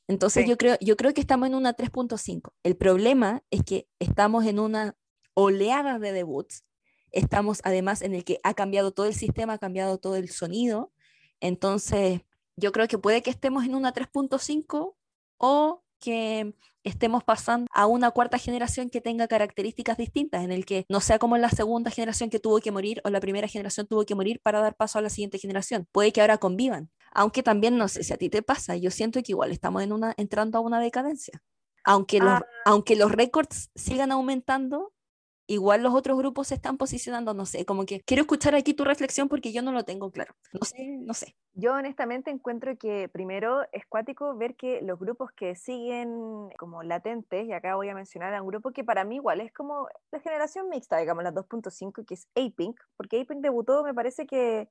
Entonces 0.08 0.46
yo, 0.48 0.56
creo, 0.56 0.78
yo 0.80 0.96
creo 0.96 1.12
que 1.12 1.20
estamos 1.20 1.48
en 1.48 1.54
una 1.54 1.76
3.5. 1.76 2.54
El 2.62 2.76
problema 2.76 3.44
es 3.50 3.62
que 3.62 3.88
estamos 3.98 4.46
en 4.46 4.58
una 4.58 4.96
oleada 5.34 5.98
de 5.98 6.12
debuts. 6.12 6.64
Estamos 7.10 7.60
además 7.62 8.00
en 8.00 8.14
el 8.14 8.24
que 8.24 8.40
ha 8.42 8.54
cambiado 8.54 8.92
todo 8.92 9.04
el 9.04 9.14
sistema, 9.14 9.54
ha 9.54 9.58
cambiado 9.58 9.98
todo 9.98 10.16
el 10.16 10.30
sonido. 10.30 10.92
Entonces 11.40 12.22
yo 12.56 12.72
creo 12.72 12.88
que 12.88 12.96
puede 12.96 13.22
que 13.22 13.30
estemos 13.30 13.64
en 13.64 13.74
una 13.74 13.92
3.5 13.92 14.94
o 15.36 15.84
que 15.98 16.54
estemos 16.84 17.24
pasando 17.24 17.66
a 17.72 17.86
una 17.86 18.10
cuarta 18.10 18.38
generación 18.38 18.90
que 18.90 19.00
tenga 19.00 19.28
características 19.28 19.96
distintas, 19.96 20.44
en 20.44 20.52
el 20.52 20.64
que 20.64 20.86
no 20.88 21.00
sea 21.00 21.18
como 21.18 21.36
la 21.36 21.50
segunda 21.50 21.90
generación 21.90 22.30
que 22.30 22.40
tuvo 22.40 22.60
que 22.60 22.70
morir 22.70 23.00
o 23.04 23.10
la 23.10 23.20
primera 23.20 23.48
generación 23.48 23.86
tuvo 23.86 24.04
que 24.04 24.14
morir 24.14 24.40
para 24.42 24.60
dar 24.60 24.74
paso 24.74 24.98
a 24.98 25.02
la 25.02 25.10
siguiente 25.10 25.38
generación. 25.38 25.86
Puede 25.92 26.12
que 26.12 26.20
ahora 26.20 26.38
convivan, 26.38 26.90
aunque 27.12 27.42
también 27.42 27.76
no 27.76 27.88
sé 27.88 28.04
si 28.04 28.12
a 28.12 28.16
ti 28.16 28.28
te 28.28 28.42
pasa, 28.42 28.76
yo 28.76 28.90
siento 28.90 29.20
que 29.22 29.32
igual 29.32 29.52
estamos 29.52 29.82
en 29.82 29.92
una, 29.92 30.14
entrando 30.16 30.58
a 30.58 30.60
una 30.60 30.80
decadencia. 30.80 31.42
Aunque 31.84 32.18
los, 32.18 32.28
ah. 32.28 32.46
aunque 32.66 32.96
los 32.96 33.10
récords 33.12 33.70
sigan 33.74 34.12
aumentando, 34.12 34.92
igual 35.48 35.82
los 35.82 35.94
otros 35.94 36.16
grupos 36.16 36.48
se 36.48 36.54
están 36.54 36.76
posicionando, 36.76 37.34
no 37.34 37.46
sé, 37.46 37.64
como 37.64 37.86
que 37.86 38.00
quiero 38.02 38.20
escuchar 38.20 38.54
aquí 38.54 38.74
tu 38.74 38.84
reflexión 38.84 39.28
porque 39.28 39.50
yo 39.52 39.62
no 39.62 39.72
lo 39.72 39.84
tengo 39.84 40.10
claro. 40.10 40.34
No 40.52 40.60
sé, 40.64 40.98
no 41.00 41.14
sé. 41.14 41.34
Yo 41.54 41.74
honestamente 41.74 42.30
encuentro 42.30 42.76
que 42.76 43.08
primero 43.08 43.62
es 43.72 43.84
cuático 43.88 44.36
ver 44.36 44.54
que 44.54 44.80
los 44.82 44.98
grupos 44.98 45.32
que 45.32 45.56
siguen 45.56 46.50
como 46.58 46.82
latentes, 46.82 47.46
y 47.46 47.52
acá 47.52 47.74
voy 47.74 47.88
a 47.88 47.94
mencionar 47.94 48.34
a 48.34 48.42
un 48.42 48.48
grupo 48.48 48.70
que 48.70 48.84
para 48.84 49.04
mí 49.04 49.16
igual 49.16 49.40
es 49.40 49.52
como 49.52 49.88
la 50.12 50.20
generación 50.20 50.68
mixta, 50.68 50.98
digamos, 50.98 51.24
la 51.24 51.32
2.5, 51.32 52.04
que 52.04 52.14
es 52.14 52.28
A-Pink, 52.36 52.78
porque 52.96 53.20
A-Pink 53.20 53.40
debutó, 53.40 53.82
me 53.82 53.94
parece 53.94 54.26
que 54.26 54.68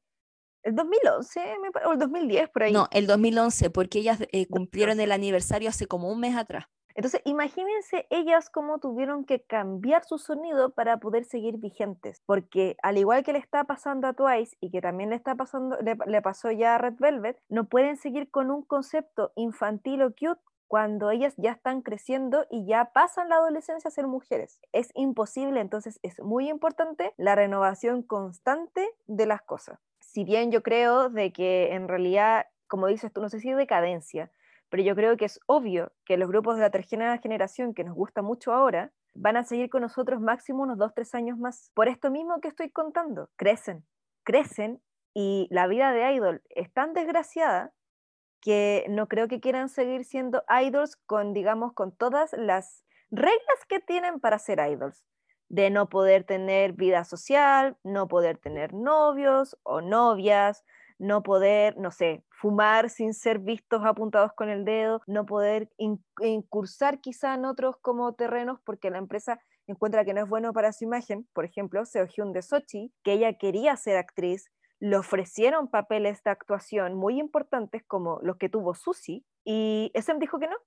el 0.64 0.76
2011 0.76 1.40
o 1.86 1.94
el 1.94 2.00
2010 2.00 2.50
por 2.50 2.64
ahí. 2.64 2.74
No, 2.74 2.88
el 2.92 3.08
2011, 3.08 3.70
porque 3.72 4.00
ellas 4.00 4.20
eh, 4.32 4.48
cumplieron 4.48 5.00
el 5.00 5.12
aniversario 5.12 5.70
hace 5.70 5.88
como 5.88 6.12
un 6.12 6.20
mes 6.20 6.36
atrás. 6.36 6.66
Entonces, 6.98 7.22
imagínense 7.26 8.08
ellas 8.10 8.50
cómo 8.50 8.80
tuvieron 8.80 9.24
que 9.24 9.44
cambiar 9.44 10.04
su 10.04 10.18
sonido 10.18 10.72
para 10.72 10.98
poder 10.98 11.26
seguir 11.26 11.58
vigentes, 11.58 12.24
porque 12.26 12.76
al 12.82 12.98
igual 12.98 13.24
que 13.24 13.34
le 13.34 13.40
está 13.40 13.66
pasando 13.66 14.08
a 14.08 14.14
Twice 14.14 14.58
y 14.62 14.72
que 14.72 14.82
también 14.82 15.12
le 15.12 15.16
está 15.16 15.36
pasando, 15.36 15.78
le, 15.78 16.22
pasó 16.24 16.50
ya 16.50 16.74
a 16.74 16.78
Red 16.80 16.96
Velvet, 16.98 17.40
no 17.50 17.66
pueden 17.66 17.98
seguir 17.98 18.32
con 18.32 18.50
un 18.50 18.64
concepto 18.64 19.32
infantil 19.36 20.02
o 20.02 20.10
cute 20.10 20.42
cuando 20.68 21.12
ellas 21.12 21.36
ya 21.38 21.52
están 21.52 21.84
creciendo 21.84 22.48
y 22.50 22.66
ya 22.66 22.86
pasan 22.94 23.30
la 23.30 23.36
adolescencia 23.36 23.90
a 23.90 23.92
ser 23.92 24.08
mujeres. 24.08 24.60
Es 24.72 24.90
imposible, 24.96 25.62
entonces 25.62 26.00
es 26.02 26.20
muy 26.20 26.50
importante 26.50 27.14
la 27.18 27.36
renovación 27.36 28.02
constante 28.02 28.90
de 29.06 29.28
las 29.28 29.44
cosas. 29.44 29.78
Si 30.00 30.24
bien 30.24 30.52
yo 30.52 30.64
creo 30.64 31.10
de 31.12 31.32
que 31.32 31.76
en 31.76 31.88
realidad, 31.88 32.48
como 32.68 32.88
dices 32.88 33.14
tú, 33.14 33.22
no 33.22 33.30
sé 33.30 33.40
si 33.40 33.52
decadencia, 33.52 34.32
pero 34.70 34.84
yo 34.84 34.96
creo 34.96 35.18
que 35.18 35.26
es 35.26 35.40
obvio 35.48 35.92
que 36.06 36.18
los 36.18 36.28
grupos 36.28 36.56
de 36.56 36.62
la 36.62 36.70
tercera 36.72 37.18
generación 37.18 37.74
que 37.74 37.84
nos 37.84 37.96
gusta 37.96 38.22
mucho 38.22 38.54
ahora 38.54 38.92
van 39.14 39.38
a 39.38 39.44
seguir 39.44 39.70
con 39.70 39.82
nosotros 39.82 40.22
máximo 40.22 40.64
unos 40.64 40.78
dos, 40.78 40.94
tres 40.94 41.16
años 41.16 41.38
más. 41.38 41.72
Por 41.74 41.88
esto 41.88 42.12
mismo 42.12 42.40
que 42.40 42.50
estoy 42.50 42.70
contando, 42.70 43.30
crecen, 43.36 43.86
crecen 44.24 44.82
y 45.14 45.48
la 45.50 45.68
vida 45.68 45.92
de 45.92 46.14
idol 46.14 46.44
es 46.50 46.72
tan 46.72 46.94
desgraciada 46.94 47.74
que 48.42 48.86
no 48.90 49.08
creo 49.08 49.28
que 49.28 49.40
quieran 49.40 49.70
seguir 49.70 50.06
siendo 50.06 50.44
idols 50.62 50.96
con, 50.96 51.34
digamos, 51.34 51.74
con 51.74 51.96
todas 51.96 52.34
las 52.34 52.84
reglas 53.10 53.66
que 53.68 53.80
tienen 53.80 54.20
para 54.20 54.38
ser 54.38 54.60
idols, 54.60 55.04
de 55.50 55.70
no 55.70 55.90
poder 55.90 56.24
tener 56.24 56.74
vida 56.74 57.04
social, 57.04 57.78
no 57.84 58.08
poder 58.08 58.38
tener 58.38 58.74
novios 58.74 59.58
o 59.64 59.82
novias, 59.82 60.64
no 61.00 61.24
poder, 61.24 61.78
no 61.78 61.92
sé, 61.92 62.24
fumar 62.30 62.90
sin 62.90 63.14
ser 63.14 63.40
vistos 63.40 63.84
apuntados 63.86 64.32
con 64.34 64.50
el 64.50 64.66
dedo, 64.66 65.02
no 65.08 65.26
poder 65.26 65.70
incursar 65.78 67.00
quizá 67.02 67.34
en 67.36 67.46
otros 67.46 67.76
como 67.82 68.14
terrenos 68.14 68.60
porque 68.64 68.90
la 68.90 68.98
empresa 68.98 69.40
encuentra 69.68 70.06
que 70.06 70.14
no 70.14 70.24
es 70.24 70.30
bueno 70.30 70.54
para 70.54 70.72
su 70.72 70.86
imagen. 70.86 71.28
Por 71.34 71.46
ejemplo, 71.46 71.86
Seo 71.86 72.06
Hyun 72.08 72.34
de 72.34 72.42
Sochi, 72.42 72.94
que 73.04 73.14
ella 73.14 73.34
quería 73.34 73.76
ser 73.76 73.98
actriz, 73.98 74.50
le 74.80 74.98
ofrecieron 74.98 75.70
papeles 75.70 76.24
de 76.24 76.32
actuación 76.32 76.96
muy 76.96 77.20
importantes 77.20 77.84
como 77.86 78.20
los 78.22 78.38
que 78.38 78.50
tuvo 78.50 78.76
Susi 78.76 79.26
y 79.44 79.92
SM 79.94 80.20
dijo 80.20 80.40
que 80.40 80.48
no, 80.48 80.58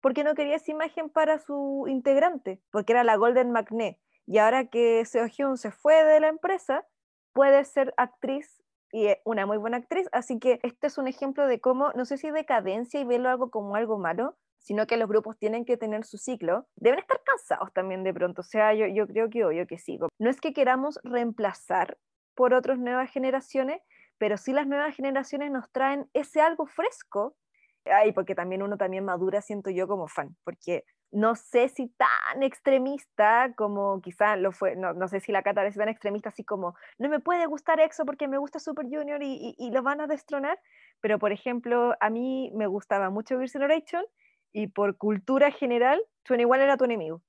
porque 0.00 0.24
no 0.24 0.34
quería 0.34 0.56
esa 0.56 0.70
imagen 0.70 1.10
para 1.10 1.38
su 1.38 1.84
integrante, 1.88 2.62
porque 2.70 2.92
era 2.92 3.04
la 3.04 3.16
Golden 3.16 3.50
Magnet. 3.50 3.98
Y 4.26 4.38
ahora 4.38 4.66
que 4.66 5.04
Seo 5.04 5.26
Hyun 5.26 5.56
se 5.56 5.70
fue 5.70 6.04
de 6.04 6.20
la 6.20 6.28
empresa, 6.28 6.86
puede 7.32 7.64
ser 7.64 7.94
actriz 7.96 8.62
y 8.92 9.08
una 9.24 9.46
muy 9.46 9.58
buena 9.58 9.78
actriz. 9.78 10.08
Así 10.12 10.38
que 10.38 10.60
este 10.62 10.86
es 10.86 10.98
un 10.98 11.08
ejemplo 11.08 11.46
de 11.46 11.60
cómo, 11.60 11.92
no 11.94 12.04
sé 12.04 12.16
si 12.16 12.30
decadencia 12.30 13.00
y 13.00 13.04
verlo 13.04 13.28
algo 13.28 13.50
como 13.50 13.76
algo 13.76 13.98
malo, 13.98 14.36
sino 14.58 14.86
que 14.86 14.96
los 14.96 15.08
grupos 15.08 15.38
tienen 15.38 15.64
que 15.64 15.76
tener 15.76 16.04
su 16.04 16.18
ciclo. 16.18 16.66
Deben 16.76 16.98
estar 16.98 17.22
cansados 17.24 17.72
también 17.72 18.04
de 18.04 18.12
pronto. 18.12 18.42
O 18.42 18.44
sea, 18.44 18.74
yo, 18.74 18.86
yo 18.86 19.06
creo 19.06 19.30
que 19.30 19.38
yo 19.38 19.66
que 19.66 19.78
sí. 19.78 19.98
No 20.18 20.30
es 20.30 20.40
que 20.40 20.52
queramos 20.52 20.98
reemplazar 21.02 21.96
por 22.34 22.54
otras 22.54 22.78
nuevas 22.78 23.10
generaciones, 23.10 23.82
pero 24.18 24.36
sí 24.36 24.52
las 24.52 24.66
nuevas 24.66 24.94
generaciones 24.94 25.50
nos 25.50 25.70
traen 25.70 26.08
ese 26.12 26.40
algo 26.40 26.66
fresco. 26.66 27.36
Ay, 27.84 28.12
porque 28.12 28.34
también 28.34 28.62
uno 28.62 28.76
también 28.76 29.04
madura, 29.04 29.40
siento 29.40 29.70
yo 29.70 29.88
como 29.88 30.08
fan, 30.08 30.36
porque 30.44 30.84
no 31.10 31.34
sé 31.34 31.68
si 31.68 31.88
tan 31.88 32.42
extremista 32.42 33.52
como 33.56 34.00
quizá 34.02 34.36
lo 34.36 34.52
fue, 34.52 34.76
no, 34.76 34.92
no 34.92 35.08
sé 35.08 35.20
si 35.20 35.32
la 35.32 35.42
Cata 35.42 35.66
es 35.66 35.76
tan 35.76 35.88
extremista 35.88 36.28
así 36.28 36.44
como, 36.44 36.74
no 36.98 37.08
me 37.08 37.20
puede 37.20 37.46
gustar 37.46 37.80
EXO 37.80 38.04
porque 38.04 38.28
me 38.28 38.38
gusta 38.38 38.58
Super 38.58 38.86
Junior 38.86 39.22
y, 39.22 39.54
y, 39.56 39.70
lo 39.70 39.82
van 39.82 40.00
a 40.00 40.06
destronar, 40.06 40.60
pero 41.00 41.18
por 41.18 41.32
ejemplo, 41.32 41.94
a 42.00 42.10
mí 42.10 42.50
me 42.54 42.66
gustaba 42.66 43.10
mucho 43.10 43.36
Girls' 43.36 43.52
Generation 43.52 44.04
y 44.52 44.66
por 44.68 44.96
cultura 44.96 45.50
general, 45.50 46.02
21 46.28 46.62
era 46.62 46.76
tu 46.76 46.84
enemigo. 46.84 47.22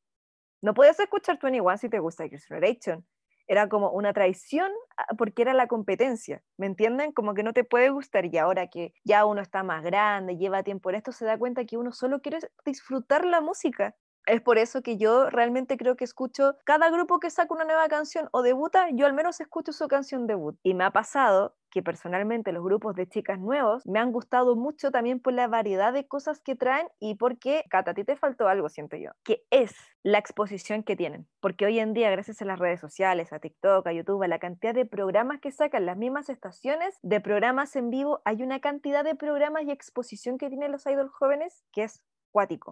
No 0.62 0.74
puedes 0.74 1.00
escuchar 1.00 1.39
21 1.42 1.78
si 1.78 1.89
te 1.89 2.00
gusta 2.00 2.26
Girls' 2.26 2.46
Generation, 2.46 3.06
era 3.50 3.68
como 3.68 3.90
una 3.92 4.14
traición 4.14 4.72
ah, 4.96 5.08
porque 5.18 5.42
era 5.42 5.54
la 5.54 5.68
competencia, 5.68 6.44
¿me 6.58 6.68
entienden? 6.68 7.12
Como 7.12 7.34
que 7.34 7.44
no 7.44 7.52
te 7.52 7.64
puede 7.66 7.90
gustar 7.90 8.26
y 8.26 8.38
ahora 8.38 8.68
que 8.68 8.94
ya 9.04 9.26
uno 9.26 9.42
está 9.42 9.64
más 9.64 9.84
grande, 9.84 10.38
lleva 10.38 10.64
tiempo 10.64 10.90
en 10.92 10.98
esto, 10.98 11.12
se 11.12 11.26
da 11.26 11.38
cuenta 11.38 11.66
que 11.66 11.76
uno 11.78 11.92
solo 11.92 12.22
quiere 12.22 12.40
disfrutar 12.64 13.26
la 13.26 13.42
música 13.42 13.96
es 14.30 14.42
por 14.42 14.58
eso 14.58 14.82
que 14.82 14.98
yo 14.98 15.30
realmente 15.30 15.78
creo 15.78 15.96
que 15.96 16.04
escucho 16.04 16.56
cada 16.63 16.89
grupo 16.89 17.20
que 17.20 17.30
saca 17.30 17.54
una 17.54 17.65
nueva 17.65 17.88
canción 17.88 18.30
o 18.32 18.42
debuta, 18.42 18.89
yo 18.92 19.06
al 19.06 19.13
menos 19.13 19.39
escucho 19.39 19.74
su 19.74 19.88
canción 19.88 20.28
debut. 20.28 20.58
Y 20.63 20.74
me 20.74 20.84
ha 20.84 20.92
pasado 20.92 21.56
que 21.70 21.84
personalmente 21.84 22.52
los 22.52 22.63
grupos 22.63 22.96
de 22.96 23.08
chicas 23.08 23.39
nuevos 23.39 23.86
me 23.86 24.00
han 24.00 24.12
gustado 24.12 24.56
mucho 24.56 24.92
también 24.92 25.20
por 25.20 25.34
la 25.34 25.48
variedad 25.48 25.94
de 25.94 26.08
cosas 26.08 26.42
que 26.42 26.56
traen 26.56 26.88
y 27.00 27.15
porque, 27.15 27.63
Cata, 27.70 27.92
a 27.92 27.94
ti 27.94 28.04
te 28.04 28.15
faltó 28.15 28.48
algo, 28.48 28.70
siento 28.70 28.98
yo, 28.98 29.12
que 29.24 29.44
es 29.52 29.76
la 30.04 30.18
exposición 30.18 30.84
que 30.84 30.96
tienen. 30.96 31.28
Porque 31.39 31.65
hoy 31.65 31.80
en 31.80 31.94
día, 31.94 32.10
gracias 32.10 32.42
a 32.42 32.46
las 32.46 32.60
redes 32.60 32.80
sociales, 32.80 33.34
a 33.34 33.39
TikTok, 33.39 33.86
a 33.86 33.94
YouTube, 33.94 34.24
a 34.24 34.28
la 34.28 34.39
cantidad 34.39 34.74
de 34.74 34.86
programas 34.86 35.39
que 35.42 35.52
sacan 35.52 35.86
las 35.86 35.98
mismas 35.98 36.30
estaciones 36.30 36.98
de 37.02 37.22
programas 37.22 37.76
en 37.76 37.89
vivo, 37.89 38.22
hay 38.26 38.42
una 38.42 38.60
cantidad 38.60 39.04
de 39.04 39.15
programas 39.15 39.63
y 39.63 39.72
exposición 39.72 40.38
que 40.38 40.50
tienen 40.50 40.72
los 40.72 40.86
idols 40.86 41.12
jóvenes 41.12 41.63
que 41.72 41.84
es 41.84 42.04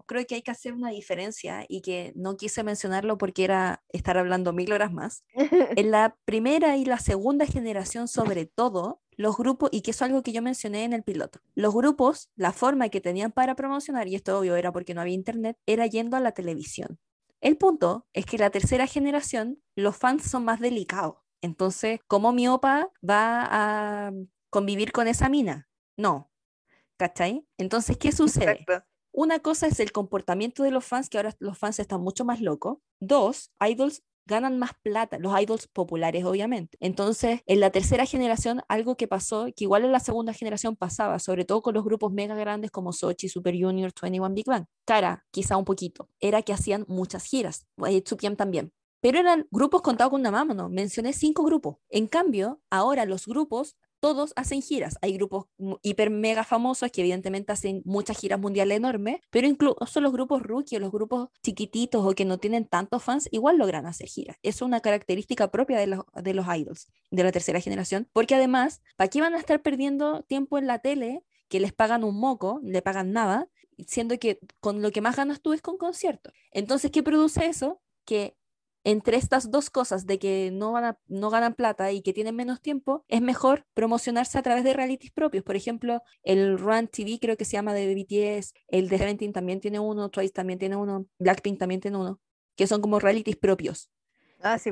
Creo 0.08 0.26
que 0.26 0.36
hay 0.36 0.42
que 0.42 0.52
hacer 0.52 0.74
una 0.74 0.90
diferencia 0.90 1.66
y 1.68 1.82
que 1.82 2.14
no 2.16 2.38
quise 2.38 2.64
mencionarlo 2.64 3.18
porque 3.18 3.44
era 3.44 3.84
estar 3.90 4.18
hablando 4.18 4.54
mil 4.54 4.72
horas 4.72 4.92
más. 4.92 5.24
en 5.78 5.92
la 5.92 6.18
primera 6.26 6.78
y 6.78 6.86
la 6.86 7.00
segunda 7.00 7.46
generación, 7.46 8.08
sobre 8.08 8.46
todo, 8.46 9.02
los 9.18 9.36
grupos, 9.36 9.70
y 9.72 9.82
que 9.82 9.92
es 9.92 10.02
algo 10.02 10.22
que 10.22 10.32
yo 10.32 10.42
mencioné 10.42 10.84
en 10.84 10.94
el 10.94 11.04
piloto, 11.04 11.40
los 11.56 11.74
grupos, 11.74 12.30
la 12.36 12.54
forma 12.54 12.90
que 12.90 13.02
tenían 13.02 13.32
para 13.32 13.56
promocionar, 13.56 14.08
y 14.08 14.16
esto 14.16 14.38
obvio 14.38 14.56
era 14.56 14.72
porque 14.72 14.94
no 14.94 15.02
había 15.02 15.16
internet, 15.16 15.58
era 15.66 15.88
yendo 15.88 16.16
a 16.18 16.20
la 16.20 16.34
televisión. 16.34 17.00
El 17.42 17.58
punto 17.58 18.08
es 18.14 18.26
que 18.26 18.38
la 18.38 18.50
tercera 18.50 18.88
generación, 18.88 19.62
los 19.76 19.98
fans 19.98 20.30
son 20.30 20.46
más 20.46 20.60
delicados. 20.60 21.16
Entonces, 21.42 22.00
¿cómo 22.08 22.32
mi 22.32 22.48
opa 22.48 22.90
va 23.08 23.48
a 23.50 24.12
convivir 24.50 24.92
con 24.92 25.08
esa 25.08 25.30
mina? 25.30 25.68
No. 25.98 26.32
¿Cachai? 26.98 27.48
Entonces, 27.58 27.98
¿qué 27.98 28.12
sucede? 28.12 28.66
Una 29.18 29.40
cosa 29.40 29.66
es 29.66 29.80
el 29.80 29.92
comportamiento 29.92 30.62
de 30.62 30.70
los 30.70 30.86
fans, 30.86 31.10
que 31.10 31.18
ahora 31.18 31.36
los 31.40 31.58
fans 31.58 31.80
están 31.80 32.02
mucho 32.02 32.24
más 32.24 32.40
locos. 32.40 32.78
Dos, 33.00 33.50
idols 33.68 34.04
ganan 34.28 34.60
más 34.60 34.74
plata, 34.84 35.18
los 35.18 35.34
idols 35.42 35.68
populares 35.68 36.24
obviamente. 36.24 36.78
Entonces, 36.82 37.42
en 37.48 37.60
la 37.60 37.72
tercera 37.72 38.06
generación, 38.06 38.62
algo 38.68 38.96
que 38.96 39.08
pasó, 39.08 39.48
que 39.56 39.64
igual 39.64 39.86
en 39.86 39.92
la 39.92 40.02
segunda 40.02 40.34
generación 40.34 40.76
pasaba, 40.76 41.18
sobre 41.18 41.46
todo 41.46 41.64
con 41.64 41.74
los 41.74 41.84
grupos 41.84 42.14
mega 42.14 42.36
grandes 42.36 42.70
como 42.70 42.94
Sochi, 42.94 43.28
Super 43.28 43.56
Junior, 43.60 43.92
21 44.00 44.36
Big 44.36 44.46
Bang, 44.46 44.66
cara, 44.86 45.26
quizá 45.32 45.58
un 45.58 45.66
poquito, 45.66 46.10
era 46.20 46.44
que 46.44 46.54
hacían 46.54 46.86
muchas 46.88 47.24
giras, 47.24 47.66
Tsupiam 48.04 48.36
también. 48.36 48.72
Pero 49.02 49.18
eran 49.18 49.48
grupos 49.50 49.82
contados 49.82 50.12
con 50.12 50.20
una 50.20 50.30
mano, 50.30 50.54
¿no? 50.54 50.70
mencioné 50.70 51.14
cinco 51.14 51.44
grupos. 51.44 51.78
En 51.90 52.06
cambio, 52.06 52.62
ahora 52.70 53.06
los 53.06 53.26
grupos 53.26 53.78
todos 54.08 54.32
hacen 54.38 54.62
giras. 54.62 54.98
Hay 55.02 55.18
grupos 55.18 55.48
hiper 55.82 56.10
mega 56.10 56.46
famosos 56.46 56.90
que 56.94 57.02
evidentemente 57.02 57.52
hacen 57.52 57.82
muchas 57.84 58.18
giras 58.18 58.40
mundiales 58.40 58.78
enormes, 58.78 59.20
pero 59.30 59.48
incluso 59.48 60.00
los 60.00 60.14
grupos 60.14 60.44
rookie 60.44 60.80
los 60.80 60.94
grupos 60.94 61.28
chiquititos 61.44 62.06
o 62.06 62.16
que 62.16 62.24
no 62.24 62.38
tienen 62.38 62.64
tantos 62.66 63.04
fans 63.04 63.28
igual 63.34 63.58
logran 63.58 63.86
hacer 63.86 64.08
giras. 64.08 64.38
Es 64.44 64.62
una 64.62 64.80
característica 64.80 65.52
propia 65.52 65.78
de 65.78 65.88
los, 65.88 66.06
de 66.24 66.34
los 66.34 66.46
idols 66.48 66.88
de 67.12 67.22
la 67.22 67.34
tercera 67.34 67.60
generación, 67.60 68.08
porque 68.14 68.36
además, 68.36 68.82
¿para 68.96 69.10
qué 69.10 69.20
van 69.20 69.34
a 69.34 69.40
estar 69.40 69.62
perdiendo 69.62 70.24
tiempo 70.24 70.58
en 70.58 70.68
la 70.68 70.80
tele 70.80 71.26
que 71.50 71.60
les 71.60 71.74
pagan 71.74 72.06
un 72.06 72.18
moco, 72.18 72.62
le 72.64 72.82
pagan 72.82 73.12
nada, 73.12 73.50
siendo 73.88 74.18
que 74.20 74.40
con 74.62 74.82
lo 74.82 74.92
que 74.92 75.02
más 75.02 75.18
ganas 75.18 75.42
tú 75.42 75.52
es 75.52 75.62
con 75.62 75.78
conciertos? 75.78 76.32
Entonces, 76.52 76.92
¿qué 76.92 77.04
produce 77.04 77.46
eso? 77.48 77.82
Que 78.06 78.38
entre 78.88 79.18
estas 79.18 79.52
dos 79.52 79.70
cosas 79.70 80.06
de 80.06 80.18
que 80.18 80.50
no, 80.50 80.72
van 80.72 80.86
a, 80.86 81.00
no 81.08 81.30
ganan 81.30 81.56
plata 81.56 81.92
y 81.92 82.02
que 82.02 82.14
tienen 82.14 82.38
menos 82.38 82.62
tiempo, 82.62 83.04
es 83.10 83.22
mejor 83.22 83.66
promocionarse 83.74 84.38
a 84.38 84.42
través 84.42 84.64
de 84.64 84.72
realities 84.72 85.12
propios. 85.12 85.44
Por 85.44 85.58
ejemplo, 85.58 86.02
el 86.24 86.58
Run 86.58 86.88
TV 86.88 87.20
creo 87.20 87.36
que 87.36 87.44
se 87.44 87.58
llama 87.58 87.74
de 87.74 87.94
BTS, 87.94 88.54
el 88.70 88.88
de 88.88 88.98
Seventeen 88.98 89.34
también 89.34 89.60
tiene 89.60 89.82
uno, 89.82 90.10
Twice 90.10 90.32
también 90.32 90.58
tiene 90.58 90.78
uno, 90.78 91.06
Blackpink 91.20 91.60
también 91.60 91.82
tiene 91.82 91.98
uno, 91.98 92.22
que 92.56 92.66
son 92.66 92.80
como 92.80 93.02
realities 93.02 93.36
propios. 93.36 93.92
Ah, 94.42 94.58
sí. 94.58 94.72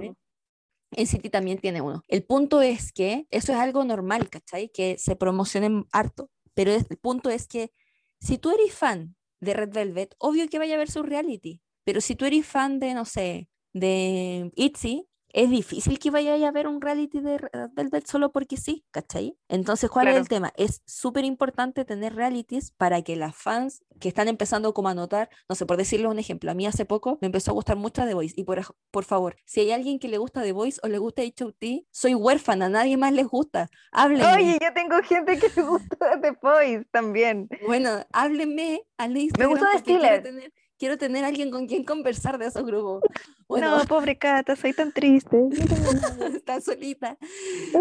En 0.92 1.08
City 1.08 1.30
también 1.30 1.60
tiene 1.60 1.82
uno. 1.82 2.02
El 2.08 2.24
punto 2.24 2.62
es 2.62 2.94
que 2.94 3.28
eso 3.32 3.52
es 3.52 3.58
algo 3.58 3.84
normal, 3.84 4.30
¿cachai? 4.30 4.70
Que 4.70 4.98
se 4.98 5.18
promocionen 5.18 5.88
harto. 5.92 6.32
Pero 6.54 6.72
el 6.72 6.86
punto 7.02 7.30
es 7.30 7.48
que 7.50 7.74
si 8.22 8.38
tú 8.38 8.52
eres 8.52 8.74
fan 8.74 9.18
de 9.42 9.56
Red 9.56 9.74
Velvet, 9.74 10.16
obvio 10.20 10.48
que 10.48 10.58
vaya 10.58 10.76
a 10.76 10.78
ver 10.78 10.90
su 10.90 11.04
reality. 11.04 11.62
Pero 11.84 12.00
si 12.00 12.16
tú 12.16 12.24
eres 12.24 12.46
fan 12.46 12.80
de, 12.80 12.94
no 12.94 13.04
sé, 13.04 13.50
de 13.76 14.52
ITZY, 14.56 15.08
es 15.36 15.50
difícil 15.50 16.00
que 16.00 16.12
vaya 16.12 16.34
a 16.48 16.52
ver 16.52 16.66
un 16.66 16.80
reality 16.80 17.20
de 17.20 17.38
Velvet 17.74 18.08
solo 18.08 18.32
porque 18.32 18.56
sí, 18.56 18.86
¿cachai? 18.90 19.38
Entonces, 19.50 19.90
¿cuál 19.90 20.08
es 20.08 20.16
el 20.16 20.30
tema? 20.30 20.54
Es 20.56 20.82
súper 20.86 21.26
importante 21.26 21.84
tener 21.84 22.16
realities 22.16 22.72
para 22.72 23.02
que 23.02 23.18
las 23.18 23.36
fans 23.36 23.84
que 24.00 24.08
están 24.08 24.30
empezando 24.30 24.74
como 24.74 24.88
a 24.88 24.94
notar, 24.94 25.30
no 25.50 25.56
sé, 25.56 25.66
por 25.66 25.76
decirles 25.76 26.10
un 26.10 26.20
ejemplo, 26.20 26.52
a 26.52 26.54
mí 26.54 26.66
hace 26.66 26.86
poco 26.86 27.18
me 27.20 27.26
empezó 27.26 27.52
a 27.52 27.54
gustar 27.54 27.76
mucho 27.76 28.06
The 28.06 28.14
Voice 28.14 28.34
y 28.38 28.46
por, 28.46 28.62
por 28.92 29.04
favor, 29.04 29.36
si 29.44 29.60
hay 29.60 29.72
alguien 29.72 30.00
que 30.00 30.08
le 30.08 30.20
gusta 30.20 30.42
The 30.42 30.54
Voice 30.54 30.80
o 30.84 30.88
le 30.88 31.00
gusta 31.00 31.22
HOT, 31.24 31.86
soy 31.92 32.16
huérfana, 32.16 32.70
nadie 32.70 32.96
más 32.96 33.12
les 33.12 33.28
gusta, 33.28 33.70
háblenme. 33.92 34.34
Oye, 34.36 34.58
yo 34.62 34.74
tengo 34.74 35.04
gente 35.04 35.38
que 35.38 35.50
le 35.54 35.68
gusta 35.68 36.22
The 36.22 36.32
Voice 36.42 36.86
también. 36.92 37.50
Bueno, 37.68 37.90
háblenme 38.14 38.84
al 38.98 39.18
Instagram. 39.18 39.50
Me 39.50 39.54
gusta 39.54 39.70
The 39.74 39.80
Steelers 39.80 40.54
quiero 40.78 40.98
tener 40.98 41.24
alguien 41.24 41.52
con 41.52 41.68
quien 41.68 41.84
conversar 41.84 42.38
de 42.38 42.48
esos 42.48 42.66
grupos. 42.66 43.02
Bueno, 43.48 43.78
no, 43.78 43.86
pobre 43.86 44.18
Cata, 44.18 44.56
soy 44.56 44.74
tan 44.74 44.92
triste. 44.92 45.38
Está 46.36 46.60
solita. 46.62 47.18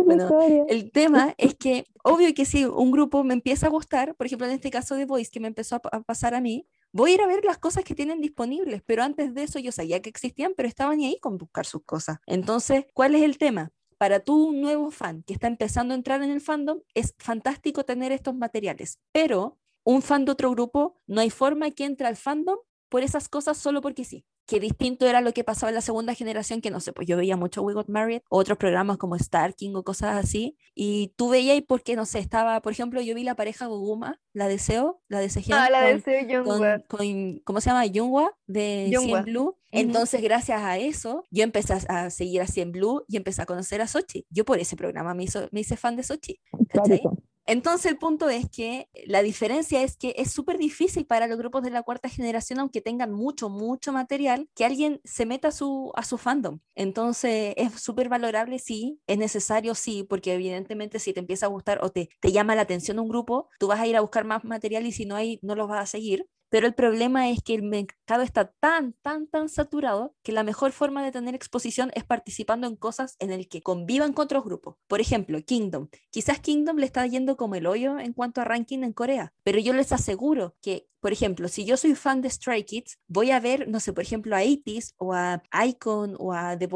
Bueno, 0.04 0.28
el 0.68 0.90
tema 0.90 1.34
es 1.38 1.54
que, 1.54 1.86
obvio 2.02 2.32
que 2.34 2.44
si 2.44 2.64
un 2.64 2.90
grupo 2.90 3.24
me 3.24 3.34
empieza 3.34 3.66
a 3.66 3.70
gustar, 3.70 4.14
por 4.14 4.26
ejemplo, 4.26 4.46
en 4.46 4.52
este 4.52 4.70
caso 4.70 4.94
de 4.94 5.06
Voice, 5.06 5.30
que 5.30 5.40
me 5.40 5.48
empezó 5.48 5.76
a 5.76 5.80
pasar 6.02 6.34
a 6.34 6.40
mí, 6.40 6.66
voy 6.92 7.12
a 7.12 7.14
ir 7.14 7.20
a 7.22 7.26
ver 7.26 7.44
las 7.44 7.58
cosas 7.58 7.84
que 7.84 7.94
tienen 7.94 8.20
disponibles, 8.20 8.82
pero 8.84 9.02
antes 9.02 9.34
de 9.34 9.42
eso 9.42 9.58
yo 9.58 9.72
sabía 9.72 10.00
que 10.00 10.10
existían, 10.10 10.52
pero 10.56 10.68
estaban 10.68 11.00
ahí 11.00 11.18
con 11.20 11.38
buscar 11.38 11.66
sus 11.66 11.82
cosas. 11.84 12.18
Entonces, 12.26 12.84
¿cuál 12.94 13.14
es 13.14 13.22
el 13.22 13.38
tema? 13.38 13.72
Para 13.98 14.20
tu 14.20 14.52
nuevo 14.52 14.90
fan 14.90 15.22
que 15.22 15.32
está 15.32 15.46
empezando 15.46 15.94
a 15.94 15.96
entrar 15.96 16.22
en 16.22 16.30
el 16.30 16.40
fandom, 16.40 16.80
es 16.94 17.14
fantástico 17.18 17.84
tener 17.84 18.12
estos 18.12 18.34
materiales, 18.34 18.98
pero 19.12 19.58
un 19.82 20.02
fan 20.02 20.24
de 20.24 20.32
otro 20.32 20.50
grupo, 20.50 21.00
no 21.06 21.20
hay 21.20 21.30
forma 21.30 21.70
que 21.70 21.84
entre 21.84 22.06
al 22.06 22.16
fandom 22.16 22.58
por 22.94 23.02
esas 23.02 23.28
cosas 23.28 23.58
solo 23.58 23.80
porque 23.80 24.04
sí 24.04 24.24
que 24.46 24.60
distinto 24.60 25.06
era 25.06 25.20
lo 25.20 25.32
que 25.32 25.44
pasaba 25.44 25.70
en 25.70 25.74
la 25.74 25.80
segunda 25.80 26.14
generación, 26.14 26.60
que 26.60 26.70
no 26.70 26.80
sé, 26.80 26.92
pues 26.92 27.08
yo 27.08 27.16
veía 27.16 27.36
mucho 27.36 27.62
We 27.62 27.72
Got 27.72 27.88
Married, 27.88 28.20
otros 28.28 28.58
programas 28.58 28.98
como 28.98 29.16
Star 29.16 29.54
King 29.54 29.74
o 29.74 29.82
cosas 29.82 30.22
así, 30.22 30.56
y 30.74 31.14
tú 31.16 31.30
veías 31.30 31.60
porque, 31.66 31.96
no 31.96 32.04
sé, 32.04 32.18
estaba, 32.18 32.60
por 32.60 32.72
ejemplo, 32.72 33.00
yo 33.00 33.14
vi 33.14 33.24
la 33.24 33.36
pareja 33.36 33.66
Goguma, 33.66 34.20
la 34.32 34.48
deseo, 34.48 35.00
la 35.08 35.20
de 35.20 35.30
ah, 35.52 35.70
la 35.70 36.42
con, 36.44 36.82
con, 36.88 37.40
¿cómo 37.44 37.60
se 37.60 37.70
llama? 37.70 37.86
Yunghwa, 37.86 38.36
de 38.46 38.94
Cien 38.98 39.24
Blue. 39.24 39.56
Entonces, 39.70 40.22
gracias 40.22 40.62
a 40.62 40.78
eso, 40.78 41.24
yo 41.30 41.42
empecé 41.42 41.74
a 41.88 42.10
seguir 42.10 42.42
a 42.42 42.46
Cien 42.46 42.70
Blue 42.70 43.04
y 43.08 43.16
empecé 43.16 43.42
a 43.42 43.46
conocer 43.46 43.80
a 43.80 43.88
Sochi. 43.88 44.26
Yo 44.30 44.44
por 44.44 44.58
ese 44.58 44.76
programa 44.76 45.14
me, 45.14 45.24
hizo, 45.24 45.48
me 45.52 45.60
hice 45.60 45.76
fan 45.76 45.96
de 45.96 46.02
Sochi. 46.02 46.40
¿cachai? 46.68 47.00
Entonces 47.46 47.92
el 47.92 47.98
punto 47.98 48.28
es 48.28 48.48
que 48.48 48.88
la 49.06 49.22
diferencia 49.22 49.82
es 49.82 49.96
que 49.96 50.14
es 50.16 50.32
súper 50.32 50.56
difícil 50.58 51.06
para 51.06 51.26
los 51.26 51.36
grupos 51.36 51.62
de 51.62 51.70
la 51.70 51.82
cuarta 51.82 52.08
generación, 52.08 52.58
aunque 52.58 52.80
tengan 52.80 53.12
mucho, 53.12 53.50
mucho 53.50 53.92
material, 53.92 54.48
que 54.54 54.64
alguien 54.64 55.00
se 55.04 55.26
meta 55.26 55.48
a 55.48 55.52
su, 55.52 55.92
fandom. 56.18 56.60
Entonces 56.74 57.54
es 57.56 57.72
súper 57.80 58.08
valorable, 58.08 58.58
sí, 58.58 59.00
es 59.06 59.18
necesario, 59.18 59.74
sí, 59.74 60.04
porque 60.08 60.34
evidentemente 60.34 60.98
si 60.98 61.12
te 61.12 61.20
empieza 61.20 61.46
a 61.46 61.50
gustar 61.50 61.84
o 61.84 61.90
te, 61.90 62.08
te 62.20 62.32
llama 62.32 62.54
la 62.54 62.62
atención 62.62 62.98
un 62.98 63.08
grupo, 63.08 63.48
tú 63.58 63.66
vas 63.66 63.80
a 63.80 63.86
ir 63.86 63.96
a 63.96 64.00
buscar 64.00 64.24
más 64.24 64.44
material 64.44 64.86
y 64.86 64.92
si 64.92 65.04
no 65.04 65.16
hay, 65.16 65.38
no 65.42 65.54
los 65.54 65.68
vas 65.68 65.82
a 65.82 65.86
seguir 65.86 66.26
pero 66.54 66.68
el 66.68 66.74
problema 66.74 67.30
es 67.30 67.42
que 67.42 67.52
el 67.52 67.64
mercado 67.64 68.22
está 68.22 68.52
tan, 68.60 68.92
tan, 69.02 69.26
tan 69.26 69.48
saturado 69.48 70.14
que 70.22 70.30
la 70.30 70.44
mejor 70.44 70.70
forma 70.70 71.02
de 71.02 71.10
tener 71.10 71.34
exposición 71.34 71.90
es 71.96 72.04
participando 72.04 72.68
en 72.68 72.76
cosas 72.76 73.16
en 73.18 73.32
el 73.32 73.48
que 73.48 73.60
convivan 73.60 74.12
con 74.12 74.26
otros 74.26 74.44
grupos. 74.44 74.76
Por 74.86 75.00
ejemplo, 75.00 75.42
Kingdom. 75.44 75.88
Quizás 76.10 76.38
Kingdom 76.38 76.76
le 76.76 76.86
está 76.86 77.04
yendo 77.08 77.36
como 77.36 77.56
el 77.56 77.66
hoyo 77.66 77.98
en 77.98 78.12
cuanto 78.12 78.40
a 78.40 78.44
ranking 78.44 78.84
en 78.84 78.92
Corea, 78.92 79.32
pero 79.42 79.58
yo 79.58 79.72
les 79.72 79.90
aseguro 79.90 80.54
que 80.62 80.86
por 81.04 81.12
ejemplo, 81.12 81.48
si 81.48 81.66
yo 81.66 81.76
soy 81.76 81.94
fan 81.94 82.22
de 82.22 82.30
Stray 82.30 82.64
Kids, 82.64 82.98
voy 83.08 83.30
a 83.30 83.38
ver, 83.38 83.68
no 83.68 83.78
sé, 83.78 83.92
por 83.92 84.02
ejemplo, 84.02 84.34
a 84.34 84.42
80s 84.42 84.94
o 84.96 85.12
a 85.12 85.42
Icon 85.66 86.16
o 86.18 86.32
a 86.32 86.56
The 86.56 86.66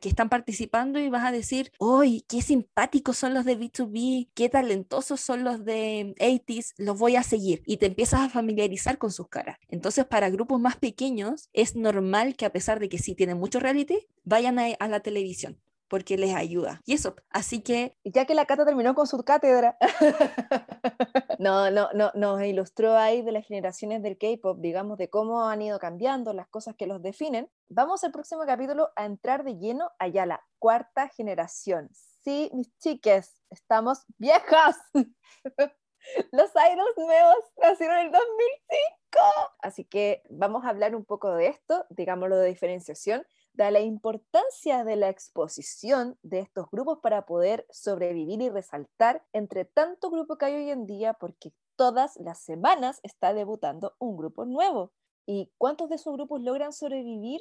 Que 0.00 0.08
están 0.08 0.28
participando 0.28 0.98
y 0.98 1.08
vas 1.08 1.24
a 1.24 1.32
decir, 1.32 1.72
¡ay, 1.80 2.24
qué 2.28 2.42
simpáticos 2.42 3.16
son 3.16 3.34
los 3.34 3.44
de 3.44 3.58
B2B! 3.58 4.28
¡Qué 4.34 4.48
talentosos 4.48 5.20
son 5.20 5.44
los 5.44 5.64
de 5.64 6.14
80s! 6.18 6.74
Los 6.78 6.98
voy 6.98 7.16
a 7.16 7.22
seguir. 7.22 7.62
Y 7.66 7.76
te 7.76 7.86
empiezas 7.86 8.20
a 8.20 8.28
familiarizar 8.28 8.98
con 8.98 9.12
sus 9.12 9.28
caras. 9.28 9.58
Entonces, 9.68 10.04
para 10.04 10.30
grupos 10.30 10.60
más 10.60 10.76
pequeños, 10.76 11.48
es 11.52 11.76
normal 11.76 12.36
que 12.36 12.46
a 12.46 12.52
pesar 12.52 12.80
de 12.80 12.88
que 12.88 12.98
sí 12.98 13.14
tienen 13.14 13.38
mucho 13.38 13.60
reality, 13.60 14.06
vayan 14.24 14.58
a 14.58 14.88
la 14.88 15.00
televisión 15.00 15.58
porque 15.92 16.16
les 16.16 16.34
ayuda. 16.34 16.80
Y 16.86 16.94
eso, 16.94 17.16
así 17.28 17.62
que... 17.62 17.98
Ya 18.02 18.24
que 18.24 18.34
la 18.34 18.46
Cata 18.46 18.64
terminó 18.64 18.94
con 18.94 19.06
su 19.06 19.22
cátedra, 19.24 19.76
no, 21.38 21.70
no, 21.70 21.90
no, 21.92 22.10
nos 22.14 22.42
ilustró 22.42 22.96
ahí 22.96 23.20
de 23.20 23.30
las 23.30 23.46
generaciones 23.46 24.02
del 24.02 24.16
K-Pop, 24.16 24.56
digamos, 24.58 24.96
de 24.96 25.10
cómo 25.10 25.46
han 25.46 25.60
ido 25.60 25.78
cambiando 25.78 26.32
las 26.32 26.48
cosas 26.48 26.76
que 26.76 26.86
los 26.86 27.02
definen. 27.02 27.50
Vamos 27.68 28.04
al 28.04 28.10
próximo 28.10 28.40
capítulo 28.46 28.88
a 28.96 29.04
entrar 29.04 29.44
de 29.44 29.58
lleno 29.58 29.90
allá 29.98 30.24
la 30.24 30.42
cuarta 30.58 31.08
generación. 31.08 31.90
Sí, 32.24 32.50
mis 32.54 32.74
chiques, 32.78 33.42
estamos 33.50 34.06
viejas. 34.16 34.78
Los 36.32 36.50
idols 36.72 36.96
nuevos 36.96 37.36
nacieron 37.60 37.98
en 37.98 38.06
el 38.06 38.12
2005. 38.12 39.52
Así 39.60 39.84
que 39.84 40.22
vamos 40.30 40.64
a 40.64 40.70
hablar 40.70 40.96
un 40.96 41.04
poco 41.04 41.34
de 41.34 41.48
esto, 41.48 41.84
digámoslo 41.90 42.38
de 42.38 42.48
diferenciación, 42.48 43.26
da 43.54 43.70
la 43.70 43.80
importancia 43.80 44.84
de 44.84 44.96
la 44.96 45.08
exposición 45.08 46.18
de 46.22 46.40
estos 46.40 46.70
grupos 46.70 46.98
para 47.02 47.26
poder 47.26 47.66
sobrevivir 47.70 48.40
y 48.40 48.48
resaltar 48.48 49.24
entre 49.32 49.64
tanto 49.64 50.10
grupo 50.10 50.36
que 50.36 50.46
hay 50.46 50.54
hoy 50.54 50.70
en 50.70 50.86
día, 50.86 51.14
porque 51.14 51.52
todas 51.76 52.16
las 52.16 52.38
semanas 52.40 53.00
está 53.02 53.34
debutando 53.34 53.94
un 53.98 54.16
grupo 54.16 54.44
nuevo. 54.44 54.92
¿Y 55.26 55.52
cuántos 55.58 55.88
de 55.88 55.96
esos 55.96 56.14
grupos 56.14 56.40
logran 56.40 56.72
sobrevivir? 56.72 57.40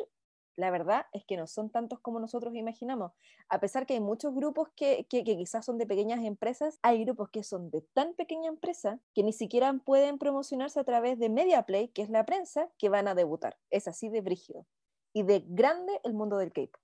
La 0.57 0.69
verdad 0.69 1.05
es 1.13 1.23
que 1.25 1.37
no 1.37 1.47
son 1.47 1.69
tantos 1.69 1.99
como 2.01 2.19
nosotros 2.19 2.53
imaginamos. 2.55 3.13
A 3.47 3.59
pesar 3.61 3.85
que 3.85 3.93
hay 3.93 4.01
muchos 4.01 4.35
grupos 4.35 4.67
que, 4.75 5.05
que, 5.09 5.23
quizás 5.23 5.65
son 5.65 5.77
de 5.77 5.87
pequeñas 5.87 6.23
empresas, 6.25 6.77
hay 6.81 7.03
grupos 7.05 7.29
que 7.29 7.43
son 7.43 7.71
de 7.71 7.81
tan 7.93 8.13
pequeña 8.15 8.49
empresa 8.49 8.99
que 9.13 9.23
ni 9.23 9.31
siquiera 9.31 9.73
pueden 9.85 10.17
promocionarse 10.17 10.79
a 10.79 10.83
través 10.83 11.17
de 11.19 11.29
Mediaplay, 11.29 11.87
que 11.87 12.01
es 12.01 12.09
la 12.09 12.25
prensa, 12.25 12.69
que 12.77 12.89
van 12.89 13.07
a 13.07 13.15
debutar. 13.15 13.57
Es 13.69 13.87
así 13.87 14.09
de 14.09 14.21
brígido 14.21 14.65
y 15.13 15.23
de 15.23 15.43
grande 15.47 15.99
el 16.03 16.13
mundo 16.13 16.37
del 16.37 16.51
K-pop. 16.51 16.79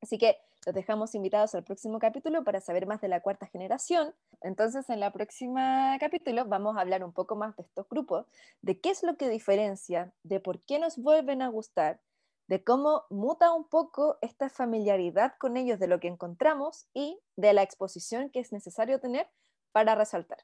Así 0.00 0.18
que 0.18 0.36
los 0.66 0.74
dejamos 0.74 1.14
invitados 1.14 1.54
al 1.54 1.64
próximo 1.64 1.98
capítulo 1.98 2.42
para 2.42 2.60
saber 2.60 2.86
más 2.86 3.00
de 3.00 3.08
la 3.08 3.20
cuarta 3.20 3.46
generación. 3.46 4.14
Entonces, 4.40 4.88
en 4.88 5.00
la 5.00 5.12
próxima 5.12 5.96
capítulo 6.00 6.44
vamos 6.46 6.76
a 6.76 6.80
hablar 6.80 7.04
un 7.04 7.12
poco 7.12 7.36
más 7.36 7.56
de 7.56 7.64
estos 7.64 7.88
grupos, 7.88 8.26
de 8.62 8.80
qué 8.80 8.90
es 8.90 9.02
lo 9.02 9.16
que 9.16 9.28
diferencia, 9.28 10.12
de 10.22 10.40
por 10.40 10.60
qué 10.60 10.78
nos 10.78 10.96
vuelven 10.96 11.42
a 11.42 11.48
gustar, 11.48 12.00
de 12.48 12.62
cómo 12.62 13.04
muta 13.10 13.52
un 13.52 13.68
poco 13.68 14.18
esta 14.20 14.48
familiaridad 14.48 15.34
con 15.38 15.56
ellos 15.56 15.78
de 15.78 15.86
lo 15.86 16.00
que 16.00 16.08
encontramos 16.08 16.86
y 16.94 17.18
de 17.36 17.52
la 17.52 17.62
exposición 17.62 18.30
que 18.30 18.40
es 18.40 18.52
necesario 18.52 19.00
tener 19.00 19.28
para 19.72 19.94
resaltar. 19.94 20.38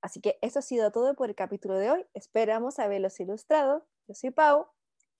Así 0.00 0.20
que 0.20 0.38
eso 0.42 0.60
ha 0.60 0.62
sido 0.62 0.92
todo 0.92 1.14
por 1.14 1.28
el 1.28 1.34
capítulo 1.34 1.74
de 1.74 1.90
hoy. 1.90 2.06
Esperamos 2.14 2.78
haberlos 2.78 3.18
ilustrado. 3.20 3.86
Yo 4.06 4.14
soy 4.14 4.30
Pau. 4.30 4.68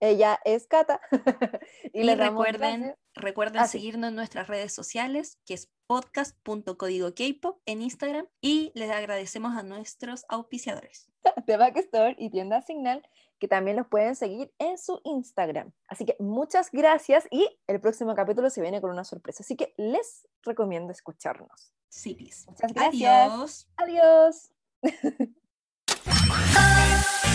Ella 0.01 0.39
es 0.45 0.67
Cata. 0.67 1.01
y, 1.93 2.05
les 2.05 2.19
recuerden, 2.19 2.95
recuerden 3.15 3.67
seguirnos 3.67 4.09
en 4.09 4.17
nuestras 4.17 4.47
redes 4.47 4.73
sociales, 4.73 5.39
que 5.45 5.55
es 5.55 5.71
podcast.código 5.87 7.13
en 7.67 7.83
Instagram. 7.83 8.27
Y 8.41 8.73
les 8.75 8.91
agradecemos 8.91 9.57
a 9.57 9.63
nuestros 9.63 10.25
auspiciadores. 10.29 11.09
De 11.47 11.57
Backstore 11.57 12.17
y 12.19 12.31
Tienda 12.31 12.63
Signal, 12.63 13.03
que 13.39 13.49
también 13.49 13.77
los 13.77 13.87
pueden 13.87 14.15
seguir 14.15 14.53
en 14.59 14.79
su 14.79 15.01
Instagram. 15.05 15.73
Así 15.87 16.05
que 16.05 16.17
muchas 16.19 16.71
gracias 16.71 17.27
y 17.31 17.49
el 17.67 17.81
próximo 17.81 18.15
capítulo 18.15 18.51
se 18.51 18.61
viene 18.61 18.81
con 18.81 18.91
una 18.91 19.05
sorpresa. 19.05 19.43
Así 19.43 19.57
que 19.57 19.75
les 19.77 20.27
recomiendo 20.43 20.93
escucharnos. 20.93 21.73
Sí, 21.89 22.17
Muchas 22.47 22.73
gracias. 22.73 23.69
Adiós. 23.77 23.77
Adiós. 23.77 24.53